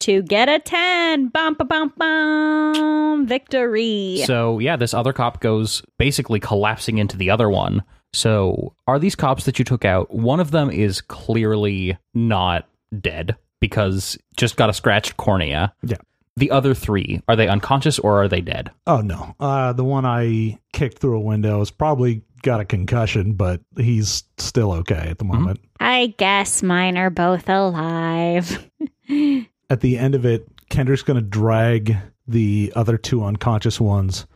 To 0.00 0.22
get 0.22 0.48
a 0.48 0.58
10. 0.60 1.28
Bum, 1.28 1.54
ba, 1.54 1.64
bum, 1.64 1.92
bum. 1.96 3.26
Victory. 3.26 4.22
So, 4.24 4.58
yeah, 4.58 4.76
this 4.76 4.94
other 4.94 5.12
cop 5.12 5.40
goes 5.40 5.82
basically 5.98 6.38
collapsing 6.40 6.98
into 6.98 7.16
the 7.16 7.30
other 7.30 7.50
one. 7.50 7.82
So, 8.12 8.74
are 8.86 8.98
these 8.98 9.14
cops 9.14 9.44
that 9.44 9.58
you 9.58 9.64
took 9.64 9.84
out, 9.84 10.14
one 10.14 10.40
of 10.40 10.50
them 10.50 10.70
is 10.70 11.00
clearly 11.00 11.98
not 12.14 12.68
dead 13.00 13.36
because 13.60 14.16
just 14.36 14.56
got 14.56 14.70
a 14.70 14.72
scratched 14.72 15.16
cornea. 15.16 15.74
Yeah. 15.82 15.96
The 16.36 16.52
other 16.52 16.72
three, 16.72 17.20
are 17.26 17.34
they 17.34 17.48
unconscious 17.48 17.98
or 17.98 18.22
are 18.22 18.28
they 18.28 18.40
dead? 18.40 18.70
Oh 18.86 19.00
no. 19.00 19.34
Uh 19.40 19.72
the 19.72 19.82
one 19.82 20.06
I 20.06 20.60
kicked 20.72 21.00
through 21.00 21.16
a 21.16 21.20
window 21.20 21.58
has 21.58 21.72
probably 21.72 22.22
got 22.42 22.60
a 22.60 22.64
concussion, 22.64 23.32
but 23.32 23.60
he's 23.76 24.22
still 24.36 24.72
okay 24.74 25.08
at 25.10 25.18
the 25.18 25.24
moment. 25.24 25.58
I 25.80 26.14
guess 26.16 26.62
mine 26.62 26.96
are 26.96 27.10
both 27.10 27.48
alive. 27.48 28.70
At 29.70 29.80
the 29.80 29.98
end 29.98 30.14
of 30.14 30.24
it, 30.24 30.46
Kendrick's 30.70 31.02
going 31.02 31.20
to 31.22 31.26
drag 31.26 31.96
the 32.26 32.72
other 32.76 32.96
two 32.98 33.24
unconscious 33.24 33.80
ones, 33.80 34.26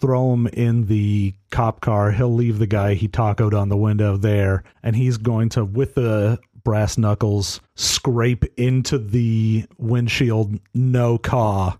throw 0.00 0.30
them 0.30 0.46
in 0.48 0.86
the 0.86 1.34
cop 1.50 1.80
car. 1.80 2.10
He'll 2.10 2.32
leave 2.34 2.58
the 2.58 2.66
guy 2.66 2.94
he 2.94 3.08
tacoed 3.08 3.58
on 3.58 3.68
the 3.68 3.76
window 3.76 4.16
there, 4.16 4.64
and 4.82 4.96
he's 4.96 5.16
going 5.18 5.48
to, 5.50 5.64
with 5.64 5.94
the 5.94 6.38
brass 6.64 6.98
knuckles, 6.98 7.60
scrape 7.76 8.44
into 8.58 8.98
the 8.98 9.64
windshield, 9.78 10.58
no 10.74 11.18
caw. 11.18 11.76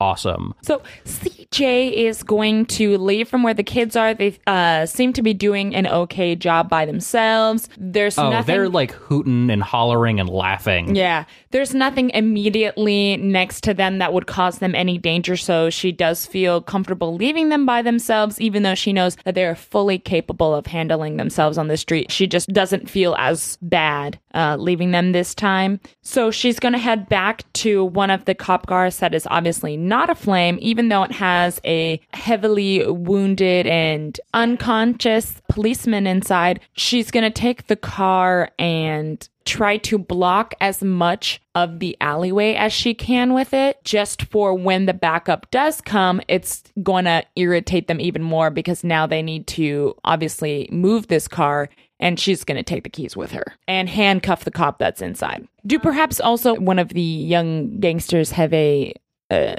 Awesome. 0.00 0.52
So 0.62 0.82
CJ 1.06 1.92
is 1.92 2.24
going 2.24 2.66
to 2.66 2.98
leave 2.98 3.28
from 3.28 3.44
where 3.44 3.54
the 3.54 3.62
kids 3.62 3.94
are. 3.94 4.12
They 4.12 4.36
uh, 4.46 4.86
seem 4.86 5.12
to 5.14 5.22
be 5.22 5.32
doing 5.32 5.74
an 5.74 5.86
okay 5.86 6.34
job 6.34 6.68
by 6.68 6.84
themselves. 6.84 7.68
There's 7.78 8.18
Oh, 8.18 8.28
nothing. 8.28 8.46
they're 8.54 8.68
like 8.68 8.90
hooting 8.90 9.50
and 9.50 9.62
hollering 9.62 10.18
and 10.18 10.28
laughing. 10.28 10.96
Yeah, 10.96 11.24
there's 11.54 11.72
nothing 11.72 12.10
immediately 12.10 13.16
next 13.16 13.62
to 13.62 13.72
them 13.72 13.98
that 13.98 14.12
would 14.12 14.26
cause 14.26 14.58
them 14.58 14.74
any 14.74 14.98
danger, 14.98 15.36
so 15.36 15.70
she 15.70 15.92
does 15.92 16.26
feel 16.26 16.60
comfortable 16.60 17.14
leaving 17.14 17.48
them 17.48 17.64
by 17.64 17.80
themselves, 17.80 18.40
even 18.40 18.64
though 18.64 18.74
she 18.74 18.92
knows 18.92 19.16
that 19.24 19.36
they're 19.36 19.54
fully 19.54 19.96
capable 19.96 20.52
of 20.52 20.66
handling 20.66 21.16
themselves 21.16 21.56
on 21.56 21.68
the 21.68 21.76
street. 21.76 22.10
She 22.10 22.26
just 22.26 22.48
doesn't 22.48 22.90
feel 22.90 23.14
as 23.20 23.56
bad 23.62 24.18
uh, 24.34 24.56
leaving 24.58 24.90
them 24.90 25.12
this 25.12 25.32
time. 25.32 25.78
So 26.02 26.32
she's 26.32 26.58
going 26.58 26.72
to 26.72 26.78
head 26.78 27.08
back 27.08 27.44
to 27.52 27.84
one 27.84 28.10
of 28.10 28.24
the 28.24 28.34
cop 28.34 28.66
cars 28.66 28.98
that 28.98 29.14
is 29.14 29.28
obviously 29.30 29.76
not 29.76 30.10
a 30.10 30.16
flame, 30.16 30.58
even 30.60 30.88
though 30.88 31.04
it 31.04 31.12
has 31.12 31.60
a 31.64 32.00
heavily 32.12 32.84
wounded 32.84 33.68
and 33.68 34.20
unconscious 34.34 35.40
policeman 35.54 36.06
inside. 36.06 36.60
She's 36.72 37.10
going 37.12 37.22
to 37.22 37.30
take 37.30 37.68
the 37.68 37.76
car 37.76 38.50
and 38.58 39.26
try 39.44 39.76
to 39.76 39.98
block 39.98 40.54
as 40.60 40.82
much 40.82 41.40
of 41.54 41.78
the 41.78 41.96
alleyway 42.00 42.54
as 42.54 42.72
she 42.72 42.94
can 42.94 43.32
with 43.34 43.52
it 43.52 43.78
just 43.84 44.22
for 44.22 44.54
when 44.54 44.86
the 44.86 44.94
backup 44.94 45.50
does 45.50 45.82
come 45.82 46.18
it's 46.28 46.62
going 46.82 47.04
to 47.04 47.22
irritate 47.36 47.86
them 47.86 48.00
even 48.00 48.22
more 48.22 48.48
because 48.48 48.82
now 48.82 49.06
they 49.06 49.20
need 49.20 49.46
to 49.46 49.94
obviously 50.04 50.66
move 50.72 51.08
this 51.08 51.28
car 51.28 51.68
and 52.00 52.18
she's 52.18 52.42
going 52.42 52.56
to 52.56 52.62
take 52.62 52.84
the 52.84 52.88
keys 52.88 53.18
with 53.18 53.32
her 53.32 53.44
and 53.68 53.90
handcuff 53.90 54.44
the 54.44 54.50
cop 54.50 54.78
that's 54.78 55.02
inside 55.02 55.46
do 55.66 55.78
perhaps 55.78 56.20
also 56.20 56.54
one 56.54 56.78
of 56.78 56.88
the 56.88 57.02
young 57.02 57.78
gangsters 57.80 58.30
have 58.30 58.52
a 58.54 58.94
uh, 59.30 59.56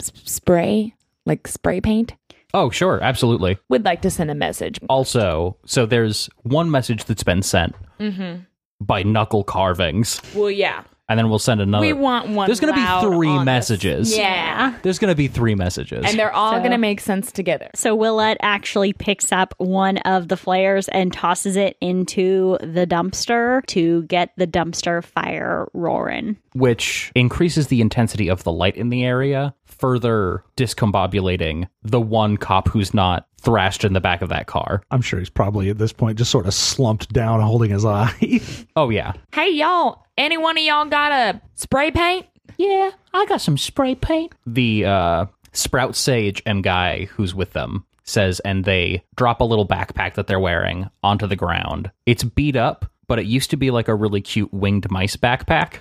spray 0.00 0.94
like 1.26 1.46
spray 1.46 1.78
paint 1.78 2.14
Oh, 2.54 2.70
sure, 2.70 3.00
absolutely. 3.02 3.58
would 3.68 3.84
like 3.84 4.02
to 4.02 4.10
send 4.10 4.30
a 4.30 4.34
message 4.34 4.78
Also, 4.88 5.56
so 5.66 5.84
there's 5.86 6.30
one 6.42 6.70
message 6.70 7.04
that's 7.04 7.22
been 7.24 7.42
sent 7.42 7.74
mm-hmm. 8.00 8.42
by 8.80 9.02
knuckle 9.02 9.44
carvings, 9.44 10.20
well 10.34 10.50
yeah 10.50 10.82
and 11.08 11.16
then 11.16 11.28
we'll 11.28 11.38
send 11.38 11.60
another. 11.60 11.80
we 11.86 11.92
want 11.92 12.30
one 12.30 12.48
There's 12.48 12.58
going 12.58 12.74
to 12.74 12.80
be 12.80 13.06
three 13.14 13.28
on 13.28 13.38
the- 13.38 13.44
messages. 13.44 14.16
yeah 14.16 14.76
There's 14.82 14.98
going 14.98 15.10
to 15.12 15.14
be 15.14 15.28
three 15.28 15.54
messages. 15.54 16.04
and 16.04 16.18
they're 16.18 16.32
all 16.34 16.54
So- 16.54 16.58
going 16.58 16.72
to 16.72 16.78
make 16.78 17.00
sense 17.00 17.30
together. 17.30 17.70
So 17.76 17.96
Willette 17.96 18.38
actually 18.42 18.92
picks 18.92 19.30
up 19.30 19.54
one 19.58 19.98
of 19.98 20.26
the 20.26 20.36
flares 20.36 20.88
and 20.88 21.12
tosses 21.12 21.54
it 21.56 21.76
into 21.80 22.58
the 22.60 22.88
dumpster 22.88 23.64
to 23.66 24.02
get 24.04 24.30
the 24.36 24.48
dumpster 24.48 25.04
fire 25.04 25.68
roaring. 25.74 26.38
which 26.54 27.12
increases 27.14 27.68
the 27.68 27.80
intensity 27.80 28.28
of 28.28 28.42
the 28.42 28.50
light 28.50 28.76
in 28.76 28.88
the 28.88 29.04
area, 29.04 29.54
further 29.78 30.42
discombobulating 30.56 31.68
the 31.82 32.00
one 32.00 32.36
cop 32.36 32.68
who's 32.68 32.94
not 32.94 33.26
thrashed 33.40 33.84
in 33.84 33.92
the 33.92 34.00
back 34.00 34.22
of 34.22 34.28
that 34.28 34.46
car. 34.46 34.82
I'm 34.90 35.02
sure 35.02 35.18
he's 35.18 35.30
probably 35.30 35.70
at 35.70 35.78
this 35.78 35.92
point 35.92 36.18
just 36.18 36.30
sort 36.30 36.46
of 36.46 36.54
slumped 36.54 37.12
down, 37.12 37.40
holding 37.40 37.70
his 37.70 37.84
eye. 37.84 38.12
Oh, 38.76 38.90
yeah. 38.90 39.12
Hey 39.32 39.52
y'all, 39.52 40.04
any 40.18 40.36
one 40.36 40.58
of 40.58 40.62
y'all 40.64 40.84
got 40.86 41.10
a 41.12 41.40
spray 41.54 41.90
paint? 41.90 42.26
Yeah, 42.58 42.90
I 43.14 43.24
got 43.26 43.40
some 43.40 43.56
spray 43.56 43.94
paint. 43.94 44.34
The 44.46 44.84
uh, 44.84 45.26
Sprout 45.52 45.96
Sage 45.96 46.42
and 46.44 46.62
guy 46.62 47.06
who's 47.06 47.34
with 47.34 47.52
them 47.54 47.86
says, 48.04 48.40
and 48.40 48.64
they 48.64 49.02
drop 49.16 49.40
a 49.40 49.44
little 49.44 49.66
backpack 49.66 50.14
that 50.14 50.26
they're 50.26 50.38
wearing 50.40 50.90
onto 51.02 51.26
the 51.26 51.36
ground. 51.36 51.90
It's 52.04 52.22
beat 52.22 52.56
up, 52.56 52.90
but 53.08 53.18
it 53.18 53.26
used 53.26 53.50
to 53.50 53.56
be 53.56 53.70
like 53.70 53.88
a 53.88 53.94
really 53.94 54.20
cute 54.20 54.52
winged 54.52 54.90
mice 54.90 55.16
backpack. 55.16 55.78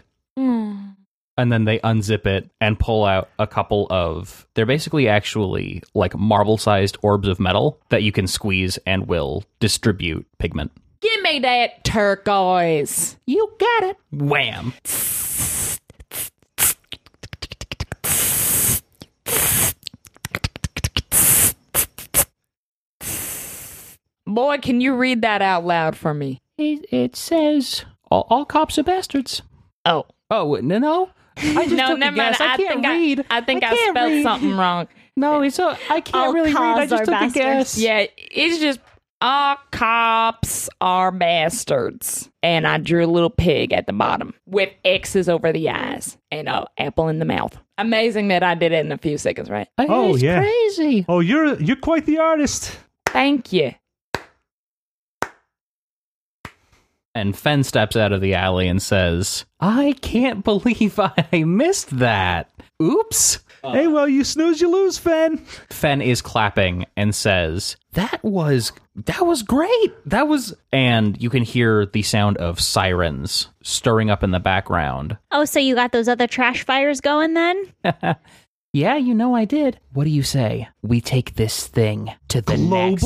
And 1.38 1.52
then 1.52 1.66
they 1.66 1.80
unzip 1.80 2.26
it 2.26 2.50
and 2.62 2.80
pull 2.80 3.04
out 3.04 3.30
a 3.40 3.46
couple 3.46 3.88
of. 3.90 4.48
They're 4.54 4.66
basically 4.66 5.10
actually 5.10 5.84
like 5.94 6.16
marble 6.16 6.58
sized 6.58 6.98
orbs 7.02 7.28
of 7.28 7.40
metal 7.40 7.80
that 7.90 8.04
you 8.04 8.12
can 8.12 8.26
squeeze 8.28 8.78
and 8.86 9.08
will 9.08 9.44
distribute 9.60 10.26
pigment. 10.40 10.72
Give 11.02 11.22
me 11.22 11.40
that 11.40 11.84
turquoise. 11.84 13.18
You 13.26 13.54
got 13.60 13.84
it. 13.84 13.98
Wham. 14.12 14.74
Boy, 24.26 24.58
can 24.58 24.82
you 24.82 24.96
read 24.96 25.22
that 25.22 25.42
out 25.42 25.66
loud 25.66 25.96
for 25.96 26.14
me? 26.14 26.42
It, 26.58 26.86
it 26.92 27.16
says 27.16 27.86
all, 28.10 28.26
all 28.30 28.46
cops 28.46 28.78
are 28.80 28.84
bastards. 28.84 29.42
Oh. 29.86 30.06
Oh 30.32 30.56
no, 30.56 30.80
no. 30.80 31.12
I 31.38 31.42
just 31.66 31.72
no, 31.72 31.88
took 31.90 31.98
a 31.98 32.00
never 32.00 32.18
mind. 32.18 32.36
I, 32.40 32.54
I 32.54 32.58
can't 32.58 32.82
think 32.82 32.86
read. 32.88 33.26
I, 33.30 33.38
I 33.38 33.42
think 33.42 33.64
I, 33.64 33.76
can't 33.76 33.96
spelled 33.96 34.12
read. 34.12 34.24
something 34.24 34.58
wrong. 34.58 34.88
No, 35.18 35.42
it's 35.42 35.60
a, 35.60 35.78
I 35.90 36.02
can't 36.02 36.16
All 36.16 36.34
really 36.34 36.54
read. 36.54 36.62
I 36.62 36.88
cops 36.88 36.90
just 36.90 37.02
are 37.02 37.06
took 37.06 37.08
a 37.08 37.20
bastards. 37.20 37.34
guess. 37.36 37.78
Yeah, 37.78 38.06
it's 38.18 38.60
just 38.60 38.80
all 39.22 39.56
cops 39.72 40.70
are 40.82 41.12
bastards. 41.12 42.30
And 42.44 42.68
I 42.68 42.78
drew 42.78 43.06
a 43.06 43.08
little 43.08 43.30
pig 43.30 43.74
at 43.74 43.88
the 43.88 43.94
bottom 43.94 44.34
with 44.46 44.70
X's 44.84 45.30
over 45.30 45.52
the 45.52 45.70
eyes 45.70 46.18
and 46.32 46.48
a 46.48 46.68
apple 46.78 47.08
in 47.08 47.20
the 47.20 47.26
mouth. 47.26 47.58
Amazing 47.78 48.28
that 48.30 48.44
I 48.44 48.56
did 48.56 48.72
it 48.72 48.86
in 48.86 48.92
a 48.92 48.98
few 48.98 49.18
seconds, 49.18 49.50
right? 49.50 49.68
Oh, 49.78 50.14
it's 50.14 50.24
yeah. 50.24 50.40
crazy. 50.42 51.06
Oh, 51.10 51.20
you're 51.22 51.56
you're 51.62 51.76
quite 51.76 52.06
the 52.06 52.20
artist. 52.20 52.78
Thank 53.08 53.52
you. 53.54 53.74
And 57.16 57.36
Fen 57.36 57.64
steps 57.64 57.96
out 57.96 58.12
of 58.12 58.20
the 58.22 58.36
alley 58.36 58.68
and 58.68 58.82
says, 58.82 59.46
I 59.60 59.96
can't 60.02 60.44
believe 60.44 61.00
I 61.00 61.44
missed 61.44 61.98
that. 61.98 62.52
Oops. 62.84 63.40
Uh, 63.64 63.72
hey, 63.72 63.88
well, 63.88 64.08
you 64.08 64.24
snooze, 64.24 64.60
you 64.62 64.70
lose, 64.70 64.98
Fen. 64.98 65.38
Fen 65.70 66.02
is 66.02 66.22
clapping 66.22 66.86
and 66.96 67.16
says, 67.16 67.78
"That 67.94 68.24
was 68.24 68.74
that 69.08 69.26
was 69.26 69.42
great. 69.42 69.94
That 70.06 70.28
was." 70.28 70.54
And 70.72 71.20
you 71.20 71.32
can 71.32 71.42
hear 71.42 71.86
the 71.88 72.04
sound 72.04 72.38
of 72.38 72.60
sirens 72.60 73.48
stirring 73.64 74.12
up 74.12 74.24
in 74.24 74.30
the 74.32 74.40
background. 74.40 75.18
Oh, 75.32 75.46
so 75.46 75.60
you 75.60 75.74
got 75.74 75.94
those 75.94 76.08
other 76.08 76.28
trash 76.28 76.64
fires 76.64 77.02
going 77.02 77.34
then? 77.34 77.74
Yeah, 78.76 78.98
you 78.98 79.14
know 79.14 79.34
I 79.34 79.46
did. 79.46 79.80
What 79.94 80.04
do 80.04 80.10
you 80.10 80.22
say? 80.22 80.68
We 80.82 81.00
take 81.00 81.36
this 81.36 81.66
thing 81.66 82.12
to 82.28 82.42
the 82.42 82.58
next. 82.58 83.06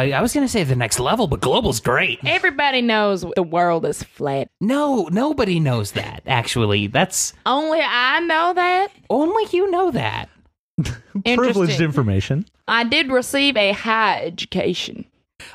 Global. 0.00 0.14
I, 0.14 0.18
I 0.18 0.22
was 0.22 0.32
gonna 0.34 0.48
say 0.48 0.64
the 0.64 0.76
next 0.76 0.98
level, 1.00 1.26
but 1.26 1.40
global's 1.40 1.80
great. 1.80 2.18
Everybody 2.24 2.82
knows 2.82 3.24
the 3.36 3.42
world 3.42 3.84
is 3.84 4.02
flat. 4.02 4.48
No, 4.60 5.08
nobody 5.12 5.60
knows 5.60 5.92
that. 5.92 6.22
Actually, 6.26 6.86
that's 6.88 7.32
Only 7.46 7.80
I 7.82 8.20
know 8.20 8.52
that. 8.54 8.88
only 9.10 9.44
you 9.52 9.70
know 9.70 9.90
that. 9.90 10.28
Privileged 10.82 11.26
Interesting. 11.26 11.84
information. 11.84 12.46
I 12.66 12.84
did 12.84 13.10
receive 13.10 13.56
a 13.56 13.72
high 13.72 14.22
education. 14.24 15.04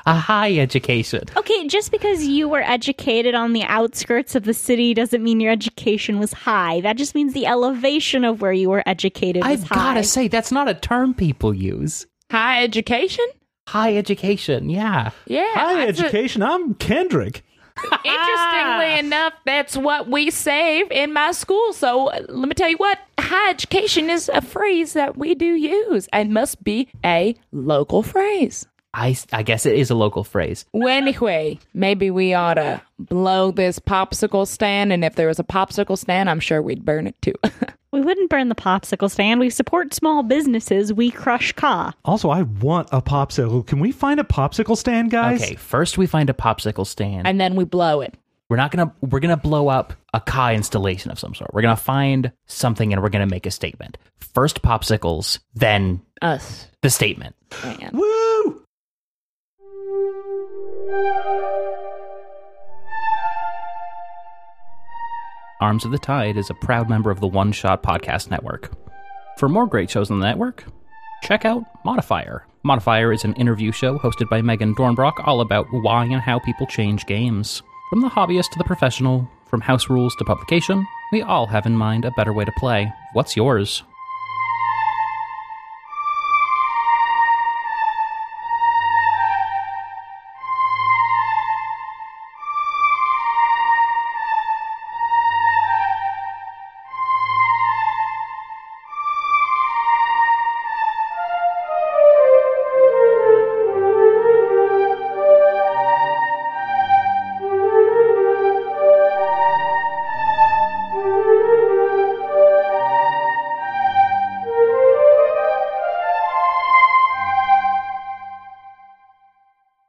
A 0.04 0.14
high 0.14 0.56
education. 0.58 1.22
Okay, 1.36 1.66
just 1.66 1.90
because 1.90 2.26
you 2.26 2.46
were 2.48 2.60
educated 2.62 3.34
on 3.34 3.54
the 3.54 3.62
outskirts 3.62 4.34
of 4.34 4.44
the 4.44 4.52
city 4.52 4.92
doesn't 4.92 5.22
mean 5.22 5.40
your 5.40 5.50
education 5.50 6.18
was 6.18 6.32
high. 6.32 6.82
That 6.82 6.96
just 6.98 7.14
means 7.14 7.32
the 7.32 7.46
elevation 7.46 8.22
of 8.24 8.42
where 8.42 8.52
you 8.52 8.68
were 8.68 8.82
educated 8.86 9.42
was 9.42 9.62
I've 9.62 9.68
high. 9.68 9.74
gotta 9.76 10.04
say 10.04 10.28
that's 10.28 10.52
not 10.52 10.68
a 10.68 10.74
term 10.74 11.14
people 11.14 11.54
use. 11.54 12.06
High 12.30 12.62
education? 12.62 13.24
High 13.68 13.98
education, 13.98 14.70
yeah. 14.70 15.10
Yeah. 15.26 15.44
High 15.52 15.84
that's 15.84 16.00
education. 16.00 16.42
I'm 16.42 16.72
Kendrick. 16.76 17.44
Interestingly 18.02 18.98
enough, 19.06 19.34
that's 19.44 19.76
what 19.76 20.08
we 20.08 20.30
save 20.30 20.90
in 20.90 21.12
my 21.12 21.32
school. 21.32 21.74
So 21.74 22.08
uh, 22.08 22.22
let 22.30 22.48
me 22.48 22.54
tell 22.54 22.70
you 22.70 22.78
what 22.78 22.98
high 23.20 23.50
education 23.50 24.08
is 24.08 24.30
a 24.32 24.40
phrase 24.40 24.94
that 24.94 25.18
we 25.18 25.34
do 25.34 25.44
use 25.44 26.08
and 26.14 26.32
must 26.32 26.64
be 26.64 26.88
a 27.04 27.36
local 27.52 28.02
phrase. 28.02 28.66
I, 28.94 29.16
I 29.32 29.42
guess 29.42 29.66
it 29.66 29.76
is 29.76 29.90
a 29.90 29.94
local 29.94 30.24
phrase. 30.24 30.64
Well, 30.72 30.88
anyway, 30.88 31.58
maybe 31.74 32.10
we 32.10 32.34
ought 32.34 32.54
to 32.54 32.80
blow 32.98 33.50
this 33.50 33.78
popsicle 33.78 34.46
stand. 34.46 34.92
And 34.92 35.04
if 35.04 35.14
there 35.14 35.28
was 35.28 35.38
a 35.38 35.44
popsicle 35.44 35.98
stand, 35.98 36.30
I'm 36.30 36.40
sure 36.40 36.62
we'd 36.62 36.84
burn 36.84 37.06
it 37.06 37.20
too. 37.22 37.34
We 37.90 38.02
wouldn't 38.02 38.28
burn 38.28 38.50
the 38.50 38.54
popsicle 38.54 39.10
stand. 39.10 39.40
We 39.40 39.48
support 39.48 39.94
small 39.94 40.22
businesses. 40.22 40.92
We 40.92 41.10
crush 41.10 41.52
ka. 41.52 41.94
Also, 42.04 42.28
I 42.28 42.42
want 42.42 42.88
a 42.92 43.00
popsicle. 43.00 43.66
Can 43.66 43.80
we 43.80 43.92
find 43.92 44.20
a 44.20 44.24
popsicle 44.24 44.76
stand, 44.76 45.10
guys? 45.10 45.42
Okay, 45.42 45.54
first 45.54 45.96
we 45.96 46.06
find 46.06 46.28
a 46.28 46.34
popsicle 46.34 46.86
stand. 46.86 47.26
and 47.26 47.40
then 47.40 47.56
we 47.56 47.64
blow 47.64 48.02
it. 48.02 48.14
we're 48.50 48.58
not 48.58 48.72
gonna 48.72 48.92
we're 49.00 49.20
gonna 49.20 49.38
blow 49.38 49.68
up 49.68 49.94
a 50.12 50.20
Ka 50.20 50.50
installation 50.50 51.10
of 51.10 51.18
some 51.18 51.34
sort. 51.34 51.54
We're 51.54 51.62
gonna 51.62 51.76
find 51.76 52.30
something 52.44 52.92
and 52.92 53.02
we're 53.02 53.08
gonna 53.08 53.26
make 53.26 53.46
a 53.46 53.50
statement. 53.50 53.96
First 54.20 54.60
popsicles, 54.60 55.38
then 55.54 56.02
Us. 56.20 56.66
the 56.82 56.90
statement. 56.90 57.36
Man. 57.64 57.90
Woo! 57.94 58.57
Arms 65.60 65.84
of 65.84 65.90
the 65.90 65.98
Tide 65.98 66.36
is 66.36 66.50
a 66.50 66.54
proud 66.54 66.88
member 66.88 67.10
of 67.10 67.20
the 67.20 67.26
One 67.26 67.50
Shot 67.50 67.82
Podcast 67.82 68.30
Network. 68.30 68.70
For 69.38 69.48
more 69.48 69.66
great 69.66 69.90
shows 69.90 70.10
on 70.10 70.20
the 70.20 70.26
network, 70.26 70.64
check 71.22 71.44
out 71.44 71.64
Modifier. 71.84 72.46
Modifier 72.62 73.12
is 73.12 73.24
an 73.24 73.34
interview 73.34 73.72
show 73.72 73.98
hosted 73.98 74.28
by 74.28 74.40
Megan 74.40 74.74
Dornbrock 74.74 75.26
all 75.26 75.40
about 75.40 75.66
why 75.70 76.04
and 76.04 76.20
how 76.20 76.38
people 76.38 76.66
change 76.66 77.06
games. 77.06 77.62
From 77.90 78.02
the 78.02 78.08
hobbyist 78.08 78.50
to 78.52 78.58
the 78.58 78.64
professional, 78.64 79.28
from 79.48 79.60
house 79.60 79.90
rules 79.90 80.14
to 80.16 80.24
publication, 80.24 80.86
we 81.10 81.22
all 81.22 81.46
have 81.46 81.66
in 81.66 81.76
mind 81.76 82.04
a 82.04 82.12
better 82.12 82.32
way 82.32 82.44
to 82.44 82.52
play. 82.58 82.92
What's 83.12 83.36
yours? 83.36 83.82